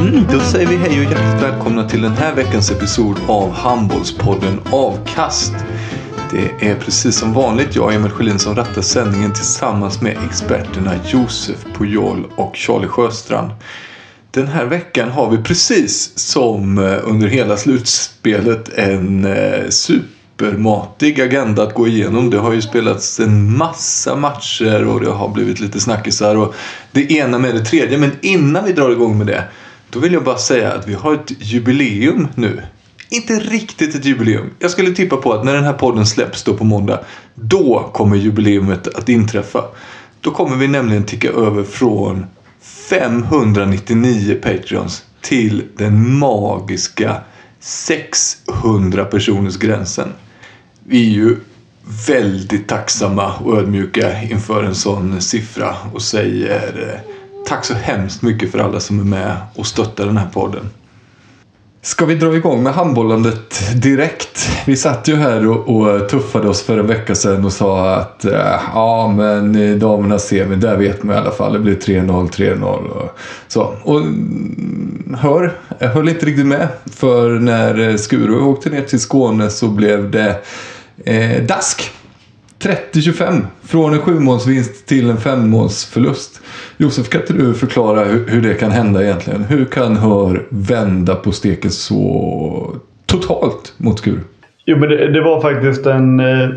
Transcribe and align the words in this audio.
Mm, 0.00 0.40
säger 0.40 0.66
vi 0.66 0.76
hej 0.76 0.98
och 0.98 1.12
hjärtligt 1.12 1.42
välkomna 1.42 1.88
till 1.88 2.02
den 2.02 2.12
här 2.12 2.34
veckans 2.34 2.70
episod 2.70 3.16
av 3.28 3.52
Handbollspodden 3.52 4.60
Avkast. 4.70 5.52
Det 6.34 6.68
är 6.68 6.74
precis 6.74 7.16
som 7.16 7.32
vanligt 7.32 7.76
jag, 7.76 7.94
Emil 7.94 8.10
Sjölin, 8.10 8.38
som 8.38 8.56
rattar 8.56 8.82
sändningen 8.82 9.32
tillsammans 9.32 10.00
med 10.00 10.16
experterna 10.30 10.94
Josef 11.06 11.64
Pujol 11.78 12.26
och 12.36 12.56
Charlie 12.56 12.88
Sjöstrand. 12.88 13.50
Den 14.30 14.46
här 14.46 14.64
veckan 14.64 15.10
har 15.10 15.30
vi 15.30 15.38
precis 15.38 16.18
som 16.18 16.78
eh, 16.78 16.98
under 17.04 17.28
hela 17.28 17.56
slutspelet 17.56 18.68
en 18.68 19.24
eh, 19.24 19.68
supermatig 19.68 21.20
agenda 21.20 21.62
att 21.62 21.74
gå 21.74 21.88
igenom. 21.88 22.30
Det 22.30 22.38
har 22.38 22.52
ju 22.52 22.62
spelats 22.62 23.20
en 23.20 23.56
massa 23.56 24.16
matcher 24.16 24.86
och 24.86 25.00
det 25.00 25.10
har 25.10 25.28
blivit 25.28 25.60
lite 25.60 25.80
snackisar 25.80 26.36
och 26.36 26.54
det 26.92 27.12
ena 27.12 27.38
med 27.38 27.54
det 27.54 27.64
tredje. 27.64 27.98
Men 27.98 28.12
innan 28.20 28.64
vi 28.64 28.72
drar 28.72 28.90
igång 28.90 29.18
med 29.18 29.26
det 29.26 29.44
då 29.90 29.98
vill 29.98 30.12
jag 30.12 30.24
bara 30.24 30.38
säga 30.38 30.72
att 30.72 30.88
vi 30.88 30.94
har 30.94 31.14
ett 31.14 31.32
jubileum 31.38 32.28
nu. 32.34 32.62
Inte 33.08 33.32
riktigt 33.32 33.94
ett 33.94 34.04
jubileum. 34.04 34.50
Jag 34.58 34.70
skulle 34.70 34.94
tippa 34.94 35.16
på 35.16 35.32
att 35.32 35.44
när 35.44 35.54
den 35.54 35.64
här 35.64 35.72
podden 35.72 36.06
släpps 36.06 36.42
då 36.42 36.54
på 36.54 36.64
måndag, 36.64 37.00
då 37.34 37.90
kommer 37.94 38.16
jubileumet 38.16 38.88
att 38.88 39.08
inträffa. 39.08 39.64
Då 40.20 40.30
kommer 40.30 40.56
vi 40.56 40.68
nämligen 40.68 41.04
ticka 41.04 41.28
över 41.28 41.62
från 41.62 42.26
599 42.90 44.38
Patreons 44.42 45.04
till 45.20 45.64
den 45.76 46.18
magiska 46.18 47.16
600 47.60 49.04
personers 49.04 49.56
gränsen. 49.56 50.12
Vi 50.84 51.10
är 51.10 51.14
ju 51.14 51.36
väldigt 52.08 52.68
tacksamma 52.68 53.32
och 53.34 53.58
ödmjuka 53.58 54.22
inför 54.22 54.62
en 54.62 54.74
sån 54.74 55.20
siffra 55.20 55.76
och 55.92 56.02
säger 56.02 56.92
eh, 56.92 57.10
tack 57.46 57.64
så 57.64 57.74
hemskt 57.74 58.22
mycket 58.22 58.52
för 58.52 58.58
alla 58.58 58.80
som 58.80 59.00
är 59.00 59.04
med 59.04 59.36
och 59.54 59.66
stöttar 59.66 60.06
den 60.06 60.16
här 60.16 60.28
podden. 60.28 60.70
Ska 61.84 62.04
vi 62.04 62.14
dra 62.14 62.36
igång 62.36 62.62
med 62.62 62.74
handbollandet 62.74 63.82
direkt? 63.82 64.48
Vi 64.66 64.76
satt 64.76 65.08
ju 65.08 65.16
här 65.16 65.48
och, 65.48 65.76
och 65.76 66.08
tuffade 66.08 66.48
oss 66.48 66.62
för 66.62 66.78
en 66.78 66.86
vecka 66.86 67.14
sedan 67.14 67.44
och 67.44 67.52
sa 67.52 67.94
att 67.94 68.24
eh, 68.24 68.60
ja 68.74 69.14
men 69.16 69.56
i 69.56 69.74
damernas 69.74 70.26
semi, 70.26 70.56
där 70.56 70.76
vet 70.76 71.02
man 71.02 71.16
i 71.16 71.18
alla 71.18 71.30
fall. 71.30 71.52
Det 71.52 71.58
blir 71.58 71.76
3-0, 71.76 72.30
3-0 72.30 72.88
och 72.88 73.18
så. 73.48 73.74
Och 73.82 74.00
mm, 74.00 75.16
hör, 75.20 75.52
jag 75.78 75.88
höll 75.88 76.08
inte 76.08 76.26
riktigt 76.26 76.46
med. 76.46 76.68
För 76.96 77.30
när 77.30 77.88
eh, 77.88 77.96
Skuru 77.96 78.40
åkte 78.40 78.70
ner 78.70 78.82
till 78.82 79.00
Skåne 79.00 79.50
så 79.50 79.68
blev 79.68 80.10
det 80.10 80.40
eh, 81.04 81.42
dask. 81.42 81.90
30-25 82.64 83.40
från 83.62 83.92
en 83.94 84.00
sjumålsvinst 84.00 84.86
till 84.86 85.10
en 85.10 85.16
femmålsförlust. 85.16 86.40
Josef, 86.76 87.08
kan 87.08 87.20
inte 87.20 87.32
du 87.32 87.54
förklara 87.54 88.04
hur, 88.04 88.26
hur 88.28 88.42
det 88.42 88.54
kan 88.54 88.70
hända 88.70 89.02
egentligen? 89.04 89.44
Hur 89.44 89.64
kan 89.64 89.96
Hör 89.96 90.46
vända 90.48 91.14
på 91.14 91.32
steken 91.32 91.70
så 91.70 92.76
totalt 93.06 93.74
mot 93.76 93.98
Skuru? 93.98 94.20
Jo, 94.64 94.78
men 94.78 94.88
det, 94.88 95.12
det 95.12 95.20
var 95.20 95.40
faktiskt 95.40 95.86
en... 95.86 96.20
Eh, 96.20 96.48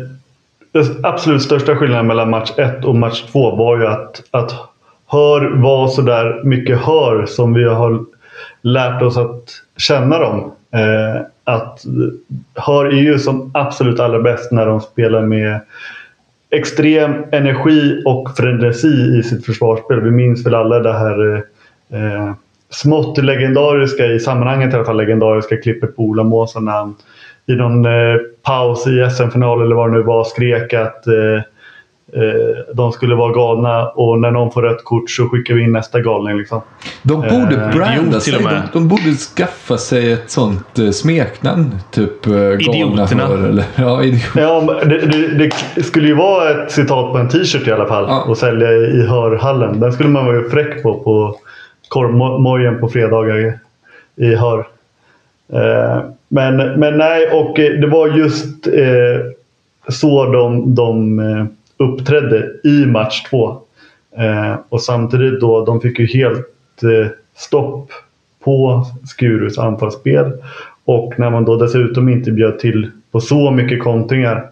Den 0.72 0.84
absolut 1.02 1.42
största 1.42 1.76
skillnaden 1.76 2.06
mellan 2.06 2.30
match 2.30 2.50
1 2.56 2.84
och 2.84 2.94
match 2.96 3.24
2 3.32 3.56
var 3.56 3.78
ju 3.78 3.86
att, 3.86 4.22
att 4.30 4.54
Hör 5.06 5.62
var 5.62 5.88
sådär 5.88 6.44
mycket 6.44 6.78
Hör 6.78 7.26
som 7.26 7.54
vi 7.54 7.64
har 7.64 8.04
lärt 8.62 9.02
oss 9.02 9.16
att 9.16 9.44
känna 9.76 10.18
dem. 10.18 10.52
Eh, 10.72 11.22
att 11.48 11.84
Hör 12.54 12.92
EU 12.92 13.18
som 13.18 13.50
absolut 13.54 14.00
allra 14.00 14.22
bäst 14.22 14.52
när 14.52 14.66
de 14.66 14.80
spelar 14.80 15.22
med 15.22 15.60
extrem 16.50 17.24
energi 17.32 18.02
och 18.06 18.36
frenesi 18.36 19.18
i 19.18 19.22
sitt 19.22 19.46
försvarsspel. 19.46 20.00
Vi 20.00 20.10
minns 20.10 20.46
väl 20.46 20.54
alla 20.54 20.78
det 20.78 20.92
här 20.92 21.34
eh, 21.92 22.32
smått 22.70 23.18
legendariska, 23.18 24.06
i 24.06 24.20
sammanhanget 24.20 24.72
i 24.72 24.76
alla 24.76 24.84
fall 24.84 24.96
legendariska 24.96 25.56
klippet 25.56 25.96
på 25.96 26.02
Ola 26.02 26.22
Månsson 26.22 26.64
när 26.64 26.72
han 26.72 26.94
i 27.46 27.54
någon 27.54 27.84
eh, 27.86 28.16
paus 28.42 28.86
i 28.86 29.10
SM-final 29.10 29.62
eller 29.62 29.76
vad 29.76 29.90
det 29.90 29.96
nu 29.96 30.02
var 30.02 30.24
skrek 30.24 30.74
att 30.74 31.06
eh, 31.06 31.42
de 32.74 32.92
skulle 32.92 33.14
vara 33.14 33.32
galna 33.32 33.88
och 33.88 34.18
när 34.20 34.30
någon 34.30 34.50
får 34.52 34.62
rött 34.62 34.84
kort 34.84 35.10
så 35.10 35.28
skickar 35.28 35.54
vi 35.54 35.62
in 35.64 35.72
nästa 35.72 36.00
galning. 36.00 36.38
Liksom. 36.38 36.60
De 37.02 37.20
borde 37.20 37.56
Eh, 37.64 37.70
branda 37.76 38.20
sig. 38.20 38.32
De, 38.32 38.60
de 38.72 38.88
borde 38.88 39.14
skaffa 39.36 39.78
sig 39.78 40.12
ett 40.12 40.30
sånt 40.30 40.78
eh, 40.78 40.90
smeknamn. 40.90 41.74
Typ 41.90 42.26
eh, 42.26 42.32
galna. 42.32 43.06
Hör. 43.06 43.48
Eller, 43.48 43.64
ja. 43.76 44.04
Ja, 44.36 44.60
det, 44.84 44.98
det, 45.38 45.50
det 45.74 45.82
skulle 45.82 46.08
ju 46.08 46.14
vara 46.14 46.50
ett 46.50 46.70
citat 46.72 47.12
på 47.12 47.18
en 47.18 47.28
t-shirt 47.28 47.68
i 47.68 47.72
alla 47.72 47.86
fall 47.86 48.04
Ja. 48.08 48.22
och 48.28 48.38
sälja 48.38 48.72
i 48.72 49.06
hörhallen. 49.06 49.80
Den 49.80 49.92
skulle 49.92 50.08
man 50.08 50.26
vara 50.26 50.36
ju 50.36 50.48
fräck 50.48 50.82
på 50.82 50.94
på 50.94 51.36
korvmojen 51.88 52.80
på 52.80 52.88
fredagar 52.88 53.58
i 54.16 54.34
hör. 54.34 54.58
Eh, 55.52 56.00
men, 56.28 56.56
men 56.56 56.98
nej, 56.98 57.30
och 57.32 57.58
eh, 57.58 57.80
det 57.80 57.86
var 57.86 58.08
just 58.08 58.66
eh, 58.66 59.20
så 59.88 60.24
de, 60.32 60.74
de 60.74 61.18
eh, 61.18 61.44
uppträdde 61.78 62.50
i 62.64 62.86
match 62.86 63.22
två. 63.30 63.60
Eh, 64.16 64.56
och 64.68 64.82
samtidigt 64.82 65.40
då, 65.40 65.64
de 65.64 65.80
fick 65.80 65.98
ju 65.98 66.06
helt 66.06 66.82
eh, 66.82 67.10
stopp 67.36 67.90
på 68.44 68.86
Skurus 69.06 69.58
anfallsspel. 69.58 70.32
Och 70.84 71.14
när 71.18 71.30
man 71.30 71.44
då 71.44 71.56
dessutom 71.56 72.08
inte 72.08 72.30
bjöd 72.30 72.58
till 72.58 72.90
på 73.12 73.20
så 73.20 73.50
mycket 73.50 73.82
kontringar 73.82 74.50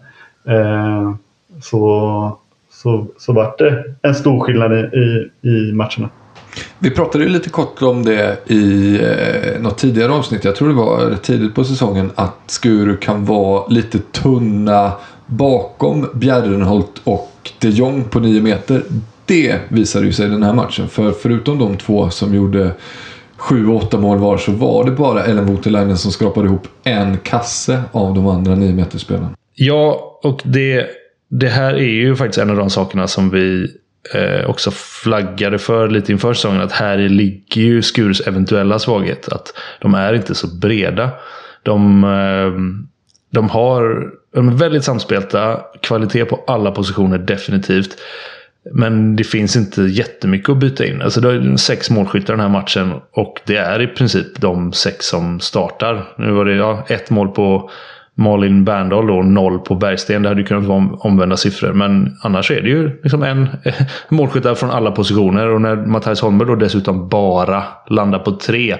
eh, 0.49 1.14
så, 1.62 2.38
så, 2.70 3.06
så 3.19 3.32
vart 3.32 3.58
det 3.58 3.84
en 4.02 4.14
stor 4.14 4.40
skillnad 4.40 4.73
i, 4.73 4.99
i, 4.99 5.49
i 5.49 5.73
matcherna. 5.73 6.08
Vi 6.78 6.90
pratade 6.90 7.25
ju 7.25 7.31
lite 7.31 7.50
kort 7.50 7.82
om 7.82 8.05
det 8.05 8.50
i 8.50 8.94
eh, 9.02 9.61
något 9.62 9.78
tidigare 9.78 10.12
avsnitt. 10.12 10.44
Jag 10.44 10.56
tror 10.56 10.69
det 10.69 10.75
var 10.75 11.14
tidigt 11.23 11.55
på 11.55 11.64
säsongen. 11.64 12.11
Att 12.14 12.37
Skuru 12.46 12.96
kan 12.96 13.25
vara 13.25 13.67
lite 13.69 13.99
tunna 13.99 14.93
bakom 15.26 16.08
Bjärrenholt 16.14 17.00
och 17.05 17.52
de 17.58 17.70
Jong 17.70 18.05
på 18.05 18.20
9 18.20 18.43
meter. 18.43 18.82
Det 19.25 19.61
visade 19.69 20.06
ju 20.06 20.12
sig 20.12 20.26
i 20.26 20.31
den 20.31 20.43
här 20.43 20.52
matchen. 20.52 20.88
För 20.88 21.12
förutom 21.12 21.58
de 21.58 21.76
två 21.76 22.11
som 22.11 22.34
gjorde 22.34 22.73
7-8 23.38 23.99
mål 24.00 24.19
var 24.19 24.38
så 24.38 24.52
var 24.52 24.84
det 24.84 24.90
bara 24.90 25.25
Ellen 25.25 25.46
Voutilainen 25.46 25.99
som 25.99 26.12
skrapade 26.12 26.46
ihop 26.46 26.69
en 26.84 27.19
kasse 27.19 27.82
av 27.93 28.14
de 28.14 28.26
andra 28.26 28.55
9 28.55 28.75
meterspelarna. 28.75 29.31
Ja, 29.55 30.19
och 30.23 30.40
det, 30.44 30.87
det 31.31 31.49
här 31.49 31.75
är 31.75 31.94
ju 31.94 32.17
faktiskt 32.17 32.38
en 32.38 32.50
av 32.50 32.56
de 32.56 32.70
sakerna 32.70 33.06
som 33.06 33.31
vi 33.31 33.69
eh, 34.14 34.50
också 34.50 34.70
flaggade 34.70 35.58
för 35.58 35.88
lite 35.88 36.12
inför 36.12 36.34
säsongen. 36.34 36.61
Att 36.61 36.73
här 36.73 36.99
ligger 36.99 37.62
ju 37.62 37.82
Skurs 37.82 38.20
eventuella 38.26 38.78
svaghet. 38.78 39.28
Att 39.28 39.52
de 39.81 39.94
är 39.94 40.12
inte 40.12 40.34
så 40.34 40.46
breda. 40.46 41.11
De, 41.62 42.05
eh, 42.05 42.87
de 43.37 43.49
har 43.49 44.11
de 44.35 44.49
är 44.49 44.53
väldigt 44.53 44.85
samspelta. 44.85 45.61
Kvalitet 45.81 46.25
på 46.25 46.44
alla 46.47 46.71
positioner 46.71 47.19
definitivt. 47.19 47.97
Men 48.73 49.17
det 49.17 49.25
finns 49.25 49.56
inte 49.56 49.83
jättemycket 49.83 50.49
att 50.49 50.56
byta 50.56 50.87
in. 50.87 51.03
Alltså 51.03 51.21
det 51.21 51.29
är 51.29 51.56
sex 51.56 51.91
målskyttar 51.91 52.33
den 52.35 52.41
här 52.41 52.49
matchen. 52.49 52.93
Och 53.12 53.41
det 53.44 53.56
är 53.56 53.83
i 53.83 53.87
princip 53.87 54.41
de 54.41 54.73
sex 54.73 55.06
som 55.06 55.41
startar. 55.41 56.05
Nu 56.19 56.33
var 56.33 56.44
det 56.44 56.55
ja, 56.55 56.85
ett 56.88 57.11
mål 57.11 57.29
på 57.29 57.71
Malin 58.15 58.65
Berndal 58.65 59.11
och 59.11 59.25
noll 59.25 59.59
på 59.59 59.75
Bergsten. 59.75 60.23
Det 60.23 60.29
hade 60.29 60.41
ju 60.41 60.47
kunnat 60.47 60.65
vara 60.65 60.88
omvända 60.99 61.37
siffror. 61.37 61.73
Men 61.73 62.17
annars 62.23 62.50
är 62.50 62.61
det 62.61 62.69
ju 62.69 63.00
liksom 63.03 63.23
en 63.23 63.49
målskyttar 64.09 64.55
från 64.55 64.71
alla 64.71 64.91
positioner. 64.91 65.47
Och 65.47 65.61
när 65.61 65.77
Mattias 65.77 66.21
Holmberg 66.21 66.49
då 66.49 66.55
dessutom 66.55 67.09
bara 67.09 67.62
landar 67.88 68.19
på 68.19 68.33
tre. 68.33 68.77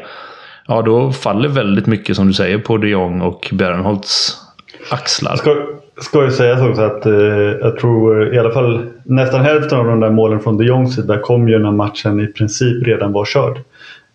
Ja, 0.67 0.82
då 0.82 1.12
faller 1.12 1.49
väldigt 1.49 1.87
mycket 1.87 2.17
som 2.17 2.26
du 2.26 2.32
säger 2.32 2.58
på 2.58 2.76
de 2.76 2.88
Jong 2.88 3.20
och 3.20 3.50
Bernholtz 3.53 4.45
axlar. 4.90 5.36
Ska, 5.36 5.56
ska 6.00 6.24
ju 6.24 6.30
sägas 6.30 6.62
också 6.62 6.82
att 6.82 7.06
eh, 7.06 7.12
jag 7.60 7.78
tror 7.78 8.34
i 8.34 8.38
alla 8.38 8.50
fall 8.50 8.86
nästan 9.04 9.40
hälften 9.40 9.78
av 9.78 9.86
de 9.86 10.00
där 10.00 10.10
målen 10.10 10.40
från 10.40 10.58
de 10.58 10.64
Jongs 10.64 10.94
sida 10.94 11.18
kom 11.18 11.48
ju 11.48 11.58
när 11.58 11.70
matchen 11.70 12.20
i 12.20 12.26
princip 12.26 12.86
redan 12.86 13.12
var 13.12 13.24
körd. 13.24 13.56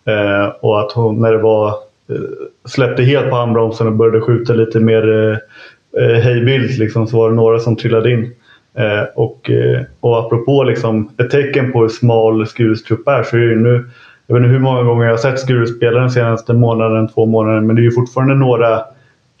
Eh, 0.04 0.46
och 0.60 0.80
att 0.80 0.92
hon, 0.92 1.20
när 1.20 1.32
det 1.32 1.42
var 1.42 1.68
eh, 1.68 2.16
släppte 2.64 3.02
helt 3.02 3.30
på 3.30 3.36
handbromsen 3.36 3.86
och 3.86 3.92
började 3.92 4.20
skjuta 4.20 4.52
lite 4.52 4.80
mer 4.80 5.28
eh, 5.30 5.36
eh 6.02 6.22
hejvilt 6.22 6.78
liksom, 6.78 7.06
så 7.06 7.16
var 7.16 7.30
det 7.30 7.36
några 7.36 7.58
som 7.58 7.76
trillade 7.76 8.12
in. 8.12 8.32
Eh, 8.78 9.04
och, 9.14 9.50
eh, 9.50 9.80
och 10.00 10.18
apropå 10.18 10.64
liksom, 10.64 11.10
ett 11.18 11.30
tecken 11.30 11.72
på 11.72 11.80
hur 11.80 11.88
smal 11.88 12.46
Skurus 12.46 12.84
trupp 12.84 13.08
är 13.08 13.22
så 13.22 13.36
är 13.36 13.40
det 13.40 13.56
nu 13.56 13.84
jag 14.26 14.34
vet 14.34 14.44
inte 14.44 14.52
hur 14.52 14.60
många 14.60 14.82
gånger 14.82 15.04
jag 15.04 15.12
har 15.12 15.18
sett 15.18 15.40
Skuru 15.40 15.66
spela 15.66 16.00
den 16.00 16.10
senaste 16.10 16.52
månaden, 16.54 17.08
två 17.08 17.26
månaderna, 17.26 17.60
men 17.60 17.76
det 17.76 17.82
är 17.82 17.84
ju 17.84 17.90
fortfarande 17.90 18.34
några 18.34 18.80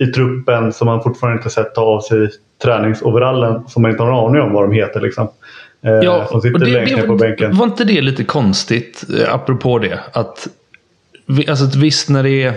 i 0.02 0.06
truppen 0.06 0.72
som 0.72 0.86
man 0.86 1.02
fortfarande 1.02 1.38
inte 1.38 1.50
sett 1.50 1.74
ta 1.74 1.80
av 1.80 2.00
sig 2.00 2.30
träningsoverallen 2.62 3.62
som 3.68 3.82
man 3.82 3.90
inte 3.90 4.02
har 4.02 4.10
en 4.10 4.18
aning 4.18 4.42
om 4.42 4.52
vad 4.52 4.64
de 4.64 4.72
heter. 4.72 5.00
Liksom. 5.00 5.28
Eh, 5.82 5.92
ja, 5.92 6.26
som 6.30 6.40
sitter 6.40 6.58
längst 6.58 6.96
ner 6.96 7.06
på 7.06 7.16
bänken. 7.16 7.56
Var 7.56 7.64
inte 7.64 7.84
det 7.84 8.00
lite 8.00 8.24
konstigt, 8.24 9.04
eh, 9.20 9.34
apropå 9.34 9.78
det? 9.78 10.00
Att, 10.12 10.48
alltså, 11.48 11.78
visst, 11.78 12.08
när 12.08 12.22
det 12.22 12.42
är, 12.42 12.54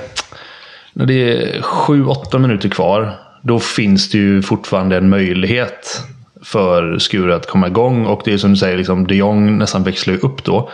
när 0.93 1.05
det 1.05 1.13
är 1.13 1.61
7-8 1.61 2.39
minuter 2.39 2.69
kvar, 2.69 3.11
då 3.41 3.59
finns 3.59 4.09
det 4.09 4.17
ju 4.17 4.41
fortfarande 4.41 4.97
en 4.97 5.09
möjlighet 5.09 6.01
för 6.43 6.97
Skure 6.99 7.35
att 7.35 7.47
komma 7.47 7.67
igång. 7.67 8.05
Och 8.05 8.21
det 8.25 8.33
är 8.33 8.37
som 8.37 8.49
du 8.51 8.57
säger, 8.57 8.77
liksom, 8.77 9.07
de 9.07 9.15
Jong 9.15 9.57
nästan 9.57 9.83
växlar 9.83 10.13
ju 10.13 10.19
upp 10.19 10.43
då. 10.43 10.69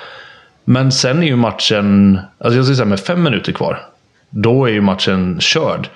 Men 0.64 0.92
sen 0.92 1.24
är 1.24 1.28
ju 1.28 1.36
matchen, 1.36 2.20
alltså 2.38 2.58
jag 2.58 2.66
ska 2.66 2.76
säga 2.76 2.86
med 2.86 3.00
fem 3.00 3.24
minuter 3.24 3.52
kvar. 3.52 3.80
Då 4.30 4.66
är 4.66 4.72
ju 4.72 4.82
matchen 4.82 5.40
körd. 5.40 5.90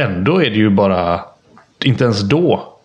Ändå 0.00 0.42
är 0.42 0.50
det 0.50 0.56
ju 0.56 0.70
bara, 0.70 1.20
inte 1.84 2.04
ens 2.04 2.20
då 2.20 2.76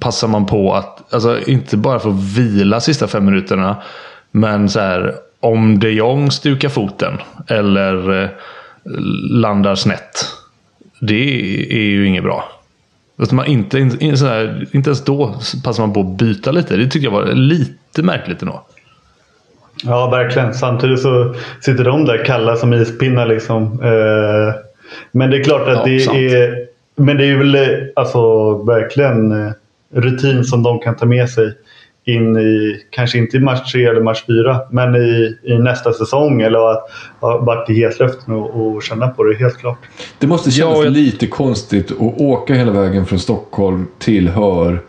passar 0.00 0.28
man 0.28 0.46
på 0.46 0.74
att, 0.74 1.14
alltså 1.14 1.40
inte 1.46 1.76
bara 1.76 1.98
få 1.98 2.10
vila 2.10 2.80
sista 2.80 3.08
fem 3.08 3.24
minuterna. 3.24 3.76
Men 4.30 4.68
så 4.68 4.80
här, 4.80 5.14
om 5.40 5.78
de 5.78 5.90
Jong 5.90 6.30
stukar 6.30 6.68
foten 6.68 7.18
eller 7.46 8.22
eh, 8.22 8.30
landar 9.30 9.74
snett. 9.74 10.26
Det 11.00 11.40
är 11.72 11.90
ju 11.90 12.06
inget 12.06 12.24
bra. 12.24 12.44
Att 13.18 13.32
man 13.32 13.46
inte, 13.46 13.78
in, 13.78 14.18
så 14.18 14.26
här, 14.26 14.66
inte 14.72 14.90
ens 14.90 15.04
då 15.04 15.34
passar 15.64 15.86
man 15.86 15.92
på 15.92 16.00
att 16.00 16.18
byta 16.18 16.50
lite. 16.50 16.76
Det 16.76 16.86
tycker 16.86 17.06
jag 17.06 17.12
var 17.12 17.26
lite 17.26 18.02
märkligt 18.02 18.42
ändå. 18.42 18.62
Ja, 19.84 20.10
verkligen. 20.10 20.54
Samtidigt 20.54 21.00
så 21.00 21.34
sitter 21.60 21.84
de 21.84 22.04
där 22.04 22.24
kalla 22.24 22.56
som 22.56 22.74
ispinnar. 22.74 23.26
Liksom. 23.26 23.82
Eh, 23.82 24.69
men 25.12 25.30
det 25.30 25.36
är 25.36 25.44
klart 25.44 25.68
att 25.68 25.76
ja, 25.76 25.84
det 25.84 26.00
sant. 26.00 26.16
är... 26.16 26.70
Men 26.96 27.16
det 27.16 27.24
är 27.24 27.36
väl 27.36 27.56
alltså, 27.96 28.54
verkligen 28.62 29.32
eh, 29.32 29.52
rutin 29.94 30.44
som 30.44 30.62
de 30.62 30.78
kan 30.78 30.96
ta 30.96 31.06
med 31.06 31.30
sig 31.30 31.54
in 32.04 32.36
i, 32.36 32.82
kanske 32.90 33.18
inte 33.18 33.36
i 33.36 33.40
match 33.40 33.72
3 33.72 33.86
eller 33.86 34.00
match 34.00 34.24
4, 34.26 34.60
men 34.70 34.96
i, 34.96 35.38
i 35.42 35.58
nästa 35.58 35.92
säsong 35.92 36.42
eller 36.42 36.72
att 36.72 36.90
ha 37.20 37.38
varit 37.38 37.70
i 37.70 37.74
hetluften 37.74 38.34
och, 38.34 38.74
och 38.74 38.82
känna 38.82 39.08
på 39.08 39.24
det 39.24 39.36
helt 39.36 39.58
klart. 39.58 39.78
Det 40.18 40.26
måste 40.26 40.50
kännas 40.50 40.76
ja, 40.76 40.84
jag... 40.84 40.92
lite 40.92 41.26
konstigt 41.26 41.92
att 41.92 42.20
åka 42.20 42.54
hela 42.54 42.72
vägen 42.72 43.06
från 43.06 43.18
Stockholm 43.18 43.86
till 43.98 44.28
Hör 44.28 44.82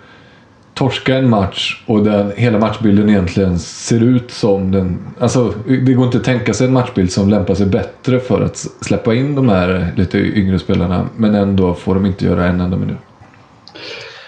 torska 0.73 1.17
en 1.17 1.29
match 1.29 1.83
och 1.85 2.03
den, 2.03 2.31
hela 2.35 2.59
matchbilden 2.59 3.09
egentligen 3.09 3.59
ser 3.59 4.03
ut 4.03 4.31
som 4.31 4.71
den... 4.71 4.99
Alltså, 5.19 5.53
det 5.65 5.93
går 5.93 6.05
inte 6.05 6.17
att 6.17 6.23
tänka 6.23 6.53
sig 6.53 6.67
en 6.67 6.73
matchbild 6.73 7.11
som 7.11 7.29
lämpar 7.29 7.55
sig 7.55 7.65
bättre 7.65 8.19
för 8.19 8.41
att 8.41 8.57
släppa 8.81 9.13
in 9.13 9.35
de 9.35 9.49
här 9.49 9.91
lite 9.95 10.17
yngre 10.17 10.59
spelarna. 10.59 11.09
Men 11.15 11.35
ändå 11.35 11.73
får 11.73 11.95
de 11.95 12.05
inte 12.05 12.25
göra 12.25 12.45
en 12.45 12.61
enda 12.61 12.77
minut. 12.77 12.97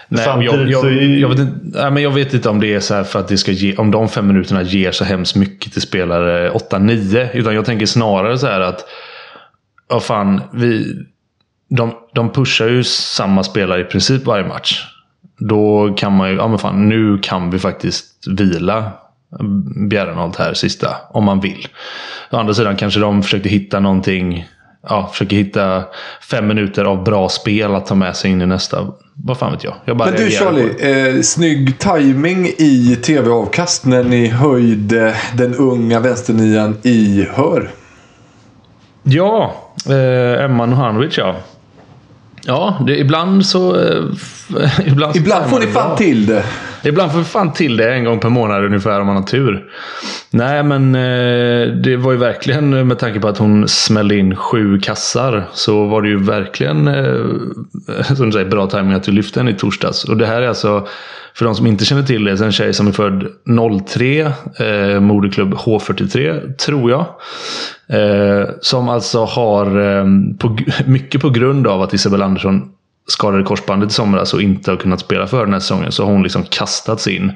Nej, 0.08 0.26
jag, 0.26 0.68
jag, 0.68 0.92
jag, 1.18 1.28
vet 1.28 1.38
inte, 1.38 1.60
nej, 1.62 1.90
men 1.90 2.02
jag 2.02 2.10
vet 2.10 2.34
inte 2.34 2.48
om 2.48 2.60
det 2.60 2.74
är 2.74 2.80
så 2.80 2.94
här 2.94 3.04
för 3.04 3.18
att 3.18 3.28
det 3.28 3.38
ska 3.38 3.52
ge, 3.52 3.76
om 3.76 3.90
de 3.90 4.08
fem 4.08 4.26
minuterna 4.26 4.62
ger 4.62 4.92
så 4.92 5.04
hemskt 5.04 5.36
mycket 5.36 5.72
till 5.72 5.82
spelare 5.82 6.50
8-9. 6.50 7.28
Utan 7.32 7.54
jag 7.54 7.64
tänker 7.64 7.86
snarare 7.86 8.38
så 8.38 8.46
här 8.46 8.60
att... 8.60 8.84
Ja, 9.88 10.00
fan, 10.00 10.40
vi, 10.52 10.94
de, 11.70 11.94
de 12.14 12.32
pushar 12.32 12.68
ju 12.68 12.84
samma 12.84 13.42
spelare 13.42 13.80
i 13.80 13.84
princip 13.84 14.26
varje 14.26 14.46
match. 14.46 14.93
Då 15.38 15.94
kan 15.96 16.16
man 16.16 16.30
ju, 16.30 16.36
ja 16.36 16.48
men 16.48 16.58
fan 16.58 16.88
nu 16.88 17.18
kan 17.18 17.50
vi 17.50 17.58
faktiskt 17.58 18.26
vila 18.26 18.92
Bjärrenholt 19.88 20.36
här 20.36 20.54
sista. 20.54 20.88
Om 21.10 21.24
man 21.24 21.40
vill. 21.40 21.68
Å 22.30 22.36
andra 22.36 22.54
sidan 22.54 22.76
kanske 22.76 23.00
de 23.00 23.22
försökte 23.22 23.48
hitta 23.48 23.80
någonting. 23.80 24.48
Ja, 24.88 25.08
försöker 25.12 25.36
hitta 25.36 25.84
fem 26.30 26.46
minuter 26.46 26.84
av 26.84 27.04
bra 27.04 27.28
spel 27.28 27.74
att 27.74 27.86
ta 27.86 27.94
med 27.94 28.16
sig 28.16 28.30
in 28.30 28.42
i 28.42 28.46
nästa. 28.46 28.86
Vad 29.14 29.38
fan 29.38 29.52
vet 29.52 29.64
jag. 29.64 29.74
jag 29.84 29.96
bara 29.96 30.10
Men 30.10 30.20
du 30.20 30.30
Charlie, 30.30 31.14
eh, 31.16 31.20
snygg 31.22 31.78
timing 31.78 32.46
i 32.46 32.96
tv-avkast 33.02 33.86
när 33.86 34.04
ni 34.04 34.28
höjde 34.28 35.14
den 35.34 35.54
unga 35.54 36.00
vänsternian 36.00 36.76
i 36.82 37.26
Hör. 37.32 37.70
Ja, 39.02 39.54
eh, 39.88 40.44
Emma 40.44 40.66
Nohanovic 40.66 41.18
ja. 41.18 41.36
Ja, 42.46 42.78
det, 42.86 42.98
ibland 42.98 43.46
så... 43.46 43.80
Eh, 43.80 44.04
ibland, 44.86 45.16
ibland 45.16 45.50
får 45.50 45.60
ni 45.60 45.66
fan 45.66 45.96
till 45.96 46.26
det. 46.26 46.44
Ibland 46.86 47.12
får 47.12 47.18
vi 47.18 47.24
fan 47.24 47.52
till 47.52 47.76
det 47.76 47.94
en 47.94 48.04
gång 48.04 48.20
per 48.20 48.28
månad 48.28 48.64
ungefär 48.64 49.00
om 49.00 49.06
man 49.06 49.16
har 49.16 49.22
tur. 49.22 49.64
Nej, 50.30 50.62
men 50.62 50.94
eh, 50.94 51.74
det 51.74 51.96
var 51.96 52.12
ju 52.12 52.18
verkligen 52.18 52.74
eh, 52.74 52.84
med 52.84 52.98
tanke 52.98 53.20
på 53.20 53.28
att 53.28 53.38
hon 53.38 53.68
smällde 53.68 54.16
in 54.16 54.36
sju 54.36 54.78
kassar. 54.78 55.44
Så 55.52 55.84
var 55.84 56.02
det 56.02 56.08
ju 56.08 56.22
verkligen 56.22 56.88
eh, 56.88 58.04
som 58.16 58.26
du 58.26 58.32
säger, 58.32 58.50
bra 58.50 58.66
timing 58.66 58.92
att 58.92 59.02
du 59.02 59.12
lyfte 59.12 59.40
henne 59.40 59.50
i 59.50 59.54
torsdags. 59.54 60.04
Och 60.04 60.16
det 60.16 60.26
här 60.26 60.42
är 60.42 60.48
alltså, 60.48 60.86
för 61.34 61.44
de 61.44 61.54
som 61.54 61.66
inte 61.66 61.84
känner 61.84 62.02
till 62.02 62.24
det, 62.24 62.40
en 62.40 62.52
tjej 62.52 62.74
som 62.74 62.86
är 62.86 62.92
född 62.92 63.26
03, 63.86 64.20
eh, 64.20 65.00
moderklubb 65.00 65.54
H43, 65.54 66.52
tror 66.52 66.90
jag. 66.90 67.06
Eh, 67.88 68.48
som 68.60 68.88
alltså 68.88 69.24
har, 69.24 69.66
eh, 69.66 70.04
på, 70.38 70.58
mycket 70.86 71.20
på 71.20 71.30
grund 71.30 71.66
av 71.66 71.82
att 71.82 71.94
Isabel 71.94 72.22
Andersson 72.22 72.70
skadade 73.06 73.44
korsbandet 73.44 73.90
i 73.90 73.94
somras 73.94 74.34
och 74.34 74.42
inte 74.42 74.70
har 74.70 74.76
kunnat 74.76 75.00
spela 75.00 75.26
för 75.26 75.44
den 75.44 75.52
här 75.52 75.60
säsongen 75.60 75.92
så 75.92 76.04
har 76.04 76.12
hon 76.12 76.22
liksom 76.22 76.44
kastats 76.44 77.06
in 77.06 77.32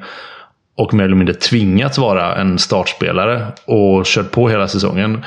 och 0.77 0.95
mer 0.95 1.05
eller 1.05 1.17
mindre 1.17 1.35
tvingats 1.35 1.99
vara 1.99 2.37
en 2.37 2.59
startspelare 2.59 3.47
och 3.65 4.05
kört 4.05 4.31
på 4.31 4.49
hela 4.49 4.69
säsongen. 4.69 5.25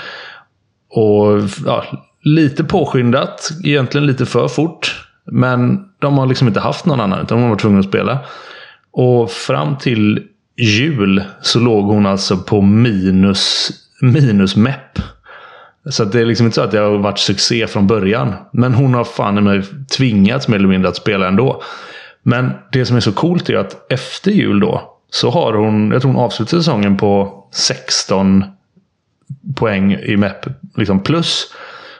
Och 0.89 1.41
ja, 1.65 1.83
Lite 2.23 2.63
påskyndat, 2.63 3.51
egentligen 3.63 4.07
lite 4.07 4.25
för 4.25 4.47
fort. 4.47 5.07
Men 5.25 5.85
de 5.99 6.17
har 6.17 6.25
liksom 6.25 6.47
inte 6.47 6.59
haft 6.59 6.85
någon 6.85 6.99
annan 6.99 7.19
utan 7.19 7.37
de 7.37 7.43
har 7.43 7.49
varit 7.49 7.61
tvungna 7.61 7.79
att 7.79 7.85
spela. 7.85 8.19
Och 8.91 9.31
fram 9.31 9.77
till 9.77 10.23
jul 10.57 11.23
så 11.41 11.59
låg 11.59 11.85
hon 11.85 12.05
alltså 12.05 12.37
på 12.37 12.61
minus, 12.61 13.71
minus 14.01 14.55
MEP. 14.55 14.99
Så 15.89 16.05
det 16.05 16.19
är 16.19 16.25
liksom 16.25 16.45
inte 16.45 16.55
så 16.55 16.61
att 16.61 16.71
det 16.71 16.79
har 16.79 16.97
varit 16.97 17.19
succé 17.19 17.67
från 17.67 17.87
början. 17.87 18.33
Men 18.53 18.73
hon 18.73 18.93
har 18.93 19.03
fan 19.03 19.43
mig 19.43 19.61
tvingats 19.97 20.47
mer 20.47 20.57
eller 20.57 20.67
mindre 20.67 20.89
att 20.89 20.95
spela 20.95 21.27
ändå. 21.27 21.61
Men 22.23 22.51
det 22.71 22.85
som 22.85 22.95
är 22.95 22.99
så 22.99 23.11
coolt 23.11 23.49
är 23.49 23.55
att 23.55 23.91
efter 23.91 24.31
jul 24.31 24.59
då 24.59 24.97
så 25.09 25.29
har 25.29 25.53
hon, 25.53 25.91
jag 25.91 26.01
tror 26.01 26.11
hon 26.11 26.23
avslutar 26.23 26.57
säsongen 26.57 26.97
på 26.97 27.43
16 27.51 28.43
poäng 29.55 29.93
i 29.93 30.17
MEP 30.17 30.45
liksom 30.77 30.99
plus. 30.99 31.53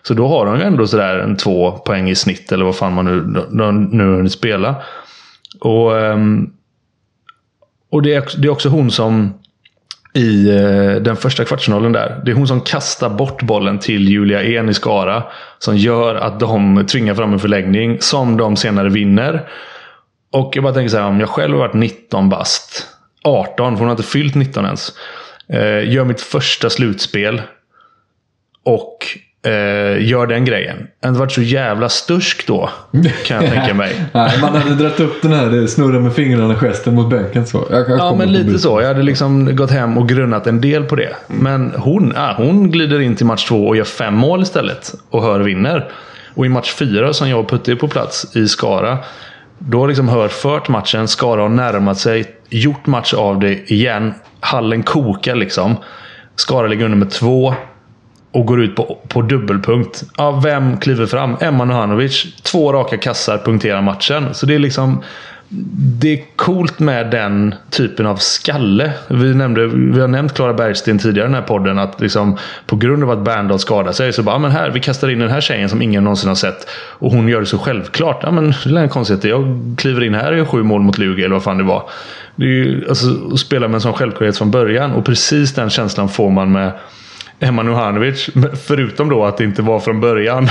Så 0.04 0.14
då 0.14 0.28
har 0.28 0.46
hon 0.46 0.60
ju 0.60 0.64
ändå 0.64 0.88
sådär 0.88 1.18
en 1.18 1.38
två 1.38 1.72
poäng 1.72 2.10
i 2.10 2.16
snitt 2.16 2.52
eller 2.52 2.66
vad 2.66 2.76
fan 2.76 2.94
man 2.94 3.06
nu, 3.06 3.44
nu 3.92 4.04
hunnit 4.04 4.32
spela. 4.32 4.76
Och, 5.60 6.00
ehm, 6.00 6.54
och 7.92 8.02
det, 8.02 8.14
är, 8.14 8.24
det 8.38 8.48
är 8.48 8.52
också 8.52 8.70
hon 8.70 8.92
som 8.92 9.34
i 10.14 10.50
eh, 10.50 11.02
den 11.02 11.16
första 11.16 11.46
kvartsfinalen 11.46 11.92
där. 11.92 12.22
Det 12.26 12.32
är 12.32 12.36
hon 12.36 12.48
som 12.48 12.62
kastar 12.62 13.10
bort 13.10 13.42
bollen 13.42 13.80
till 13.80 14.10
Julia 14.10 14.44
En 14.44 14.70
i 14.70 14.74
Skara. 14.74 15.24
Som 15.60 15.78
gör 15.78 16.16
att 16.16 16.40
de 16.40 16.86
tvingar 16.86 17.14
fram 17.14 17.34
en 17.34 17.40
förlängning 17.40 17.98
som 18.02 18.38
de 18.38 18.56
senare 18.56 18.90
vinner. 18.90 19.50
Och 20.32 20.52
jag 20.56 20.64
bara 20.64 20.74
tänker 20.74 20.90
så 20.90 20.98
här, 20.98 21.08
om 21.08 21.20
jag 21.20 21.30
själv 21.30 21.54
har 21.54 21.60
varit 21.60 21.74
19 21.74 22.30
bast. 22.30 22.88
18, 23.24 23.56
för 23.56 23.80
hon 23.80 23.88
har 23.88 23.92
inte 23.92 24.04
fyllt 24.04 24.36
19 24.36 24.66
ens. 24.66 24.92
Eh, 25.48 25.90
gör 25.90 26.06
mitt 26.06 26.22
första 26.22 26.70
slutspel. 26.70 27.42
Och 28.64 28.98
eh, 29.46 30.08
gör 30.08 30.28
den 30.28 30.46
grejen. 30.46 30.78
Det 31.00 31.08
hade 31.08 31.20
varit 31.20 31.32
så 31.32 31.42
jävla 31.42 31.90
stursk 31.90 32.48
då, 32.48 32.70
kan 33.26 33.44
jag 33.44 33.54
tänka 33.54 33.74
mig. 33.74 34.06
Nej, 34.14 34.32
man 34.42 34.56
hade 34.56 34.76
dragit 34.76 35.00
upp 35.00 35.22
den 35.22 35.34
här 35.34 35.68
snurra 35.68 36.00
med 36.00 36.14
fingrarna 36.14 36.56
gesten 36.56 36.96
mot 36.96 37.10
bänken. 37.10 37.46
Så. 37.46 37.68
Jag, 37.70 37.90
jag 37.90 38.00
Ja, 38.00 38.16
men 38.16 38.32
lite 38.32 38.60
så. 38.60 38.82
Jag 38.82 38.88
hade 38.88 39.04
liksom 39.04 39.56
gått 39.56 39.72
hem 39.72 39.98
och 39.98 40.10
grunnat 40.10 40.48
en 40.48 40.62
del 40.62 40.84
på 40.84 40.96
det. 40.96 41.16
Men 41.28 41.74
hon, 41.78 42.14
ah, 42.18 42.34
hon 42.34 42.72
glider 42.72 43.00
in 43.00 43.16
till 43.16 43.26
match 43.26 43.48
två 43.48 43.68
och 43.68 43.78
gör 43.78 43.84
fem 43.84 44.16
mål 44.16 44.42
istället. 44.42 44.94
Och 45.10 45.24
Hör 45.24 45.40
vinner. 45.40 45.92
Och 46.34 46.46
i 46.46 46.50
match 46.50 46.74
fyra, 46.74 47.14
som 47.14 47.30
jag 47.30 47.40
och 47.40 47.50
Putte 47.50 47.72
är 47.72 47.76
på 47.76 47.88
plats 47.88 48.36
i 48.36 48.48
Skara. 48.48 48.98
Då 49.58 49.80
har 49.80 49.88
liksom 49.88 50.10
Hör 50.10 50.28
fört 50.28 50.70
matchen. 50.70 51.08
Skara 51.08 51.42
har 51.42 51.50
närmat 51.50 51.98
sig. 51.98 52.26
Gjort 52.50 52.86
match 52.86 53.14
av 53.14 53.40
det 53.40 53.72
igen. 53.72 54.14
Hallen 54.40 54.84
kokar 54.84 55.36
liksom. 55.36 55.76
Skara 56.36 56.68
ligger 56.68 56.86
under 56.86 56.98
med 56.98 57.12
två. 57.12 57.56
Och 58.32 58.46
går 58.46 58.64
ut 58.64 58.76
på, 58.76 58.98
på 59.08 59.22
dubbelpunkt. 59.22 60.04
Ja, 60.18 60.32
vem 60.44 60.78
kliver 60.78 61.06
fram? 61.06 61.38
Emma 61.42 61.66
Nohanovic. 61.66 62.28
Två 62.44 62.74
raka 62.74 62.98
kassar 62.98 63.38
punkterar 63.38 63.82
matchen. 63.82 64.34
Så 64.34 64.46
det 64.46 64.56
är 64.56 64.60
liksom... 64.60 65.04
Det 66.00 66.14
är 66.14 66.20
coolt 66.36 66.80
med 66.80 67.12
den 67.12 67.56
typen 67.70 68.06
av 68.06 68.16
skalle. 68.16 68.92
Vi, 69.08 69.34
nämnde, 69.34 69.68
vi 69.68 70.02
har 70.02 70.08
nämnt 70.08 70.34
Klara 70.34 70.54
Bergsten 70.54 71.00
tidigare 71.00 71.28
i 71.28 71.30
den 71.30 71.36
här 71.36 71.48
podden. 71.48 71.80
Att 71.80 72.02
liksom, 72.02 72.38
på 72.66 72.76
grund 72.76 73.04
av 73.04 73.12
att 73.12 73.20
Berndal 73.20 73.60
skadade 73.60 73.94
sig 73.94 74.14
så 74.14 74.24
bara, 74.24 74.38
men 74.38 74.52
här, 74.52 74.70
vi 74.70 74.80
kastar 74.80 75.10
in 75.10 75.20
den 75.20 75.30
här 75.30 75.42
tjejen 75.42 75.70
som 75.70 75.82
ingen 75.82 76.04
någonsin 76.04 76.28
har 76.28 76.36
sett. 76.36 76.68
Och 76.74 77.12
hon 77.12 77.28
gör 77.28 77.40
det 77.40 77.46
så 77.46 77.58
självklart. 77.58 78.20
Ja, 78.24 78.32
men 78.32 78.54
det 78.66 78.80
är 78.80 78.88
konstigt. 78.88 79.24
Jag 79.24 79.76
kliver 79.78 80.04
in 80.04 80.16
här 80.16 80.32
och 80.32 80.38
gör 80.38 80.46
sju 80.46 80.64
mål 80.64 80.82
mot 80.82 80.98
Lugi 80.98 81.24
eller 81.24 81.36
vad 81.36 81.44
fan 81.44 81.58
det 81.58 81.64
var. 81.64 81.90
Det 82.36 82.46
är 82.46 82.48
ju, 82.48 82.90
alltså, 82.90 83.08
att 83.34 83.40
spela 83.40 83.68
med 83.68 83.76
en 83.76 83.82
sån 83.82 83.94
självklarhet 83.94 84.38
från 84.38 84.52
början. 84.52 84.92
Och 84.92 85.06
precis 85.06 85.54
den 85.54 85.70
känslan 85.70 86.10
får 86.10 86.30
man 86.30 86.52
med 86.52 86.72
Emma 87.42 87.64
Nuhanovic. 87.64 88.30
Förutom 88.68 89.10
då 89.10 89.26
att 89.26 89.38
det 89.38 89.44
inte 89.44 89.62
var 89.62 89.80
från 89.80 90.02
början. 90.02 90.48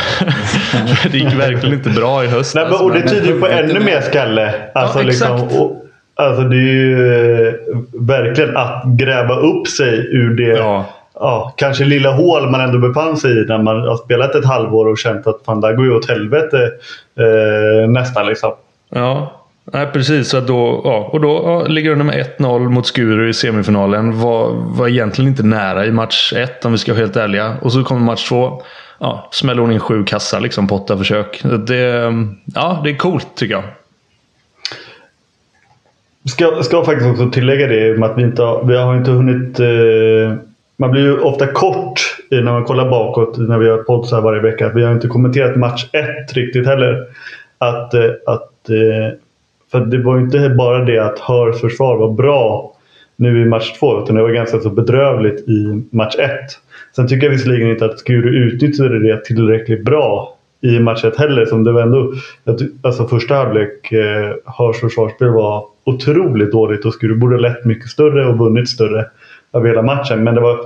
det 1.13 1.19
gick 1.19 1.35
verkligen 1.35 1.75
inte 1.75 1.91
bra 1.91 2.25
i 2.25 2.27
höst. 2.27 2.55
Nej, 2.55 2.65
men, 2.71 2.81
och 2.81 2.93
det 2.93 3.03
tyder 3.03 3.27
ju 3.27 3.41
på 3.41 3.47
ännu 3.47 3.81
mer 3.81 4.01
skalle. 4.01 4.55
Alltså, 4.75 4.99
Ja, 4.99 5.05
liksom, 5.05 5.35
exakt. 5.37 5.61
och, 5.61 5.85
alltså 6.15 6.43
det 6.43 6.57
är 6.57 6.75
ju 6.75 7.49
eh, 7.49 7.55
verkligen 7.93 8.57
att 8.57 8.85
gräva 8.87 9.35
upp 9.35 9.69
sig 9.69 9.99
ur 9.99 10.35
det 10.35 10.59
Ja. 10.59 10.85
ja, 11.15 11.55
kanske 11.57 11.85
lilla 11.85 12.13
hål 12.13 12.51
man 12.51 12.61
ändå 12.61 12.79
befann 12.79 13.17
sig 13.17 13.31
i 13.31 13.45
när 13.45 13.59
man 13.59 13.81
har 13.81 13.97
spelat 13.97 14.35
ett 14.35 14.47
halvår 14.47 14.89
och 14.89 14.99
känt 14.99 15.27
att 15.27 15.41
fan, 15.47 15.61
det 15.61 15.75
går 15.75 15.85
ju 15.85 15.93
åt 15.95 16.09
helvete 16.09 16.71
eh, 17.19 17.91
nästan. 17.91 18.27
Liksom. 18.27 18.53
Ja, 18.95 19.40
nej, 19.65 19.87
precis. 19.87 20.29
Så 20.29 20.41
då, 20.41 20.81
ja, 20.85 21.11
och 21.13 21.21
då 21.21 21.43
ja, 21.45 21.67
ligger 21.67 21.91
under 21.91 22.05
med 22.05 22.27
1-0 22.39 22.69
mot 22.69 22.87
Skuru 22.87 23.29
i 23.29 23.35
semifinalen. 23.35 24.21
Var, 24.21 24.51
var 24.53 24.89
egentligen 24.89 25.31
inte 25.31 25.43
nära 25.43 25.87
i 25.87 25.93
match 25.93 26.33
1 26.37 26.65
om 26.65 26.73
vi 26.73 26.79
ska 26.79 26.93
vara 26.93 27.01
helt 27.01 27.17
ärliga. 27.17 27.57
Och 27.63 27.73
så 27.73 27.85
kommer 27.85 28.01
match 28.01 28.29
2. 28.29 28.63
Ja, 28.99 29.29
smäller 29.33 29.63
hon 29.63 29.73
in 29.73 29.81
sju 29.81 30.05
kassar 30.05 30.41
liksom 30.41 30.69
på 30.69 30.75
åtta 30.75 30.99
försök. 30.99 31.43
Det, 31.67 32.13
ja, 32.55 32.81
det 32.85 32.91
är 32.91 32.97
coolt 32.97 33.29
tycker 33.35 33.55
jag. 33.55 33.65
Ska, 36.25 36.63
ska 36.63 36.85
faktiskt 36.85 37.11
också 37.11 37.31
tillägga 37.31 37.67
det 37.67 37.99
med 37.99 38.11
att 38.11 38.19
vi 38.19 38.23
inte 38.23 38.43
har, 38.43 38.65
vi 38.65 38.77
har 38.77 38.97
inte 38.97 39.11
hunnit... 39.11 39.61
Eh, 39.61 40.37
man 40.77 40.91
blir 40.91 41.03
ju 41.03 41.19
ofta 41.19 41.47
kort 41.47 42.01
när 42.31 42.53
man 42.53 42.65
kollar 42.65 42.91
bakåt 42.91 43.39
när 43.39 43.59
vi 43.59 43.69
har 43.69 43.79
podd 43.79 44.07
så 44.07 44.15
här 44.15 44.23
varje 44.23 44.43
vecka. 44.43 44.73
Vi 44.75 44.85
har 44.85 44.93
inte 44.93 45.09
kommenterat 45.09 45.57
match 45.57 45.87
1 45.93 46.33
riktigt 46.33 46.67
heller. 46.67 47.07
Att, 47.59 47.95
eh, 47.95 48.11
att, 48.27 48.71
eh, 48.71 49.19
för 49.71 49.81
det 49.81 50.03
var 50.03 50.17
ju 50.17 50.25
inte 50.25 50.55
bara 50.59 50.85
det 50.85 50.99
att 50.99 51.19
Hörs 51.19 51.61
försvar 51.61 51.97
var 51.97 52.13
bra 52.13 52.77
nu 53.17 53.43
i 53.43 53.45
match 53.45 53.73
två, 53.79 54.03
utan 54.03 54.17
det 54.17 54.23
var 54.23 54.31
ganska 54.31 54.61
så 54.61 54.71
bedrövligt 54.71 55.49
i 55.49 55.85
match 55.91 56.15
ett. 56.19 56.51
Sen 56.97 57.09
tycker 57.09 57.27
jag 57.27 57.33
visserligen 57.33 57.71
inte 57.71 57.85
att 57.85 57.99
Skuru 57.99 58.31
utnyttjade 58.31 58.99
det 58.99 59.25
tillräckligt 59.25 59.85
bra 59.85 60.37
i 60.61 60.79
match 60.79 61.05
1 61.05 61.19
heller. 61.19 61.47
Som 61.47 61.65
det 61.65 61.73
var 61.73 61.83
ändå, 61.83 62.13
alltså 62.83 63.09
första 63.09 63.35
halvlek, 63.35 63.93
eh, 63.93 64.35
Hörs 64.45 64.81
försvarsspel 64.81 65.29
var 65.29 65.65
otroligt 65.85 66.53
dåligt 66.53 66.85
och 66.85 66.95
Skuru 66.95 67.15
borde 67.15 67.35
ha 67.35 67.41
lett 67.41 67.65
mycket 67.65 67.91
större 67.91 68.27
och 68.27 68.39
vunnit 68.39 68.69
större 68.69 69.07
av 69.51 69.67
hela 69.67 69.83
matchen. 69.83 70.25
Men 70.25 70.35
det 70.35 70.41
var 70.41 70.59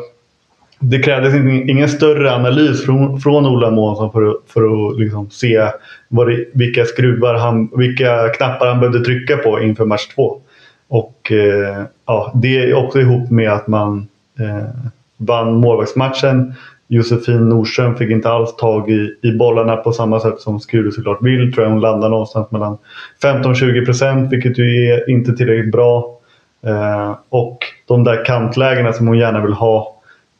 det 0.91 0.99
krävdes 0.99 1.35
ingen, 1.35 1.71
ingen 1.71 1.89
större 1.89 2.35
analys 2.35 2.85
från, 2.85 3.21
från 3.21 3.47
Ola 3.47 3.71
Månsson 3.71 4.13
för, 4.13 4.31
att- 4.31 4.37
för 4.47 4.63
att 4.91 4.99
liksom 5.01 5.31
se 5.31 5.69
vad 6.09 6.29
det, 6.29 6.45
vilka 6.53 6.85
skruvar 6.85 7.35
han, 7.35 7.71
vilka 7.77 8.29
knappar 8.29 8.67
han 8.67 8.81
behövde 8.81 9.01
trycka 9.01 9.37
på 9.37 9.61
inför 9.61 9.85
match 9.85 10.07
två. 10.15 10.41
Och 10.89 11.33
eh, 11.33 11.83
ja, 12.07 12.33
det 12.35 12.71
är 12.71 12.75
också 12.75 13.01
ihop 13.01 13.31
med 13.31 13.53
att 13.53 13.67
man 13.67 14.07
eh, 14.41 14.69
vann 15.17 15.55
målvaktsmatchen. 15.55 16.55
Josefin 16.89 17.49
Nordström 17.49 17.97
fick 17.97 18.11
inte 18.11 18.31
alls 18.31 18.57
tag 18.57 18.91
i, 18.91 19.15
i 19.23 19.33
bollarna 19.33 19.77
på 19.77 19.93
samma 19.93 20.21
sätt 20.21 20.41
som 20.41 20.61
Skuru 20.61 20.91
såklart 20.91 21.23
vill. 21.23 21.53
Tror 21.53 21.65
jag 21.67 21.71
hon 21.73 21.81
landar 21.81 22.09
någonstans 22.09 22.51
mellan 22.51 22.79
15-20 23.23 23.85
procent 23.85 24.33
vilket 24.33 24.59
ju 24.59 24.65
är 24.91 25.11
inte 25.11 25.33
tillräckligt 25.33 25.73
bra. 25.73 26.19
Eh, 26.67 27.15
och 27.29 27.59
de 27.87 28.05
där 28.05 28.25
kantlägena 28.25 28.93
som 28.93 29.07
hon 29.07 29.19
gärna 29.19 29.41
vill 29.43 29.53
ha 29.53 29.94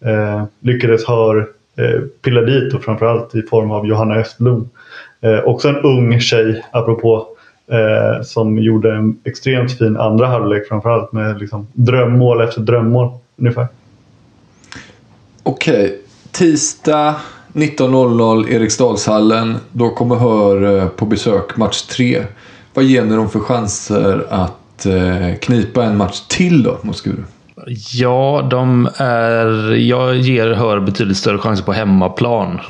eh, 0.05 0.45
lyckades 0.61 1.05
Hör 1.05 1.39
eh, 1.79 2.01
pilla 2.23 2.41
dit 2.41 2.75
och 2.75 2.85
framförallt 2.85 3.35
i 3.35 3.43
form 3.43 3.71
av 3.71 3.87
Johanna 3.87 4.15
Östblom. 4.15 4.71
Eh, 5.21 5.39
också 5.39 5.69
en 5.69 5.77
ung 5.77 6.21
tjej 6.21 6.65
apropå 6.71 7.27
eh, 7.71 8.23
som 8.23 8.59
gjorde 8.59 8.95
en 8.95 9.19
extremt 9.25 9.79
fin 9.79 9.97
andra 9.97 10.27
halvlek 10.27 10.69
framförallt 10.69 11.13
med 11.13 11.41
liksom, 11.41 11.67
drömmål 11.73 12.41
efter 12.41 12.61
drömmål 12.61 13.11
ungefär. 13.37 13.67
Okej, 15.43 15.99
tisdag 16.33 17.15
19.00 17.53 18.51
Eriksdalshallen. 18.51 19.57
Då 19.73 19.91
kommer 19.91 20.17
Hör 20.17 20.79
eh, 20.79 20.89
på 20.89 21.07
besök 21.07 21.57
match 21.57 21.83
3. 21.83 22.23
Vad 22.75 22.85
ger 22.85 23.05
ni 23.05 23.17
dem 23.17 23.29
för 23.29 23.41
chanser 23.41 24.27
att 24.31 24.87
eh, 24.87 25.35
knipa 25.41 25.85
en 25.85 25.97
match 25.97 26.21
till 26.29 26.63
då 26.63 26.79
mot 26.83 26.97
Skuru? 26.97 27.23
Ja, 27.93 28.47
de 28.51 28.89
är... 28.97 29.75
Jag 29.75 30.17
ger 30.17 30.53
Hör 30.53 30.81
betydligt 30.81 31.17
större 31.17 31.39
chanser 31.39 31.65
på 31.65 31.73
hemmaplan. 31.73 32.61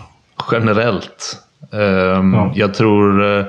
Generellt. 0.52 1.36
Ehm, 1.72 2.34
Ja. 2.34 2.52
Jag 2.54 2.74
tror... 2.74 3.38
eh, 3.38 3.44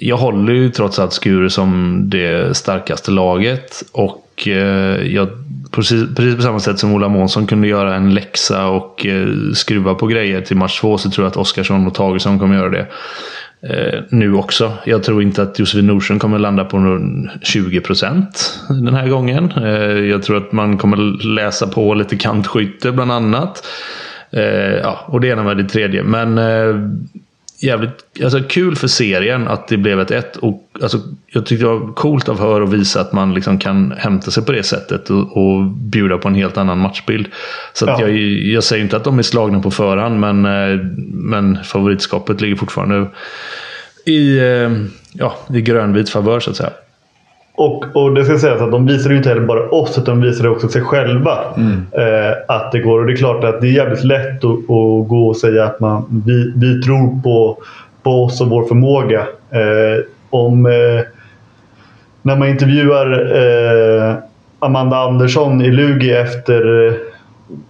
Jag 0.00 0.16
håller 0.16 0.52
ju 0.52 0.68
trots 0.70 0.98
allt 0.98 1.12
Skuru 1.12 1.50
som 1.50 2.00
det 2.10 2.56
starkaste 2.56 3.10
laget. 3.10 3.82
Och 3.92 4.48
eh, 4.48 5.02
jag, 5.14 5.28
precis, 5.70 6.14
precis 6.16 6.36
på 6.36 6.42
samma 6.42 6.60
sätt 6.60 6.78
som 6.78 6.94
Ola 6.94 7.08
Månsson 7.08 7.46
kunde 7.46 7.68
göra 7.68 7.94
en 7.94 8.14
läxa 8.14 8.66
och 8.66 9.06
eh, 9.06 9.28
skruva 9.54 9.94
på 9.94 10.06
grejer 10.06 10.40
till 10.40 10.56
match 10.56 10.80
två 10.80 10.98
så 10.98 11.10
tror 11.10 11.24
jag 11.24 11.30
att 11.30 11.36
Oskarsson 11.36 11.86
och 11.86 11.94
Tagesson 11.94 12.38
kommer 12.38 12.54
göra 12.56 12.68
det. 12.70 12.86
Eh, 13.68 14.00
nu 14.08 14.34
också. 14.34 14.72
Jag 14.84 15.02
tror 15.02 15.22
inte 15.22 15.42
att 15.42 15.58
Josefin 15.58 15.86
Nordström 15.86 16.18
kommer 16.18 16.38
landa 16.38 16.64
på 16.64 16.78
någon 16.78 17.30
20 17.42 17.80
procent 17.80 18.60
den 18.68 18.94
här 18.94 19.08
gången. 19.08 19.52
Eh, 19.56 19.98
jag 19.98 20.22
tror 20.22 20.36
att 20.36 20.52
man 20.52 20.78
kommer 20.78 21.24
läsa 21.34 21.66
på 21.66 21.94
lite 21.94 22.16
kantskytte 22.16 22.92
bland 22.92 23.12
annat. 23.12 23.66
Eh, 24.30 24.74
ja, 24.82 25.04
och 25.06 25.20
det 25.20 25.28
ena 25.28 25.42
med 25.42 25.56
det 25.56 25.64
tredje. 25.64 26.02
Men 26.02 26.38
eh, 26.38 26.76
jävligt 27.62 28.22
alltså, 28.22 28.40
kul 28.48 28.76
för 28.76 28.88
serien 28.88 29.48
att 29.48 29.68
det 29.68 29.76
blev 29.76 30.00
ett 30.00 30.10
1 30.10 30.36
och 30.36 30.68
alltså, 30.82 30.98
Jag 31.26 31.46
tyckte 31.46 31.64
det 31.64 31.68
var 31.68 31.92
coolt 31.92 32.28
av 32.28 32.38
Hör 32.40 32.62
att 32.62 32.72
visa 32.72 33.00
att 33.00 33.12
man 33.12 33.34
liksom 33.34 33.58
kan 33.58 33.94
hämta 33.98 34.30
sig 34.30 34.44
på 34.44 34.52
det 34.52 34.62
sättet 34.62 35.10
och, 35.10 35.36
och 35.36 35.64
bjuda 35.66 36.18
på 36.18 36.28
en 36.28 36.34
helt 36.34 36.56
annan 36.56 36.78
matchbild. 36.78 37.26
Så 37.72 37.90
att 37.90 38.00
Ja. 38.00 38.08
jag, 38.08 38.18
jag 38.30 38.64
säger 38.64 38.82
inte 38.84 38.96
att 38.96 39.04
de 39.04 39.18
är 39.18 39.22
slagna 39.22 39.60
på 39.60 39.70
förhand 39.70 40.20
men, 40.20 40.44
eh, 40.44 40.80
men 41.12 41.64
favoritskapet 41.64 42.40
ligger 42.40 42.56
fortfarande 42.56 43.06
i, 44.04 44.38
eh, 44.38 44.70
ja, 45.12 45.36
i 45.54 45.60
grönvit 45.60 46.10
favör 46.10 46.40
så 46.40 46.50
att 46.50 46.56
säga. 46.56 46.70
Och, 47.64 47.84
och 47.96 48.14
det 48.14 48.24
ska 48.24 48.38
sägas 48.38 48.60
att 48.60 48.70
de 48.70 48.86
visar 48.86 49.10
ju 49.10 49.16
inte 49.16 49.28
heller 49.28 49.46
bara 49.46 49.68
oss 49.68 49.98
utan 49.98 50.20
de 50.20 50.26
visar 50.28 50.48
också 50.48 50.68
sig 50.68 50.82
själva. 50.82 51.38
Eh, 51.92 52.32
att 52.48 52.72
det 52.72 52.78
går. 52.78 53.00
Och 53.00 53.06
det 53.06 53.12
är 53.12 53.16
klart 53.16 53.44
att 53.44 53.60
det 53.60 53.66
är 53.66 53.72
jävligt 53.72 54.04
lätt 54.04 54.44
att, 54.44 54.58
att 54.58 55.08
gå 55.08 55.28
och 55.28 55.36
säga 55.36 55.64
att 55.64 55.80
man, 55.80 56.22
vi, 56.26 56.52
vi 56.56 56.82
tror 56.82 57.22
på, 57.22 57.58
på 58.02 58.24
oss 58.24 58.40
och 58.40 58.48
vår 58.48 58.64
förmåga. 58.64 59.20
Eh, 59.50 60.04
om 60.30 60.66
eh, 60.66 60.72
När 62.22 62.36
man 62.36 62.48
intervjuar 62.48 63.36
eh, 63.36 64.14
Amanda 64.58 64.96
Andersson 64.96 65.62
i 65.62 65.70
Lugi 65.70 66.12
efter 66.12 66.86
eh, 66.86 66.94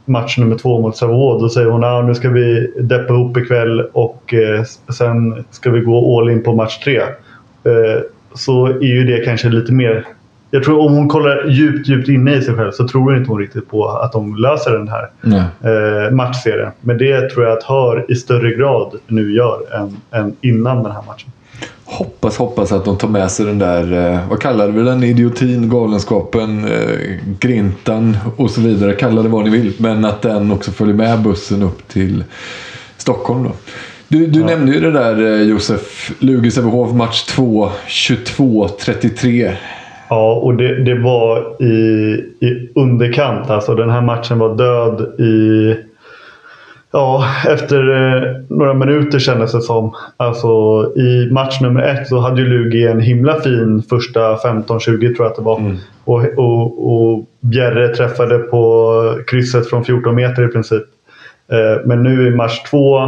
match 0.04 0.38
nummer 0.38 0.56
två 0.56 0.80
mot 0.80 0.96
Sävehof. 0.96 1.40
Då 1.40 1.48
säger 1.48 1.70
hon 1.70 1.84
att 1.84 1.90
ah, 1.90 2.02
nu 2.02 2.14
ska 2.14 2.30
vi 2.30 2.72
deppa 2.80 3.14
ihop 3.14 3.36
ikväll 3.36 3.80
och 3.92 4.34
eh, 4.34 4.62
sen 4.92 5.44
ska 5.50 5.70
vi 5.70 5.80
gå 5.80 6.18
all 6.18 6.30
in 6.30 6.42
på 6.42 6.52
match 6.52 6.78
tre. 6.78 7.00
Så 8.34 8.66
är 8.66 8.94
ju 8.94 9.04
det 9.04 9.24
kanske 9.24 9.48
lite 9.48 9.72
mer... 9.72 10.06
Jag 10.50 10.62
tror 10.62 10.86
om 10.86 10.92
hon 10.92 11.08
kollar 11.08 11.48
djupt, 11.48 11.88
djupt 11.88 12.08
inne 12.08 12.34
i 12.34 12.42
sig 12.42 12.54
själv 12.54 12.70
så 12.70 12.88
tror 12.88 13.16
inte 13.16 13.30
hon 13.30 13.38
riktigt 13.38 13.68
på 13.68 13.88
att 13.88 14.12
de 14.12 14.36
löser 14.36 14.70
den 14.72 14.88
här 14.88 15.10
eh, 15.64 16.10
matchserien. 16.10 16.72
Men 16.80 16.98
det 16.98 17.30
tror 17.30 17.44
jag 17.44 17.58
att 17.58 17.64
Hör 17.64 18.04
i 18.08 18.14
större 18.14 18.54
grad 18.54 18.94
nu 19.06 19.32
gör 19.32 19.58
än, 19.74 19.96
än 20.10 20.36
innan 20.40 20.82
den 20.82 20.92
här 20.92 21.02
matchen. 21.06 21.30
Hoppas, 21.84 22.36
hoppas 22.38 22.72
att 22.72 22.84
de 22.84 22.98
tar 22.98 23.08
med 23.08 23.30
sig 23.30 23.46
den 23.46 23.58
där, 23.58 24.12
eh, 24.12 24.28
vad 24.28 24.40
kallar 24.40 24.68
vi 24.68 24.82
den, 24.82 25.02
idiotin, 25.02 25.70
galenskapen, 25.70 26.64
eh, 26.64 27.18
grintan 27.38 28.16
och 28.36 28.50
så 28.50 28.60
vidare. 28.60 28.94
Kalla 28.94 29.22
det 29.22 29.28
vad 29.28 29.44
ni 29.44 29.50
vill. 29.50 29.72
Men 29.78 30.04
att 30.04 30.22
den 30.22 30.52
också 30.52 30.70
följer 30.70 30.94
med 30.94 31.22
bussen 31.22 31.62
upp 31.62 31.88
till 31.88 32.24
Stockholm 32.96 33.42
då. 33.42 33.50
Du, 34.12 34.26
du 34.26 34.40
ja. 34.40 34.46
nämnde 34.46 34.72
ju 34.72 34.80
det 34.80 34.90
där 34.90 35.24
eh, 35.24 35.42
Josef. 35.42 36.12
Lugi 36.18 36.50
Sävehof 36.50 36.92
match 36.92 37.22
2, 37.22 37.68
22-33. 37.88 39.52
Ja, 40.08 40.34
och 40.34 40.54
det, 40.54 40.84
det 40.84 40.98
var 40.98 41.62
i, 41.62 41.74
i 42.40 42.70
underkant. 42.74 43.50
Alltså 43.50 43.74
den 43.74 43.90
här 43.90 44.00
matchen 44.00 44.38
var 44.38 44.56
död 44.56 45.20
i 45.20 45.76
Ja, 46.92 47.24
efter 47.48 47.90
eh, 47.90 48.22
några 48.48 48.74
minuter 48.74 49.18
kändes 49.18 49.52
det 49.52 49.60
som. 49.60 49.94
Alltså, 50.16 50.48
I 50.96 51.28
match 51.30 51.60
nummer 51.60 51.82
ett 51.82 52.08
så 52.08 52.18
hade 52.18 52.40
ju 52.40 52.48
Lugi 52.48 52.86
en 52.86 53.00
himla 53.00 53.40
fin 53.40 53.82
första 53.90 54.36
15-20 54.36 54.78
tror 54.98 55.14
jag 55.18 55.26
att 55.26 55.36
det 55.36 55.42
var. 55.42 55.58
Mm. 55.58 55.76
Och, 56.04 56.24
och, 56.36 56.92
och 56.92 57.24
Bjerre 57.40 57.88
träffade 57.88 58.38
på 58.38 59.18
krysset 59.26 59.70
från 59.70 59.84
14 59.84 60.14
meter 60.14 60.44
i 60.44 60.48
princip. 60.48 60.84
Eh, 61.52 61.86
men 61.86 62.02
nu 62.02 62.26
i 62.26 62.30
match 62.30 62.62
två, 62.70 62.98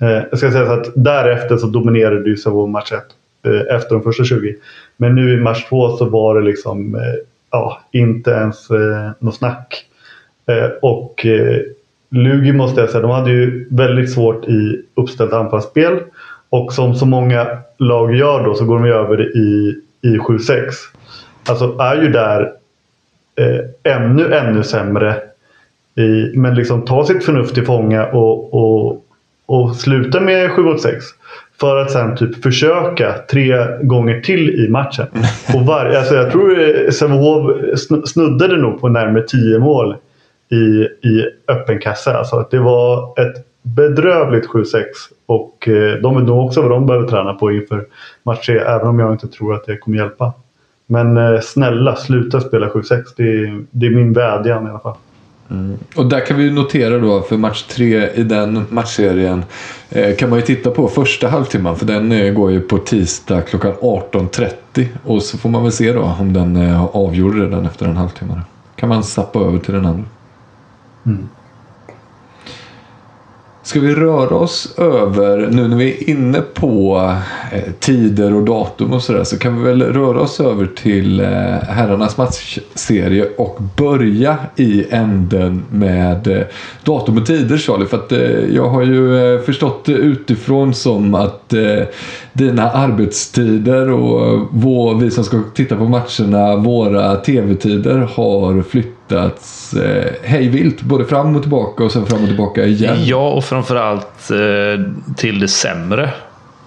Eh, 0.00 0.22
jag 0.30 0.38
ska 0.38 0.50
säga 0.50 0.66
så 0.66 0.72
att 0.72 0.88
därefter 0.94 1.56
så 1.56 1.66
dominerade 1.66 2.30
ju 2.30 2.36
Savoie 2.36 2.70
match 2.70 2.92
1. 2.92 3.02
Eh, 3.46 3.76
efter 3.76 3.94
de 3.94 4.02
första 4.02 4.24
20. 4.24 4.56
Men 4.96 5.14
nu 5.14 5.34
i 5.34 5.36
match 5.36 5.64
2 5.68 5.96
så 5.96 6.04
var 6.04 6.40
det 6.40 6.46
liksom 6.46 6.94
eh, 6.94 7.00
ja, 7.50 7.80
inte 7.90 8.30
ens 8.30 8.70
eh, 8.70 9.10
något 9.18 9.36
snack. 9.36 9.84
Eh, 10.46 10.70
och 10.82 11.26
eh, 11.26 11.60
Lugi 12.10 12.52
måste 12.52 12.80
jag 12.80 12.90
säga, 12.90 13.02
de 13.02 13.10
hade 13.10 13.30
ju 13.30 13.68
väldigt 13.70 14.12
svårt 14.12 14.44
i 14.44 14.82
uppställt 14.94 15.32
anfallsspel. 15.32 15.98
Och 16.50 16.72
som 16.72 16.94
så 16.94 17.06
många 17.06 17.58
lag 17.78 18.14
gör 18.14 18.44
då 18.44 18.54
så 18.54 18.64
går 18.64 18.78
de 18.78 18.88
över 18.88 19.36
i, 19.36 19.80
i 20.02 20.18
7-6. 20.18 20.72
Alltså 21.48 21.78
är 21.78 22.02
ju 22.02 22.08
där 22.08 22.52
eh, 23.36 23.92
ännu, 23.96 24.34
ännu 24.34 24.62
sämre. 24.62 25.16
I, 25.94 26.38
men 26.38 26.54
liksom 26.54 26.84
ta 26.84 27.04
sitt 27.06 27.24
förnuft 27.24 27.54
till 27.54 27.66
fånga 27.66 28.06
och, 28.06 28.54
och, 28.54 29.05
och 29.46 29.76
sluta 29.76 30.20
med 30.20 30.50
7 30.50 30.62
6. 30.78 31.04
För 31.60 31.76
att 31.76 31.90
sen 31.90 32.16
typ 32.16 32.42
försöka 32.42 33.14
tre 33.30 33.66
gånger 33.82 34.20
till 34.20 34.50
i 34.50 34.68
matchen. 34.68 35.06
Och 35.54 35.66
var, 35.66 35.84
alltså 35.84 36.14
jag 36.14 36.32
tror 36.32 36.90
Sävehof 36.90 37.50
snuddade 38.08 38.56
nog 38.56 38.80
på 38.80 38.88
närmare 38.88 39.22
10 39.22 39.58
mål 39.58 39.96
i, 40.50 41.06
i 41.08 41.24
öppen 41.48 41.78
kassa. 41.78 42.18
Alltså 42.18 42.48
det 42.50 42.58
var 42.58 43.20
ett 43.20 43.46
bedrövligt 43.62 44.48
7-6 44.48 44.84
och 45.26 45.68
eh, 45.68 46.00
de 46.02 46.16
vet 46.16 46.24
nog 46.24 46.46
också 46.46 46.62
vad 46.62 46.70
de 46.70 46.86
behöver 46.86 47.08
träna 47.08 47.34
på 47.34 47.52
inför 47.52 47.86
match 48.22 48.46
3 48.46 48.58
även 48.58 48.88
om 48.88 48.98
jag 48.98 49.12
inte 49.12 49.28
tror 49.28 49.54
att 49.54 49.66
det 49.66 49.76
kommer 49.76 49.98
hjälpa. 49.98 50.32
Men 50.86 51.16
eh, 51.16 51.40
snälla 51.40 51.96
sluta 51.96 52.40
spela 52.40 52.68
7-6. 52.68 53.02
Det, 53.16 53.64
det 53.70 53.86
är 53.86 53.90
min 53.90 54.12
vädjan 54.12 54.66
i 54.66 54.70
alla 54.70 54.78
fall. 54.78 54.96
Mm. 55.50 55.78
Och 55.94 56.06
där 56.06 56.26
kan 56.26 56.36
vi 56.36 56.50
notera 56.50 56.98
då 56.98 57.22
för 57.22 57.36
match 57.36 57.62
tre 57.62 58.10
i 58.10 58.22
den 58.22 58.66
matchserien 58.68 59.44
eh, 59.90 60.16
kan 60.16 60.30
man 60.30 60.38
ju 60.38 60.44
titta 60.44 60.70
på 60.70 60.88
första 60.88 61.28
halvtimman 61.28 61.76
för 61.76 61.86
den 61.86 62.12
eh, 62.12 62.32
går 62.32 62.50
ju 62.50 62.60
på 62.60 62.78
tisdag 62.78 63.42
klockan 63.42 63.72
18.30 63.72 64.86
och 65.04 65.22
så 65.22 65.38
får 65.38 65.48
man 65.48 65.62
väl 65.62 65.72
se 65.72 65.92
då 65.92 66.02
om 66.20 66.32
den 66.32 66.56
eh, 66.56 66.84
avgjorde 66.84 67.44
redan 67.44 67.66
efter 67.66 67.86
en 67.86 67.96
halvtimme. 67.96 68.40
Kan 68.76 68.88
man 68.88 69.04
sappa 69.04 69.38
över 69.38 69.58
till 69.58 69.74
den 69.74 69.86
andra. 69.86 70.04
Mm. 71.06 71.28
Ska 73.66 73.80
vi 73.80 73.94
röra 73.94 74.36
oss 74.36 74.74
över, 74.78 75.48
nu 75.50 75.68
när 75.68 75.76
vi 75.76 75.90
är 75.90 76.10
inne 76.10 76.40
på 76.40 76.96
eh, 77.52 77.72
tider 77.80 78.34
och 78.34 78.44
datum 78.44 78.92
och 78.92 79.02
sådär, 79.02 79.24
så 79.24 79.38
kan 79.38 79.58
vi 79.58 79.64
väl 79.64 79.82
röra 79.82 80.20
oss 80.20 80.40
över 80.40 80.66
till 80.66 81.20
eh, 81.20 81.26
herrarnas 81.68 82.16
matchserie 82.16 83.28
och 83.36 83.58
börja 83.76 84.36
i 84.56 84.84
änden 84.90 85.64
med 85.70 86.26
eh, 86.26 86.42
datum 86.84 87.18
och 87.18 87.26
tider 87.26 87.56
Charlie. 87.56 87.86
För 87.86 87.96
att 87.96 88.12
eh, 88.12 88.54
jag 88.54 88.68
har 88.68 88.82
ju 88.82 89.34
eh, 89.34 89.40
förstått 89.40 89.88
utifrån 89.88 90.74
som 90.74 91.14
att 91.14 91.52
eh, 91.52 91.82
dina 92.32 92.70
arbetstider 92.70 93.90
och 93.90 94.34
eh, 94.34 94.42
vår, 94.50 94.94
vi 94.94 95.10
som 95.10 95.24
ska 95.24 95.40
titta 95.54 95.76
på 95.76 95.84
matcherna, 95.84 96.56
våra 96.56 97.16
tv-tider 97.16 97.98
har 97.98 98.62
flyttats 99.06 99.74
eh, 99.74 100.12
hejvilt. 100.22 100.82
Både 100.82 101.04
fram 101.04 101.36
och 101.36 101.42
tillbaka 101.42 101.84
och 101.84 101.92
sen 101.92 102.06
fram 102.06 102.20
och 102.20 102.28
tillbaka 102.28 102.64
igen. 102.64 102.96
Ja, 103.04 103.28
och 103.28 103.44
framförallt 103.44 104.30
eh, 104.30 104.84
till 105.16 105.40
det 105.40 105.48
sämre. 105.48 106.10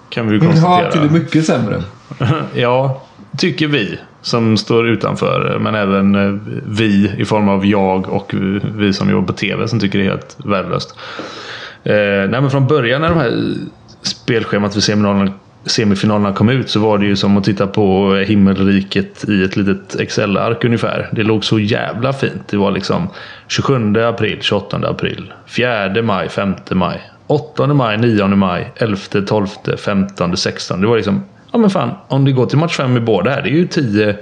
Kan 0.09 0.29
vi 0.29 0.39
konstatera. 0.39 0.83
Ja, 0.83 0.91
till 0.91 1.01
det 1.01 1.09
mycket 1.09 1.45
sämre. 1.45 1.83
ja, 2.53 3.01
tycker 3.37 3.67
vi 3.67 3.99
som 4.21 4.57
står 4.57 4.87
utanför. 4.87 5.57
Men 5.59 5.75
även 5.75 6.15
eh, 6.15 6.41
vi 6.65 7.11
i 7.17 7.25
form 7.25 7.49
av 7.49 7.65
jag 7.65 8.09
och 8.09 8.33
vi 8.75 8.93
som 8.93 9.09
jobbar 9.09 9.27
på 9.27 9.33
tv 9.33 9.67
som 9.67 9.79
tycker 9.79 9.99
det 9.99 10.05
är 10.05 10.09
helt 10.09 10.37
värdelöst. 10.45 10.95
Eh, 11.83 11.93
nej, 12.29 12.41
men 12.41 12.49
från 12.49 12.67
början 12.67 13.01
när 13.01 13.09
de 13.09 13.17
här 13.17 13.53
spelschemat 14.01 14.73
för 14.73 14.81
seminalerna 14.81 15.31
semifinalerna 15.65 16.33
kom 16.33 16.49
ut 16.49 16.69
så 16.69 16.79
var 16.79 16.97
det 16.97 17.05
ju 17.05 17.15
som 17.15 17.37
att 17.37 17.43
titta 17.43 17.67
på 17.67 18.15
himmelriket 18.15 19.29
i 19.29 19.43
ett 19.43 19.57
litet 19.57 19.99
Excel-ark 19.99 20.65
ungefär. 20.65 21.09
Det 21.11 21.23
låg 21.23 21.45
så 21.45 21.59
jävla 21.59 22.13
fint. 22.13 22.47
Det 22.47 22.57
var 22.57 22.71
liksom 22.71 23.07
27 23.47 23.95
april, 23.97 24.37
28 24.41 24.77
april, 24.77 25.33
4 25.47 26.01
maj, 26.01 26.29
5 26.29 26.55
maj, 26.71 27.01
8 27.27 27.67
maj, 27.67 27.97
9 27.97 28.27
maj, 28.27 28.71
11, 28.75 28.97
12, 29.27 29.47
15, 29.77 30.37
16. 30.37 30.81
Det 30.81 30.87
var 30.87 30.95
liksom, 30.95 31.23
ja 31.51 31.57
men 31.57 31.69
fan, 31.69 31.89
om 32.07 32.25
det 32.25 32.31
går 32.31 32.45
till 32.45 32.57
match 32.57 32.77
5 32.77 32.97
i 32.97 32.99
båda 32.99 33.31
här, 33.31 33.41
det 33.41 33.49
är 33.49 33.53
ju 33.53 33.67
10 33.67 34.15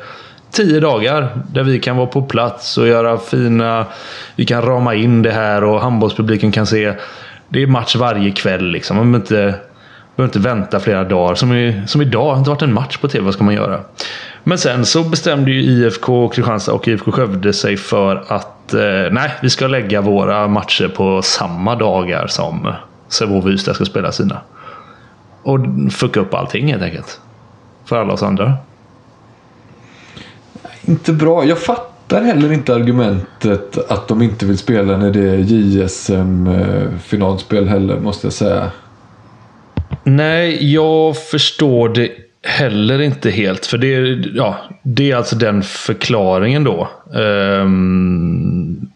tio 0.51 0.79
dagar 0.79 1.29
där 1.51 1.63
vi 1.63 1.79
kan 1.79 1.97
vara 1.97 2.07
på 2.07 2.21
plats 2.21 2.77
och 2.77 2.87
göra 2.87 3.17
fina... 3.17 3.85
Vi 4.35 4.45
kan 4.45 4.61
rama 4.61 4.95
in 4.95 5.21
det 5.21 5.31
här 5.31 5.63
och 5.63 5.81
handbollspubliken 5.81 6.51
kan 6.51 6.67
se. 6.67 6.93
Det 7.49 7.63
är 7.63 7.67
match 7.67 7.95
varje 7.95 8.31
kväll 8.31 8.71
liksom. 8.71 8.99
Om 8.99 9.15
inte 9.15 9.55
Behöver 10.17 10.29
inte 10.29 10.39
vänta 10.49 10.79
flera 10.79 11.03
dagar. 11.03 11.35
Som, 11.35 11.53
i, 11.53 11.81
som 11.87 12.01
idag, 12.01 12.25
det 12.25 12.29
har 12.29 12.37
inte 12.37 12.49
varit 12.49 12.61
en 12.61 12.73
match 12.73 12.97
på 12.97 13.07
TV. 13.07 13.25
Vad 13.25 13.33
ska 13.33 13.43
man 13.43 13.53
göra? 13.53 13.79
Men 14.43 14.57
sen 14.57 14.85
så 14.85 15.03
bestämde 15.03 15.51
ju 15.51 15.61
IFK 15.61 16.29
Kristianstad 16.29 16.73
och 16.73 16.87
IFK 16.87 17.11
Skövde 17.11 17.53
sig 17.53 17.77
för 17.77 18.23
att 18.27 18.73
eh, 18.73 18.79
nej, 19.11 19.31
vi 19.41 19.49
ska 19.49 19.67
lägga 19.67 20.01
våra 20.01 20.47
matcher 20.47 20.87
på 20.87 21.21
samma 21.21 21.75
dagar 21.75 22.27
som 22.27 22.73
Sävehof 23.07 23.45
och 23.45 23.51
Ystad 23.51 23.73
ska 23.73 23.85
spela 23.85 24.11
sina. 24.11 24.41
Och 25.43 25.59
fucka 25.91 26.19
upp 26.19 26.33
allting 26.33 26.67
helt 26.67 26.83
enkelt. 26.83 27.19
För 27.85 28.01
alla 28.01 28.13
oss 28.13 28.23
andra. 28.23 28.53
Inte 30.81 31.13
bra. 31.13 31.45
Jag 31.45 31.59
fattar 31.59 32.21
heller 32.21 32.51
inte 32.51 32.75
argumentet 32.75 33.91
att 33.91 34.07
de 34.07 34.21
inte 34.21 34.45
vill 34.45 34.57
spela 34.57 34.97
när 34.97 35.11
det 35.11 35.29
är 35.29 35.37
JSM-finalspel 35.37 37.63
eh, 37.63 37.69
heller, 37.69 37.99
måste 37.99 38.27
jag 38.27 38.33
säga. 38.33 38.71
Nej, 40.09 40.73
jag 40.73 41.17
förstår 41.17 41.89
det 41.89 42.11
heller 42.43 43.01
inte 43.01 43.29
helt. 43.29 43.65
För 43.65 43.77
det, 43.77 43.95
är, 43.95 44.31
ja, 44.35 44.57
det 44.83 45.11
är 45.11 45.15
alltså 45.15 45.35
den 45.35 45.63
förklaringen 45.63 46.63
då. 46.63 46.89
Um, 47.13 48.89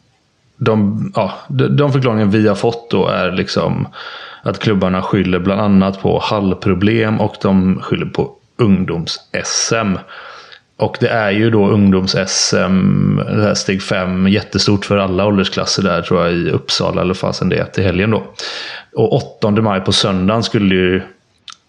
de, 0.58 1.12
ja, 1.15 1.34
de, 1.50 1.93
förklaringar 1.93 2.26
vi 2.26 2.47
har 2.47 2.56
fått 2.56 2.89
då 2.89 3.08
är 3.08 3.32
liksom 3.32 3.88
att 4.43 4.60
klubbarna 4.60 5.02
skyller 5.02 5.39
bland 5.39 5.62
annat 5.62 6.02
på 6.02 6.19
hallproblem 6.19 7.21
och 7.21 7.36
de 7.41 7.80
skyller 7.82 8.06
på 8.06 8.32
ungdoms-SM. 8.58 9.97
Och 10.78 10.97
det 11.00 11.10
är 11.10 11.32
ju 11.32 11.50
då 11.50 11.67
ungdoms-SM, 11.67 13.54
steg 13.56 13.82
5, 13.82 14.28
jättestort 14.28 14.86
för 14.86 14.97
alla 14.97 15.26
åldersklasser 15.26 15.84
där 15.84 16.02
tror 16.02 16.24
jag 16.24 16.34
i 16.34 16.50
Uppsala 16.50 17.02
eller 17.02 17.13
fasen 17.13 17.50
det 17.50 17.58
är 17.58 17.65
till 17.65 17.84
helgen 17.84 18.12
då. 18.12 18.24
Och 18.96 19.14
8 19.14 19.52
maj 19.52 19.82
på 19.82 19.92
söndagen 19.92 20.44
skulle 20.44 20.76
ju 20.76 21.02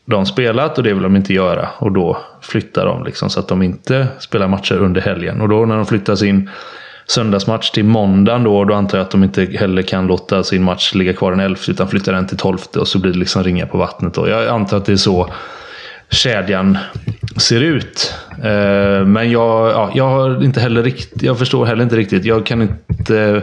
de 0.05 0.27
spelat 0.27 0.79
och 0.79 0.85
det 0.85 0.93
vill 0.93 1.03
de 1.03 1.17
inte 1.17 1.35
göra. 1.35 1.69
Och 1.79 1.93
då 1.93 2.19
flyttar 2.41 2.87
de 2.87 3.05
liksom 3.05 3.31
så 3.31 3.41
att 3.41 3.49
de 3.49 3.63
inte 3.63 4.07
spelar 4.19 4.49
matcher 4.49 4.75
under 4.75 5.01
helgen. 5.01 5.41
Och 5.41 5.49
då 5.49 5.67
när 5.67 5.77
de 5.77 5.87
flyttar 5.87 6.15
sin 6.15 6.51
söndagsmatch 7.07 7.71
till 7.71 7.85
måndagen 7.85 8.45
då, 8.45 8.65
då 8.65 8.75
antar 8.75 8.99
jag 8.99 9.05
att 9.05 9.11
de 9.11 9.25
inte 9.25 9.45
heller 9.45 9.83
kan 9.83 10.07
låta 10.07 10.43
sin 10.43 10.63
match 10.63 10.95
ligga 10.95 11.13
kvar 11.13 11.31
den 11.31 11.41
11 11.41 11.61
utan 11.69 11.89
flyttar 11.89 12.13
den 12.13 12.27
till 12.27 12.37
12 12.37 12.59
och 12.77 12.89
så 12.89 12.99
blir 12.99 13.13
det 13.13 13.19
liksom 13.19 13.45
ringa 13.45 13.67
på 13.67 13.79
vattnet. 13.79 14.15
då. 14.15 14.29
jag 14.29 14.49
antar 14.49 14.77
att 14.77 14.85
det 14.85 14.93
är 14.93 14.97
så 14.97 15.29
kedjan 16.11 16.79
ser 17.37 17.61
ut. 17.61 18.15
Eh, 18.31 19.05
men 19.07 19.31
jag, 19.31 19.71
ja, 19.71 19.91
jag 19.95 20.09
har 20.09 20.45
inte 20.45 20.61
heller 20.61 20.83
rikt, 20.83 21.23
jag 21.23 21.39
förstår 21.39 21.67
heller 21.67 21.83
inte 21.83 21.97
riktigt. 21.97 22.25
Jag 22.25 22.47
kan 22.47 22.63
inte... 22.63 23.43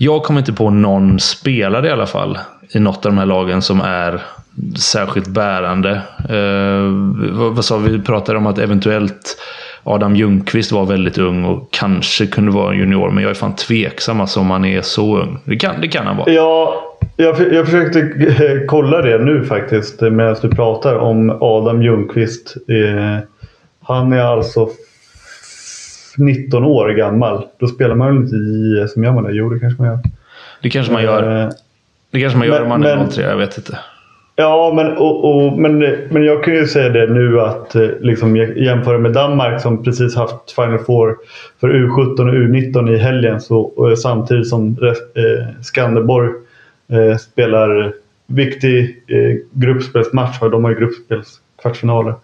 Jag 0.00 0.22
kommer 0.22 0.40
inte 0.40 0.52
på 0.52 0.70
någon 0.70 1.20
spelare 1.20 1.86
i 1.86 1.90
alla 1.90 2.06
fall 2.06 2.38
i 2.72 2.78
något 2.80 3.06
av 3.06 3.12
de 3.12 3.18
här 3.18 3.26
lagen 3.26 3.62
som 3.62 3.80
är 3.80 4.20
särskilt 4.78 5.28
bärande. 5.28 5.90
Eh, 6.28 7.38
vad, 7.38 7.52
vad 7.52 7.64
sa 7.64 7.78
vi? 7.78 7.90
Vi 7.90 8.02
pratade 8.02 8.38
om 8.38 8.46
att 8.46 8.58
eventuellt 8.58 9.38
Adam 9.82 10.16
Ljungqvist 10.16 10.72
var 10.72 10.86
väldigt 10.86 11.18
ung 11.18 11.44
och 11.44 11.68
kanske 11.70 12.26
kunde 12.26 12.52
vara 12.52 12.74
junior. 12.74 13.10
Men 13.10 13.22
jag 13.22 13.30
är 13.30 13.34
fan 13.34 13.56
tveksam 13.56 14.20
alltså 14.20 14.40
om 14.40 14.50
han 14.50 14.64
är 14.64 14.82
så 14.82 15.18
ung. 15.18 15.38
Det 15.44 15.56
kan, 15.56 15.80
det 15.80 15.88
kan 15.88 16.06
han 16.06 16.16
vara. 16.16 16.30
Ja, 16.30 16.74
jag, 17.16 17.52
jag 17.52 17.66
försökte 17.66 18.00
eh, 18.00 18.66
kolla 18.66 19.02
det 19.02 19.18
nu 19.18 19.44
faktiskt 19.44 20.00
medan 20.00 20.36
du 20.42 20.48
pratar 20.48 20.94
om 20.94 21.38
Adam 21.40 21.82
Ljungqvist. 21.82 22.56
Eh, 22.68 23.24
han 23.82 24.12
är 24.12 24.22
alltså 24.22 24.68
19 26.16 26.64
år 26.64 26.88
gammal. 26.88 27.46
Då 27.60 27.66
spelar 27.66 27.94
man 27.94 28.08
väl 28.08 28.16
inte 28.16 28.36
i 28.36 28.82
IS, 28.84 28.92
som 28.92 29.04
gör 29.04 29.12
man 29.12 29.24
det? 29.24 29.32
Jo, 29.32 29.50
det 29.50 29.60
kanske 29.60 29.82
man 29.82 29.90
gör. 29.90 29.98
Det 30.62 30.70
kanske 30.70 30.92
man 30.92 31.02
gör. 31.02 31.52
Eh, 32.08 32.12
Det 32.12 32.20
kanske 32.20 32.38
man 32.38 32.46
gör 32.48 32.54
Men- 32.54 32.62
om 32.62 32.68
man 32.68 32.84
är 32.84 32.96
men- 32.96 33.08
03, 33.10 33.22
jag 33.22 33.36
vet 33.36 33.58
inte. 33.58 33.78
Ja, 34.40 34.72
men, 34.76 34.96
och, 34.96 35.24
och, 35.24 35.58
men, 35.58 35.78
men 36.10 36.24
jag 36.24 36.44
kan 36.44 36.54
ju 36.54 36.66
säga 36.66 36.88
det 36.88 37.06
nu 37.06 37.40
att 37.40 37.74
eh, 37.74 37.88
liksom, 38.00 38.36
jämföra 38.36 38.98
med 38.98 39.12
Danmark 39.12 39.60
som 39.60 39.82
precis 39.84 40.16
haft 40.16 40.50
Final 40.54 40.78
Four 40.78 41.16
för 41.60 41.68
U17 41.68 42.20
och 42.28 42.34
U19 42.34 42.94
i 42.94 42.98
helgen. 42.98 43.40
Så, 43.40 43.58
och 43.60 43.98
samtidigt 43.98 44.48
som 44.48 44.76
eh, 44.82 45.62
Skanderborg 45.62 46.30
eh, 46.92 47.16
spelar 47.16 47.92
viktig 48.26 49.02
eh, 49.08 49.36
gruppspelsmatch. 49.52 50.40
De 50.40 50.64
har 50.64 50.70
ju 50.70 50.78
gruppspelskvartsfinaler. 50.78 52.14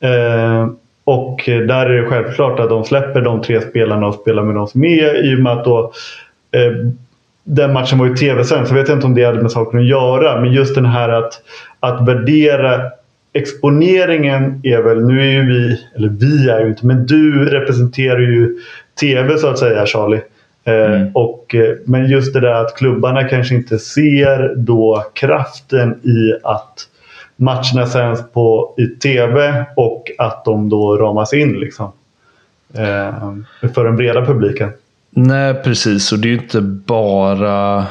Eh, 0.00 0.68
och 1.04 1.48
eh, 1.48 1.60
där 1.60 1.86
är 1.86 2.02
det 2.02 2.08
självklart 2.08 2.60
att 2.60 2.68
de 2.68 2.84
släpper 2.84 3.20
de 3.20 3.42
tre 3.42 3.60
spelarna 3.60 4.06
och 4.06 4.14
spelar 4.14 4.42
med 4.42 4.54
de 4.54 4.66
som 4.66 4.84
är 4.84 5.32
i 5.32 5.34
och 5.34 5.38
med 5.40 5.52
att 5.52 5.64
då 5.64 5.92
eh, 6.56 6.72
den 7.44 7.72
matchen 7.72 7.98
var 7.98 8.06
ju 8.06 8.14
tv-sänd 8.14 8.68
så 8.68 8.74
jag 8.74 8.82
vet 8.82 8.90
inte 8.90 9.06
om 9.06 9.14
det 9.14 9.24
hade 9.24 9.42
med 9.42 9.50
saken 9.50 9.80
att 9.80 9.86
göra. 9.86 10.40
Men 10.40 10.52
just 10.52 10.74
den 10.74 10.86
här 10.86 11.08
att, 11.08 11.32
att 11.80 12.08
värdera 12.08 12.82
exponeringen 13.32 14.60
är 14.62 14.82
väl, 14.82 15.04
nu 15.04 15.20
är 15.20 15.32
ju 15.32 15.46
vi, 15.46 15.86
eller 15.96 16.08
vi 16.08 16.50
är 16.50 16.60
ju 16.60 16.68
inte, 16.68 16.86
men 16.86 17.06
du 17.06 17.44
representerar 17.44 18.20
ju 18.20 18.56
tv 19.00 19.38
så 19.38 19.48
att 19.48 19.58
säga 19.58 19.86
Charlie. 19.86 20.20
Eh, 20.64 21.12
och, 21.14 21.54
eh, 21.54 21.76
men 21.84 22.08
just 22.08 22.34
det 22.34 22.40
där 22.40 22.64
att 22.64 22.76
klubbarna 22.76 23.24
kanske 23.24 23.54
inte 23.54 23.78
ser 23.78 24.54
då 24.56 25.04
kraften 25.14 26.00
i 26.02 26.32
att 26.42 26.74
matcherna 27.36 27.86
sänds 27.86 28.32
på, 28.32 28.74
i 28.78 28.86
tv 28.86 29.64
och 29.76 30.10
att 30.18 30.44
de 30.44 30.68
då 30.68 30.96
ramas 30.96 31.32
in 31.32 31.52
liksom. 31.52 31.92
Eh, 32.74 33.68
för 33.74 33.84
den 33.84 33.96
breda 33.96 34.24
publiken. 34.24 34.70
Nej, 35.10 35.54
precis. 35.54 36.12
Och 36.12 36.18
det 36.18 36.28
är 36.28 36.30
ju 36.30 36.38
inte 36.38 36.60
bara... 36.60 37.86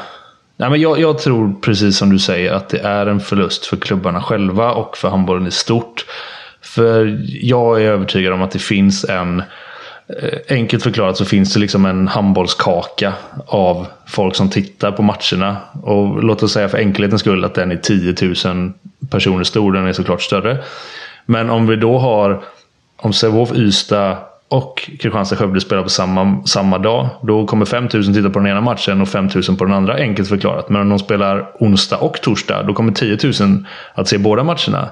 Nej, 0.57 0.69
men 0.69 0.81
jag, 0.81 0.99
jag 0.99 1.19
tror 1.19 1.53
precis 1.61 1.97
som 1.97 2.09
du 2.09 2.19
säger 2.19 2.53
att 2.53 2.69
det 2.69 2.79
är 2.79 3.05
en 3.05 3.19
förlust 3.19 3.65
för 3.65 3.77
klubbarna 3.77 4.21
själva 4.21 4.71
och 4.71 4.97
för 4.97 5.09
handbollen 5.09 5.47
i 5.47 5.51
stort. 5.51 6.05
För 6.61 7.19
jag 7.41 7.81
är 7.81 7.85
övertygad 7.85 8.33
om 8.33 8.41
att 8.41 8.51
det 8.51 8.59
finns 8.59 9.05
en... 9.05 9.43
Eh, 10.21 10.39
enkelt 10.49 10.83
förklarat 10.83 11.17
så 11.17 11.25
finns 11.25 11.53
det 11.53 11.59
liksom 11.59 11.85
en 11.85 12.07
handbollskaka 12.07 13.13
av 13.47 13.87
folk 14.07 14.35
som 14.35 14.49
tittar 14.49 14.91
på 14.91 15.01
matcherna. 15.01 15.57
Och 15.83 16.23
låt 16.23 16.43
oss 16.43 16.53
säga 16.53 16.69
för 16.69 16.77
enkelhetens 16.77 17.21
skull 17.21 17.45
att 17.45 17.55
den 17.55 17.71
är 17.71 17.75
10 17.75 18.15
000 18.45 18.71
personer 19.09 19.43
stor. 19.43 19.73
Den 19.73 19.87
är 19.87 19.93
såklart 19.93 20.21
större. 20.21 20.57
Men 21.25 21.49
om 21.49 21.67
vi 21.67 21.75
då 21.75 21.97
har 21.97 22.41
om 22.97 23.13
Sävehof, 23.13 23.51
Ystad 23.55 24.17
och 24.49 24.89
Kristianstad-Skövde 24.99 25.59
spelar 25.61 25.83
på 25.83 25.89
samma, 25.89 26.41
samma 26.45 26.77
dag. 26.77 27.09
Då 27.21 27.45
kommer 27.45 27.65
5000 27.65 28.13
titta 28.13 28.29
på 28.29 28.39
den 28.39 28.47
ena 28.47 28.61
matchen 28.61 29.01
och 29.01 29.07
5000 29.09 29.57
på 29.57 29.65
den 29.65 29.73
andra. 29.73 29.93
Enkelt 29.95 30.29
förklarat. 30.29 30.69
Men 30.69 30.81
om 30.81 30.89
de 30.89 30.99
spelar 30.99 31.51
onsdag 31.59 31.97
och 31.97 32.21
torsdag. 32.21 32.63
Då 32.63 32.73
kommer 32.73 32.91
10 32.91 33.17
000 33.23 33.33
att 33.93 34.07
se 34.07 34.17
båda 34.17 34.43
matcherna. 34.43 34.89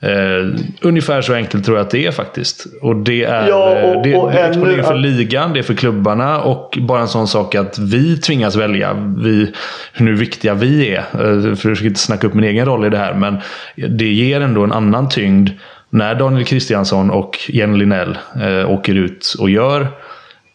Eh, 0.00 0.60
ungefär 0.82 1.22
så 1.22 1.34
enkelt 1.34 1.64
tror 1.64 1.76
jag 1.76 1.84
att 1.84 1.90
det 1.90 2.06
är 2.06 2.10
faktiskt. 2.10 2.66
Och 2.82 2.96
det 2.96 3.24
är, 3.24 3.48
Ja, 3.48 3.70
och- 3.70 3.76
eh, 3.96 4.02
det, 4.02 4.14
och 4.16 4.32
det 4.32 4.38
är 4.40 4.48
exponering 4.48 4.84
för 4.84 4.94
ligan, 4.94 5.52
det 5.52 5.58
är 5.58 5.62
för 5.62 5.74
klubbarna 5.74 6.40
och 6.40 6.78
bara 6.80 7.00
en 7.00 7.08
sån 7.08 7.28
sak 7.28 7.54
att 7.54 7.78
vi 7.78 8.16
tvingas 8.16 8.56
välja 8.56 8.94
vi, 9.16 9.52
hur 9.92 10.16
viktiga 10.16 10.54
vi 10.54 10.88
är. 10.94 10.98
Eh, 10.98 11.04
För 11.12 11.48
jag 11.48 11.58
försöker 11.58 11.86
inte 11.86 12.00
snacka 12.00 12.26
upp 12.26 12.34
min 12.34 12.44
egen 12.44 12.66
roll 12.66 12.84
i 12.86 12.88
det 12.90 12.98
här, 12.98 13.14
men 13.14 13.36
det 13.88 14.08
ger 14.12 14.40
ändå 14.40 14.64
en 14.64 14.72
annan 14.72 15.08
tyngd 15.08 15.50
när 15.96 16.14
Daniel 16.14 16.44
Kristiansson 16.44 17.10
och 17.10 17.38
Jenny 17.48 17.78
Linnell 17.78 18.18
eh, 18.40 18.70
åker 18.70 18.94
ut 18.94 19.34
och 19.38 19.50
gör 19.50 19.80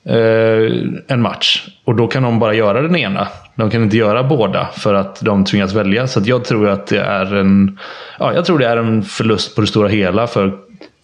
eh, 0.05 0.71
en 1.07 1.21
match. 1.21 1.67
Och 1.85 1.95
då 1.95 2.07
kan 2.07 2.23
de 2.23 2.39
bara 2.39 2.53
göra 2.53 2.81
den 2.81 2.95
ena. 2.95 3.27
De 3.55 3.69
kan 3.69 3.83
inte 3.83 3.97
göra 3.97 4.23
båda 4.23 4.67
för 4.73 4.93
att 4.93 5.21
de 5.21 5.45
tvingas 5.45 5.73
välja. 5.73 6.07
Så 6.07 6.19
att 6.19 6.27
jag 6.27 6.45
tror 6.45 6.69
att 6.69 6.87
det 6.87 6.99
är 6.99 7.35
en 7.35 7.77
ja, 8.19 8.33
jag 8.33 8.45
tror 8.45 8.59
det 8.59 8.67
är 8.67 8.77
en 8.77 9.03
förlust 9.03 9.55
på 9.55 9.61
det 9.61 9.67
stora 9.67 9.87
hela 9.87 10.27
för, 10.27 10.53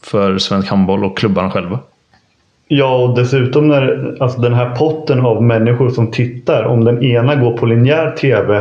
för 0.04 0.38
svensk 0.38 0.70
handboll 0.70 1.06
och 1.06 1.18
klubbarna 1.18 1.52
själva. 1.52 1.80
Ja, 2.68 2.96
och 2.96 3.16
dessutom 3.16 3.68
när 3.68 4.18
alltså 4.20 4.42
den 4.42 4.54
här 4.54 4.76
potten 4.76 5.20
av 5.20 5.44
människor 5.44 5.90
som 5.90 6.12
tittar, 6.12 6.64
om 6.64 6.84
den 6.84 7.04
ena 7.04 7.36
går 7.36 7.58
på 7.58 7.66
linjär 7.66 8.12
tv 8.12 8.58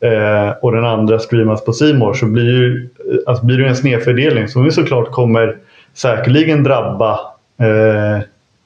eh, 0.00 0.50
och 0.62 0.72
den 0.72 0.84
andra 0.84 1.18
streamas 1.18 1.64
på 1.64 1.72
Simor 1.72 2.14
så 2.14 2.26
blir, 2.26 2.44
ju, 2.44 2.88
alltså 3.26 3.46
blir 3.46 3.58
det 3.58 3.68
en 3.68 3.76
snedfördelning 3.76 4.48
som 4.48 4.70
såklart 4.70 5.10
kommer 5.10 5.56
säkerligen 5.94 6.64
drabba 6.64 7.20
eh, 7.60 8.22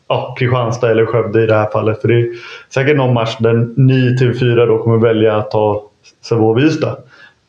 ja, 0.08 0.34
Kristianstad 0.38 0.90
eller 0.90 1.06
Skövde 1.06 1.42
i 1.42 1.46
det 1.46 1.54
här 1.54 1.70
fallet. 1.70 2.00
För 2.00 2.08
det 2.08 2.20
är 2.20 2.28
säkert 2.74 2.96
någon 2.96 3.14
match 3.14 3.36
där 3.38 3.68
ni 3.76 4.16
TV4 4.20 4.66
då 4.66 4.78
kommer 4.78 4.98
välja 4.98 5.36
att 5.36 5.50
ta 5.50 5.90
Sävehof 6.24 6.62
Ystad. 6.62 6.96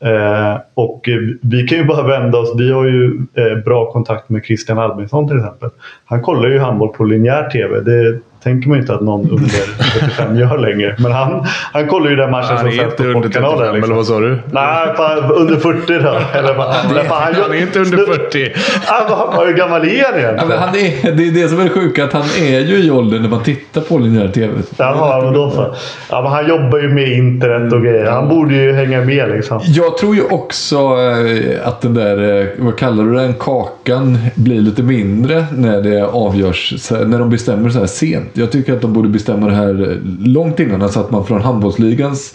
Eh, 0.00 0.56
och 0.74 1.08
vi 1.42 1.66
kan 1.68 1.78
ju 1.78 1.84
bara 1.84 2.06
vända 2.06 2.38
oss. 2.38 2.52
Vi 2.56 2.72
har 2.72 2.84
ju 2.84 3.26
eh, 3.34 3.58
bra 3.64 3.92
kontakt 3.92 4.28
med 4.28 4.44
Christian 4.44 4.78
Albinsson 4.78 5.28
till 5.28 5.36
exempel. 5.36 5.70
Han 6.04 6.22
kollar 6.22 6.48
ju 6.48 6.58
handboll 6.58 6.88
på 6.88 7.04
linjär 7.04 7.50
tv. 7.50 7.80
Det 7.80 8.20
tänker 8.46 8.68
man 8.68 8.76
ju 8.78 8.80
inte 8.82 8.94
att 8.94 9.00
någon 9.00 9.30
under 9.30 9.48
35 10.00 10.36
gör 10.36 10.58
längre. 10.58 10.94
Men 10.98 11.12
han, 11.12 11.46
han 11.72 11.86
kollar 11.86 12.10
ju 12.10 12.16
den 12.16 12.30
matchen 12.30 12.56
Han 12.56 12.58
som 12.58 12.70
sänds 12.78 12.96
på 12.96 13.02
under 13.02 13.20
35, 13.20 13.42
Sportkanalen. 13.44 13.82
eller 13.84 13.94
vad 13.94 14.06
sa 14.06 14.20
du? 14.20 14.38
Nej, 14.50 14.94
fan, 14.96 15.32
under 15.32 15.56
40 15.56 15.86
då. 15.86 16.18
Eller, 16.38 16.54
vad- 16.54 16.74
eller, 16.90 17.02
fan, 17.04 17.22
han, 17.22 17.34
Han 17.42 17.52
är 17.52 17.60
inte 17.62 17.78
under 17.78 17.98
40. 17.98 18.52
Han, 18.84 19.46
hur 19.46 19.52
gammal 19.54 19.80
är 19.84 19.86
han 19.86 19.90
Ja, 20.14 20.18
egentligen? 20.18 20.48
men 20.48 20.58
han 20.58 20.68
är, 20.68 21.12
det 21.16 21.28
är 21.28 21.32
det 21.42 21.48
som 21.48 21.60
är 21.60 21.64
det 21.64 21.70
sjuka, 21.70 22.04
att 22.04 22.12
han 22.12 22.22
är 22.40 22.60
ju 22.60 22.76
i 22.84 22.90
åldern 22.90 23.22
när 23.22 23.28
man 23.28 23.42
tittar 23.42 23.80
på 23.80 23.98
linjär 23.98 24.28
tv. 24.28 24.52
Jaha, 24.76 25.24
men 25.24 25.34
då 25.34 25.50
så. 25.50 25.74
Ja, 26.10 26.22
men 26.22 26.32
han 26.32 26.48
jobbar 26.48 26.78
ju 26.78 26.88
med 26.88 27.08
internet 27.12 27.72
och 27.72 27.82
grejer. 27.82 28.10
Han 28.10 28.28
borde 28.28 28.54
ju 28.54 28.72
hänga 28.72 29.00
med 29.04 29.28
liksom. 29.30 29.60
Jag 29.64 29.98
tror 29.98 30.14
ju 30.14 30.22
också 30.24 30.76
eh, 30.76 31.68
att 31.68 31.80
den 31.80 31.94
där, 31.94 32.40
eh, 32.40 32.46
vad 32.58 32.76
kallar 32.78 33.04
du 33.04 33.14
den, 33.14 33.34
kakan 33.34 34.18
blir 34.34 34.60
lite 34.60 34.82
mindre 34.82 35.46
när 35.52 35.82
det 35.82 36.06
avgörs, 36.06 36.90
när 37.06 37.18
de 37.18 37.30
bestämmer 37.30 37.70
så 37.70 37.78
här 37.78 37.86
sent. 37.86 38.30
Jag 38.36 38.52
tycker 38.52 38.72
att 38.72 38.80
de 38.80 38.92
borde 38.92 39.08
bestämma 39.08 39.46
det 39.46 39.54
här 39.54 39.90
eh, 39.90 40.26
långt 40.26 40.60
innan 40.60 40.82
Alltså 40.82 41.00
att 41.00 41.10
man 41.10 41.26
från 41.26 41.40
handbollsligans 41.40 42.34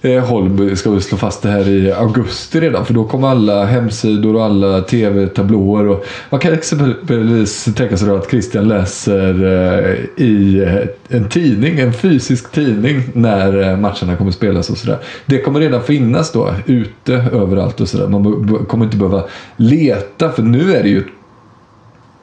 eh, 0.00 0.24
håll 0.24 0.76
ska 0.76 0.90
vi 0.90 1.00
slå 1.00 1.18
fast 1.18 1.42
det 1.42 1.48
här 1.48 1.68
i 1.68 1.92
augusti 1.92 2.60
redan. 2.60 2.86
För 2.86 2.94
då 2.94 3.04
kommer 3.04 3.28
alla 3.28 3.64
hemsidor 3.64 4.36
och 4.36 4.44
alla 4.44 4.80
tv-tablåer. 4.80 5.88
Och 5.88 6.06
man 6.30 6.40
kan 6.40 6.52
exempelvis 6.52 7.64
tänka 7.64 7.96
sig 7.96 8.08
då 8.08 8.16
att 8.16 8.30
Christian 8.30 8.68
läser 8.68 9.44
eh, 9.44 10.24
i 10.24 10.62
eh, 10.62 11.16
en 11.16 11.28
tidning, 11.28 11.78
en 11.78 11.92
fysisk 11.92 12.52
tidning, 12.52 13.02
när 13.12 13.76
matcherna 13.76 14.16
kommer 14.16 14.30
spelas 14.30 14.70
och 14.70 14.78
sådär. 14.78 14.98
Det 15.26 15.40
kommer 15.40 15.60
redan 15.60 15.82
finnas 15.82 16.32
då 16.32 16.54
ute 16.66 17.14
överallt 17.14 17.80
och 17.80 17.88
sådär. 17.88 18.08
Man 18.08 18.66
kommer 18.68 18.84
inte 18.84 18.96
behöva 18.96 19.24
leta, 19.56 20.32
för 20.32 20.42
nu 20.42 20.74
är 20.74 20.82
det 20.82 20.88
ju 20.88 21.02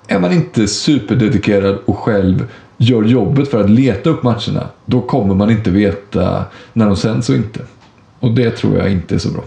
är 0.08 0.20
man 0.20 0.32
inte 0.32 0.68
superdedikerad 0.68 1.78
och 1.86 1.98
själv 1.98 2.46
gör 2.84 3.04
jobbet 3.04 3.52
för 3.52 3.64
att 3.64 3.70
leta 3.70 4.10
upp 4.10 4.24
matcherna, 4.24 4.68
då 4.86 5.02
kommer 5.02 5.36
man 5.36 5.50
inte 5.50 5.72
veta 5.72 6.46
när 6.74 6.86
de 6.86 6.96
sänds 6.96 7.30
och 7.30 7.36
inte. 7.36 7.60
Och 8.20 8.32
det 8.32 8.52
tror 8.52 8.78
jag 8.78 8.92
inte 8.92 9.16
är 9.16 9.20
så 9.20 9.30
bra. 9.30 9.44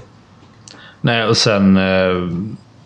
Nej, 1.01 1.25
och 1.25 1.37
sen... 1.37 1.77
Eh, 1.77 2.31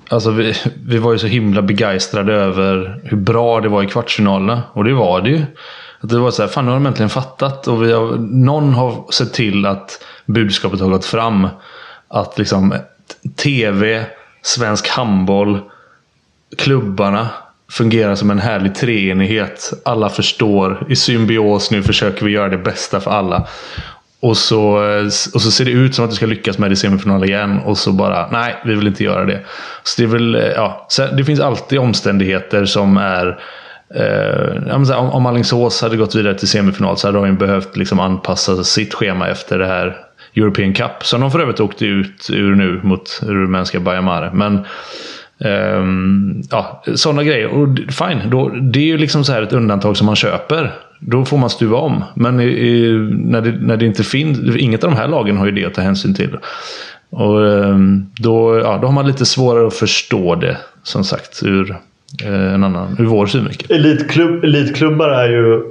alltså 0.09 0.31
vi, 0.31 0.55
vi 0.87 0.99
var 0.99 1.13
ju 1.13 1.19
så 1.19 1.27
himla 1.27 1.63
begeistrade 1.63 2.35
över 2.35 3.01
hur 3.05 3.17
bra 3.17 3.61
det 3.61 3.69
var 3.69 3.83
i 3.83 3.87
kvartsfinalerna. 3.87 4.63
Och 4.73 4.85
det 4.85 4.95
var 4.95 5.21
det 5.21 5.31
ju. 5.31 5.43
Att 6.01 6.09
det 6.09 6.19
var 6.19 6.31
så 6.31 6.43
här, 6.43 6.49
fan 6.49 6.65
nu 6.65 6.71
har 6.71 6.79
de 6.79 6.87
äntligen 6.87 7.11
fattat. 7.11 7.69
Och 7.69 7.83
vi 7.83 7.93
har, 7.93 8.17
någon 8.19 8.75
har 8.75 9.13
sett 9.13 9.33
till 9.33 9.67
att 9.67 10.05
budskapet 10.27 10.81
har 10.81 10.89
gått 10.89 11.05
fram. 11.05 11.49
Att 12.09 12.39
liksom 12.39 12.75
TV, 13.37 14.05
svensk 14.43 14.89
handboll, 14.89 15.59
klubbarna 16.57 17.29
fungerar 17.71 18.15
som 18.15 18.31
en 18.31 18.39
härlig 18.39 18.75
treenighet. 18.75 19.73
Alla 19.85 20.09
förstår. 20.09 20.87
I 20.89 20.97
symbios 20.97 21.71
nu 21.71 21.83
försöker 21.83 22.25
vi 22.25 22.33
göra 22.33 22.49
det 22.49 22.59
bästa 22.59 23.01
för 23.01 23.11
alla. 23.11 23.49
Och 24.21 24.37
så, 24.37 24.91
eh, 24.91 25.05
och 25.05 25.43
så 25.43 25.51
ser 25.51 25.65
det 25.65 25.71
ut 25.71 25.95
som 25.95 26.05
att 26.05 26.11
du 26.11 26.17
ska 26.17 26.27
lyckas 26.27 26.59
med 26.59 26.71
det 26.71 26.73
i 26.73 26.77
semifinal 26.77 27.25
igen. 27.25 27.59
Och 27.59 27.79
så 27.79 27.93
bara, 27.93 28.29
nej, 28.31 28.57
vi 28.65 28.75
vill 28.75 28.87
inte 28.87 29.05
göra 29.05 29.25
det. 29.25 29.41
Så 29.83 30.01
det 30.01 30.07
är 30.07 30.13
väl, 30.13 30.35
eh, 30.35 30.43
ja. 30.43 30.87
Så 30.89 31.07
det 31.07 31.25
finns 31.25 31.41
alltid 31.41 31.79
omständigheter 31.79 32.65
som 32.65 32.97
är... 32.97 33.39
Eh, 33.95 34.75
om, 34.75 35.11
om 35.11 35.27
Alingsås 35.27 35.83
hade 35.83 35.97
gått 35.97 36.15
vidare 36.15 36.35
till 36.35 36.49
semifinal 36.49 36.97
så 36.97 37.09
hade 37.09 37.19
de 37.19 37.27
ju 37.27 37.33
behövt 37.33 37.77
liksom 37.77 38.01
anpassa 38.01 38.65
sitt 38.65 38.95
schema 38.95 39.29
efter 39.29 39.59
det 39.59 39.67
här 39.67 39.97
European 40.37 40.73
Cup. 40.73 41.05
Som 41.05 41.21
de 41.21 41.31
för 41.31 41.39
övrigt 41.39 41.61
åkte 41.61 41.87
ut 41.87 42.31
ur 42.33 42.55
nu 42.55 42.81
mot 42.83 43.21
rumänska 43.23 43.81
Bayamare. 43.81 44.31
Men 44.35 44.67
Um, 45.45 46.43
ja, 46.51 46.83
sådana 46.95 47.25
grejer. 47.25 47.49
Och 47.49 47.79
fine, 47.93 48.31
då, 48.31 48.49
det 48.49 48.79
är 48.79 48.85
ju 48.85 48.99
liksom 48.99 49.25
så 49.25 49.33
här 49.33 49.43
ett 49.43 49.53
undantag 49.53 49.97
som 49.97 50.07
man 50.07 50.17
köper. 50.17 50.73
Då 51.01 51.25
får 51.25 51.39
man 51.39 51.51
stuva 51.51 51.77
om. 51.77 52.05
Men 52.15 52.41
i, 52.41 52.45
i, 52.45 52.93
när, 53.11 53.41
det, 53.41 53.51
när 53.61 53.77
det 53.77 53.87
inte 53.87 54.05
finns, 54.05 54.57
inget 54.57 54.85
av 54.85 54.91
de 54.91 54.97
här 54.97 55.09
lagen 55.09 55.37
har 55.37 55.47
ju 55.47 55.53
det 55.53 55.65
att 55.65 55.75
ta 55.75 55.81
hänsyn 55.81 56.15
till. 56.15 56.37
Och 57.11 57.41
um, 57.41 58.11
då, 58.21 58.59
ja, 58.59 58.79
då 58.83 58.87
har 58.87 58.93
man 58.93 59.07
lite 59.07 59.27
svårare 59.27 59.67
att 59.67 59.75
förstå 59.75 60.35
det, 60.35 60.57
som 60.83 61.05
sagt, 61.05 61.43
ur, 61.43 61.71
eh, 62.25 62.55
en 62.55 62.65
annan, 62.65 62.97
ur 62.99 63.05
vår 63.05 63.27
synvinkel. 63.27 63.77
Elitklubb, 63.77 64.45
elitklubbar 64.45 65.09
är 65.09 65.29
ju 65.29 65.63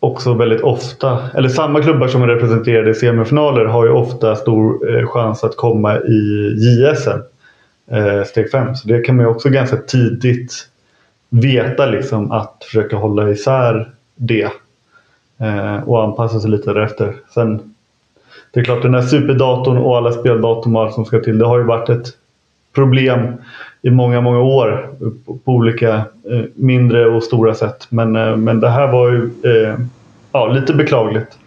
också 0.00 0.34
väldigt 0.34 0.60
ofta, 0.60 1.18
eller 1.34 1.48
samma 1.48 1.82
klubbar 1.82 2.08
som 2.08 2.22
är 2.22 2.26
representerade 2.26 2.90
i 2.90 2.94
semifinaler 2.94 3.64
har 3.64 3.84
ju 3.84 3.92
ofta 3.92 4.36
stor 4.36 4.96
eh, 4.96 5.06
chans 5.06 5.44
att 5.44 5.56
komma 5.56 5.98
i 5.98 6.54
JSM. 6.58 7.20
Eh, 7.90 8.24
steg 8.24 8.50
5. 8.50 8.74
Så 8.74 8.88
det 8.88 9.00
kan 9.00 9.16
man 9.16 9.24
ju 9.24 9.30
också 9.30 9.48
ganska 9.48 9.76
tidigt 9.76 10.68
veta 11.28 11.86
liksom 11.86 12.32
att 12.32 12.64
försöka 12.64 12.96
hålla 12.96 13.30
isär 13.30 13.90
det. 14.16 14.50
Eh, 15.38 15.76
och 15.86 16.04
anpassa 16.04 16.40
sig 16.40 16.50
lite 16.50 16.72
därefter. 16.72 17.14
Sen, 17.34 17.74
det 18.50 18.60
är 18.60 18.64
klart 18.64 18.82
den 18.82 18.94
här 18.94 19.02
superdatorn 19.02 19.78
och 19.78 19.96
alla 19.96 20.12
speldatum 20.12 20.76
och 20.76 20.82
allt 20.82 20.94
som 20.94 21.04
ska 21.04 21.20
till. 21.20 21.38
Det 21.38 21.46
har 21.46 21.58
ju 21.58 21.64
varit 21.64 21.88
ett 21.88 22.06
problem 22.74 23.32
i 23.82 23.90
många, 23.90 24.20
många 24.20 24.40
år 24.40 24.88
på, 25.26 25.38
på 25.38 25.52
olika 25.52 25.94
eh, 26.30 26.44
mindre 26.54 27.06
och 27.06 27.22
stora 27.22 27.54
sätt. 27.54 27.86
Men, 27.88 28.16
eh, 28.16 28.36
men 28.36 28.60
det 28.60 28.68
här 28.68 28.92
var 28.92 29.10
ju 29.10 29.30
eh, 29.44 29.78
ja, 30.32 30.46
lite 30.46 30.74
beklagligt. 30.74 31.38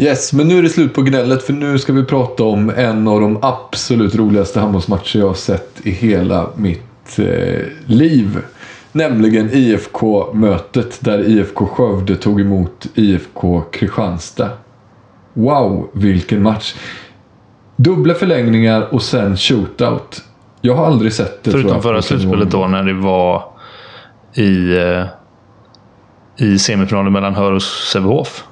Yes, 0.00 0.32
men 0.32 0.48
nu 0.48 0.58
är 0.58 0.62
det 0.62 0.68
slut 0.68 0.94
på 0.94 1.02
gnället 1.02 1.42
för 1.42 1.52
nu 1.52 1.78
ska 1.78 1.92
vi 1.92 2.04
prata 2.04 2.44
om 2.44 2.70
en 2.70 3.08
av 3.08 3.20
de 3.20 3.38
absolut 3.42 4.14
roligaste 4.14 4.60
handbollsmatcher 4.60 5.18
jag 5.18 5.26
har 5.26 5.34
sett 5.34 5.80
i 5.82 5.90
hela 5.90 6.50
mitt 6.56 7.18
eh, 7.18 7.66
liv. 7.86 8.38
Nämligen 8.92 9.50
IFK-mötet 9.52 10.98
där 11.00 11.28
IFK 11.28 11.66
Skövde 11.66 12.16
tog 12.16 12.40
emot 12.40 12.86
IFK 12.94 13.60
Kristianstad. 13.60 14.50
Wow, 15.34 15.90
vilken 15.92 16.42
match! 16.42 16.74
Dubbla 17.76 18.14
förlängningar 18.14 18.94
och 18.94 19.02
sen 19.02 19.36
shootout. 19.36 20.24
Jag 20.60 20.74
har 20.74 20.86
aldrig 20.86 21.12
sett 21.12 21.44
det. 21.44 21.50
Förutom 21.50 21.82
förra 21.82 22.02
slutspelet 22.02 22.50
då 22.50 22.66
när 22.66 22.82
det 22.82 22.94
var 22.94 23.44
i, 24.34 24.76
eh, 24.78 25.04
i 26.36 26.58
semifinalen 26.58 27.12
mellan 27.12 27.34
Hör 27.34 27.52
och 27.52 27.62
Sävehof. 27.62 28.44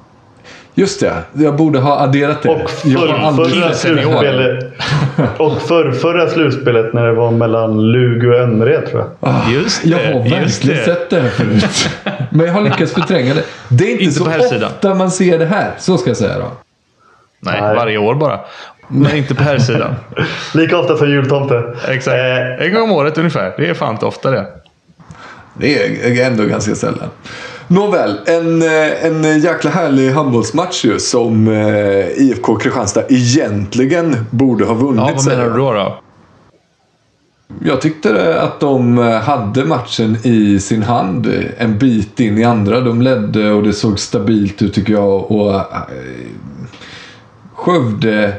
Just 0.79 1.01
det, 1.01 1.13
jag 1.33 1.57
borde 1.57 1.79
ha 1.79 1.99
adderat 2.01 2.43
det. 2.43 2.49
Och 2.49 2.59
det. 2.59 3.75
slutspelet, 3.75 4.65
och 5.39 5.63
förr, 5.63 5.93
förra 5.93 6.31
slutspelet 6.31 6.93
när 6.93 7.07
det 7.07 7.13
var 7.13 7.31
mellan 7.31 7.93
Lugi 7.93 8.27
och 8.27 8.35
Önnered 8.35 8.87
tror 8.91 9.01
jag. 9.21 9.31
Ah, 9.31 9.51
Just 9.51 9.83
det, 9.83 9.89
jag 9.89 9.99
har 9.99 10.19
verkligen 10.21 10.43
just 10.43 10.63
det. 10.67 10.85
sett 10.85 11.11
det 11.11 11.21
här 11.21 11.29
förut. 11.29 11.89
Men 12.31 12.47
jag 12.47 12.53
har 12.53 12.61
lyckats 12.63 12.93
förtränga 12.93 13.35
det. 13.35 13.43
Det 13.69 13.85
är 13.85 13.91
inte, 13.91 14.05
Inte 14.05 14.17
så 14.17 14.25
på 14.25 14.31
här 14.31 14.39
sidan. 14.41 14.71
ofta 14.75 14.95
man 14.95 15.11
ser 15.11 15.39
det 15.39 15.47
här. 15.47 15.71
Så 15.79 15.99
ska 15.99 16.11
jag 16.11 16.17
säga 16.17 16.39
då. 16.39 16.51
Nej, 17.41 17.61
Nej. 17.61 17.77
varje 17.77 17.99
år 17.99 18.15
bara. 18.15 18.41
Men 18.89 19.17
inte 19.17 19.35
på 19.35 19.43
här 19.43 19.59
sidan. 19.59 19.95
Lika 20.55 20.79
ofta 20.79 20.97
som 20.97 21.11
jultomte. 21.11 21.63
Exakt. 21.89 22.17
Eh, 22.17 22.67
En 22.67 22.75
gång 22.75 22.83
om 22.83 22.93
året 22.93 23.19
ungefär. 23.19 23.55
Det 23.57 23.69
är 23.69 23.75
fan 23.75 23.93
inte 23.93 24.07
ofta 24.07 24.31
det. 24.31 24.47
Det 25.55 25.83
är 26.21 26.27
ändå 26.27 26.45
ganska 26.45 26.75
sällan. 26.75 27.09
Nåväl, 27.69 28.21
en, 28.27 28.63
eh, 28.63 29.05
en 29.05 29.41
jäkla 29.41 29.71
härlig 29.71 30.11
handbollsmatch 30.11 30.85
ju 30.85 30.99
som 30.99 31.49
eh, 31.49 32.23
IFK 32.23 32.57
Kristianstad 32.57 33.03
egentligen 33.09 34.17
borde 34.31 34.65
ha 34.65 34.75
vunnit. 34.75 35.05
Ja, 35.07 35.13
vad 35.17 35.27
menar 35.27 35.45
du 35.45 35.51
jag. 35.51 35.59
då? 35.59 35.73
då? 35.73 36.01
Jag 37.65 37.81
tyckte 37.81 38.41
att 38.41 38.61
de 38.61 38.99
eh, 38.99 39.21
hade 39.21 39.65
matchen 39.65 40.17
i 40.23 40.61
sin 40.61 40.83
hand 40.83 41.33
en 41.59 41.79
bit 41.79 42.21
in 42.21 42.39
i 42.39 42.45
andra. 42.45 42.81
De 42.81 43.03
ledde 43.03 43.53
och 43.53 43.63
det 43.63 43.73
såg 43.73 43.99
stabilt 43.99 44.63
ut 44.63 44.75
tycker 44.75 44.93
jag. 44.93 45.31
Och, 45.33 45.61
Skövde 47.55 48.35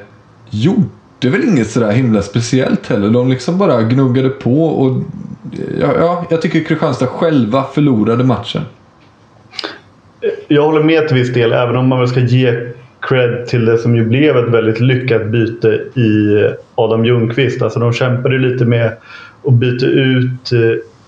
gjorde 0.50 1.30
väl 1.30 1.44
inget 1.44 1.72
sådär 1.72 1.92
himla 1.92 2.22
speciellt 2.22 2.88
heller. 2.88 3.10
De 3.10 3.30
liksom 3.30 3.58
bara 3.58 3.82
gnuggade 3.82 4.30
på 4.30 4.63
och 4.66 5.04
ja, 5.82 5.94
ja, 6.00 6.26
jag 6.30 6.42
tycker 6.42 6.63
Kristianstad 6.63 7.08
själva 7.08 7.63
förlorade 7.63 8.24
matchen. 8.24 8.62
Jag 10.48 10.62
håller 10.64 10.84
med 10.84 11.08
till 11.08 11.18
viss 11.18 11.34
del, 11.34 11.54
även 11.54 11.76
om 11.76 11.88
man 11.88 12.00
väl 12.00 12.08
ska 12.08 12.20
ge 12.20 12.54
cred 13.02 13.46
till 13.48 13.66
det 13.66 13.78
som 13.78 13.96
ju 13.96 14.06
blev 14.06 14.38
ett 14.38 14.50
väldigt 14.50 14.80
lyckat 14.80 15.26
byte 15.26 15.68
i 16.00 16.44
Adam 16.76 17.06
Ljungqvist. 17.06 17.62
Alltså 17.62 17.80
de 17.80 17.94
kämpade 17.94 18.38
lite 18.38 18.66
med 18.66 18.92
att 19.48 19.54
byta 19.54 19.86
ut 19.86 20.52
eh, 20.52 20.60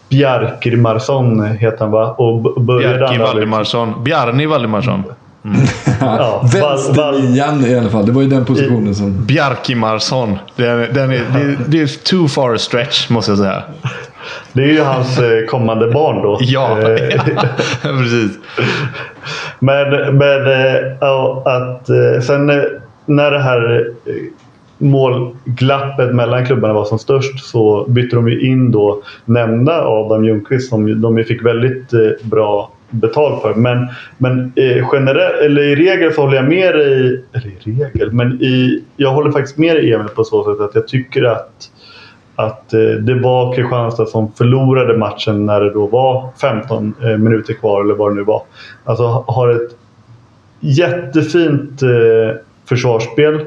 Bjarkir 0.10 0.78
Marsson, 0.78 1.46
heter 1.46 1.78
han 1.80 1.92
va? 1.92 2.12
Och 2.12 2.62
började 2.62 2.98
Bjarki 2.98 3.18
Valdimarsson. 3.18 4.04
Bjarni 4.04 4.46
Valdimarsson. 4.46 5.04
Ja, 6.02 6.42
Val- 6.44 6.62
Val- 6.62 6.76
Vänsternian 6.76 7.66
i 7.66 7.76
alla 7.76 7.90
fall. 7.90 8.06
Det 8.06 8.12
var 8.12 8.22
ju 8.22 8.28
den 8.28 8.46
positionen 8.46 8.96
som... 8.96 9.26
Bjarki 9.26 9.76
Marsson. 9.76 10.38
Den, 10.56 10.94
den 10.94 11.12
är, 11.12 11.16
det, 11.34 11.58
det 11.68 11.82
är 11.82 12.04
too 12.04 12.28
far 12.28 12.54
a 12.54 12.58
stretch 12.58 13.10
måste 13.10 13.32
jag 13.32 13.38
säga. 13.38 13.64
Det 14.54 14.64
är 14.64 14.68
ju 14.68 14.82
hans 14.82 15.20
eh, 15.20 15.46
kommande 15.46 15.92
barn 15.92 16.22
då. 16.22 16.38
Ja, 16.42 16.80
Eh, 16.80 17.24
precis. 18.00 18.38
Men, 19.60 20.18
men 20.18 20.48
eh, 20.48 20.76
ja, 21.02 21.44
att 21.46 21.88
sen 22.24 22.46
när 23.06 23.32
det 23.32 23.40
här 23.40 23.88
målglappet 24.78 26.16
mellan 26.16 26.46
klubbarna 26.46 26.74
var 26.74 26.86
som 26.86 27.00
störst 27.00 27.46
så 27.46 27.86
bytte 27.90 28.16
de 28.16 28.30
ju 28.30 28.48
in 28.48 28.72
då 28.72 29.02
nämnda 29.26 29.84
Adam 29.86 30.26
Ljungqvist 30.26 30.70
som 30.70 31.02
de 31.02 31.24
fick 31.24 31.46
väldigt 31.46 31.90
bra 32.22 32.72
betalt 32.90 33.42
för. 33.42 33.54
Men, 33.54 33.88
men 34.18 34.54
eh, 34.56 34.88
generellt, 34.94 35.42
eller 35.42 35.62
i 35.62 35.76
regel 35.76 36.14
så 36.14 36.22
håller 36.22 36.36
jag 36.36 36.50
med 36.50 36.76
dig, 36.76 37.24
eller 37.34 37.48
i 37.48 37.72
regel, 37.72 38.12
men 38.12 38.42
i, 38.42 38.84
jag 38.98 39.12
håller 39.12 39.32
faktiskt 39.32 39.58
med 39.58 39.76
dig 39.76 39.94
Emil 39.94 40.08
på 40.08 40.24
så 40.24 40.44
sätt 40.44 40.62
att 40.62 40.76
jag 40.76 40.88
tycker 40.88 41.24
att 41.24 41.70
att 42.40 42.74
eh, 42.74 42.80
det 42.80 43.14
var 43.14 43.54
Kristianstad 43.54 44.06
som 44.06 44.32
förlorade 44.32 44.98
matchen 44.98 45.46
när 45.46 45.62
det 45.62 45.74
då 45.74 45.88
var 45.88 46.30
15 46.42 46.94
eh, 47.04 47.18
minuter 47.18 47.54
kvar 47.54 47.84
eller 47.84 47.94
vad 47.94 48.12
det 48.12 48.16
nu 48.16 48.24
var. 48.24 48.44
Alltså 48.84 49.24
har 49.28 49.50
ett 49.50 49.72
jättefint 50.60 51.82
eh, 51.82 52.38
försvarsspel 52.66 53.46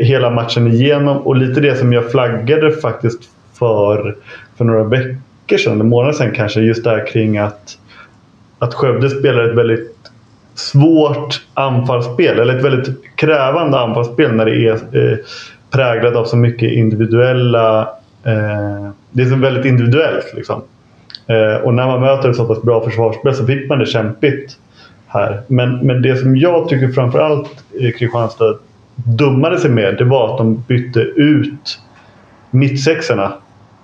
hela 0.00 0.30
matchen 0.30 0.66
igenom 0.66 1.16
och 1.16 1.36
lite 1.36 1.60
det 1.60 1.76
som 1.76 1.92
jag 1.92 2.10
flaggade 2.10 2.72
faktiskt 2.72 3.20
för, 3.58 4.16
för 4.56 4.64
några 4.64 4.84
veckor 4.84 5.56
sedan, 5.56 5.72
eller 5.72 5.84
månader 5.84 6.12
sedan 6.12 6.32
kanske, 6.34 6.60
just 6.60 6.84
det 6.84 6.90
här 6.90 7.06
kring 7.06 7.38
att, 7.38 7.78
att 8.58 8.74
Skövde 8.74 9.10
spelar 9.10 9.44
ett 9.44 9.58
väldigt 9.58 9.96
svårt 10.54 11.42
anfallsspel, 11.54 12.40
eller 12.40 12.56
ett 12.56 12.64
väldigt 12.64 13.16
krävande 13.16 13.78
anfallsspel 13.78 14.32
när 14.32 14.44
det 14.44 14.68
är 14.68 14.72
eh, 14.72 15.18
Präglad 15.74 16.16
av 16.16 16.24
så 16.24 16.36
mycket 16.36 16.72
individuella... 16.72 17.80
Eh, 18.24 18.90
det 19.10 19.22
är 19.22 19.26
så 19.26 19.36
väldigt 19.36 19.64
individuellt 19.64 20.32
liksom. 20.34 20.62
Eh, 21.26 21.64
och 21.64 21.74
när 21.74 21.86
man 21.86 22.00
möter 22.00 22.30
ett 22.30 22.36
så 22.36 22.44
pass 22.44 22.62
bra 22.62 22.84
försvarsspel 22.84 23.34
så 23.34 23.46
fick 23.46 23.68
man 23.68 23.78
det 23.78 23.86
kämpigt 23.86 24.58
här. 25.06 25.40
Men, 25.46 25.78
men 25.86 26.02
det 26.02 26.16
som 26.16 26.36
jag 26.36 26.68
tycker 26.68 26.88
framförallt 26.88 27.64
eh, 27.80 27.90
Kristianstad 27.90 28.54
dummade 28.96 29.58
sig 29.58 29.70
med 29.70 29.96
det 29.98 30.04
var 30.04 30.32
att 30.32 30.38
de 30.38 30.64
bytte 30.68 31.00
ut 31.00 31.78
mittsexorna. 32.50 33.32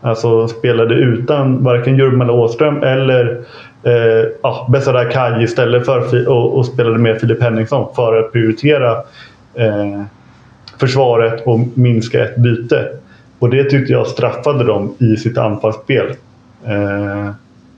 Alltså 0.00 0.48
spelade 0.48 0.94
utan 0.94 1.64
varken 1.64 1.96
Jurmala 1.96 2.32
Åström 2.32 2.82
eller 2.82 3.44
eh, 3.82 4.28
ja, 4.42 4.68
Besara 4.72 5.04
Kaj 5.04 5.42
istället 5.42 5.86
för 5.86 6.28
och, 6.28 6.56
och 6.58 6.66
spelade 6.66 6.98
med 6.98 7.20
Filip 7.20 7.42
Henningsson 7.42 7.94
för 7.94 8.18
att 8.18 8.32
prioritera 8.32 8.92
eh, 9.54 10.02
försvaret 10.80 11.42
och 11.46 11.60
minska 11.74 12.24
ett 12.24 12.36
byte. 12.36 12.88
Och 13.38 13.50
det 13.50 13.64
tyckte 13.70 13.92
jag 13.92 14.06
straffade 14.06 14.64
dem 14.64 14.94
i 14.98 15.16
sitt 15.16 15.38
anfallsspel. 15.38 16.06
Eh, 16.66 17.30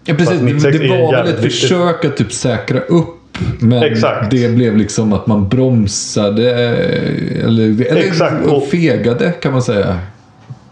Ja, 0.04 0.14
precis. 0.14 0.62
Det, 0.62 0.88
var 0.88 1.12
väl 1.12 1.28
ett 1.28 1.40
försök 1.42 2.04
att 2.04 2.16
typ 2.16 2.32
säkra 2.32 2.80
upp. 2.80 3.38
Men 3.60 3.82
Exakt. 3.82 4.30
det 4.30 4.54
blev 4.54 4.76
liksom 4.76 5.12
att 5.12 5.26
man 5.26 5.48
bromsade. 5.48 6.50
Eller, 7.44 7.86
eller 7.86 7.96
Exakt. 7.96 8.46
Och- 8.46 8.66
fegade 8.66 9.30
kan 9.30 9.52
man 9.52 9.62
säga. 9.62 9.98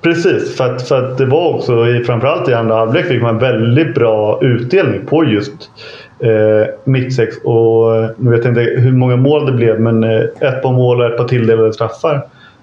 Precis, 0.02 0.56
för 0.56 0.74
att, 0.74 0.88
för 0.88 1.04
att 1.12 1.18
det 1.18 1.26
var 1.26 1.54
också, 1.54 1.88
i, 1.88 2.04
framförallt 2.04 2.48
i 2.48 2.54
andra 2.54 2.74
halvlek, 2.74 3.06
fick 3.06 3.22
man 3.22 3.38
väldigt 3.38 3.94
bra 3.94 4.40
utdelning 4.42 5.06
på 5.06 5.24
just 5.24 5.52
eh, 6.22 6.68
mittsex. 6.84 7.36
Och 7.36 7.92
nu 8.16 8.30
vet 8.30 8.44
jag 8.44 8.50
inte 8.50 8.80
hur 8.80 8.92
många 8.92 9.16
mål 9.16 9.46
det 9.46 9.52
blev, 9.52 9.80
men 9.80 10.04
eh, 10.04 10.20
ett 10.20 10.62
par 10.62 10.72
mål 10.72 11.00
och 11.00 11.06
ett 11.06 11.16
par 11.16 11.28
tilldelade 11.28 11.72
straffar 11.72 12.14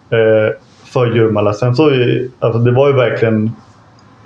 eh, 0.10 0.56
för 0.86 1.16
Jurmala. 1.16 1.54
Sen 1.54 1.76
så, 1.76 1.92
alltså 2.40 2.60
det 2.60 2.72
var 2.72 2.88
ju 2.88 2.94
verkligen, 2.94 3.52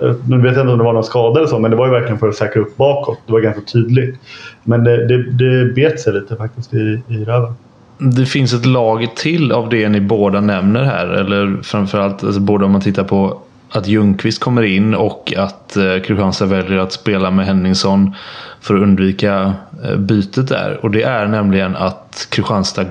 eh, 0.02 0.14
nu 0.28 0.36
vet 0.36 0.52
jag 0.52 0.62
inte 0.62 0.72
om 0.72 0.78
det 0.78 0.84
var 0.84 0.92
någon 0.92 1.04
skada 1.04 1.40
eller 1.40 1.48
så, 1.48 1.58
men 1.58 1.70
det 1.70 1.76
var 1.76 1.86
ju 1.86 1.92
verkligen 1.92 2.18
för 2.18 2.28
att 2.28 2.34
säkra 2.34 2.62
upp 2.62 2.76
bakåt. 2.76 3.18
Det 3.26 3.32
var 3.32 3.40
ganska 3.40 3.62
tydligt. 3.62 4.16
Men 4.64 4.84
det, 4.84 5.06
det, 5.06 5.30
det 5.30 5.74
bet 5.74 6.00
sig 6.00 6.12
lite 6.12 6.36
faktiskt 6.36 6.74
i, 6.74 7.02
i 7.08 7.24
röven. 7.24 7.54
Det 7.98 8.26
finns 8.26 8.54
ett 8.54 8.66
lag 8.66 9.16
till 9.16 9.52
av 9.52 9.68
det 9.68 9.88
ni 9.88 10.00
båda 10.00 10.40
nämner 10.40 10.82
här. 10.82 11.06
Eller 11.06 11.62
framförallt 11.62 12.24
alltså 12.24 12.40
både 12.40 12.64
om 12.64 12.72
man 12.72 12.80
tittar 12.80 13.04
på 13.04 13.38
att 13.72 13.86
Ljungqvist 13.86 14.40
kommer 14.40 14.62
in 14.62 14.94
och 14.94 15.32
att 15.36 15.76
eh, 15.76 15.98
Kristianstad 15.98 16.46
väljer 16.46 16.78
att 16.78 16.92
spela 16.92 17.30
med 17.30 17.46
Henningsson 17.46 18.14
för 18.60 18.74
att 18.74 18.82
undvika 18.82 19.54
eh, 19.84 19.96
bytet 19.96 20.48
där. 20.48 20.78
Och 20.82 20.90
det 20.90 21.02
är 21.02 21.26
nämligen 21.26 21.76
att 21.76 22.26
Kristianstad 22.30 22.86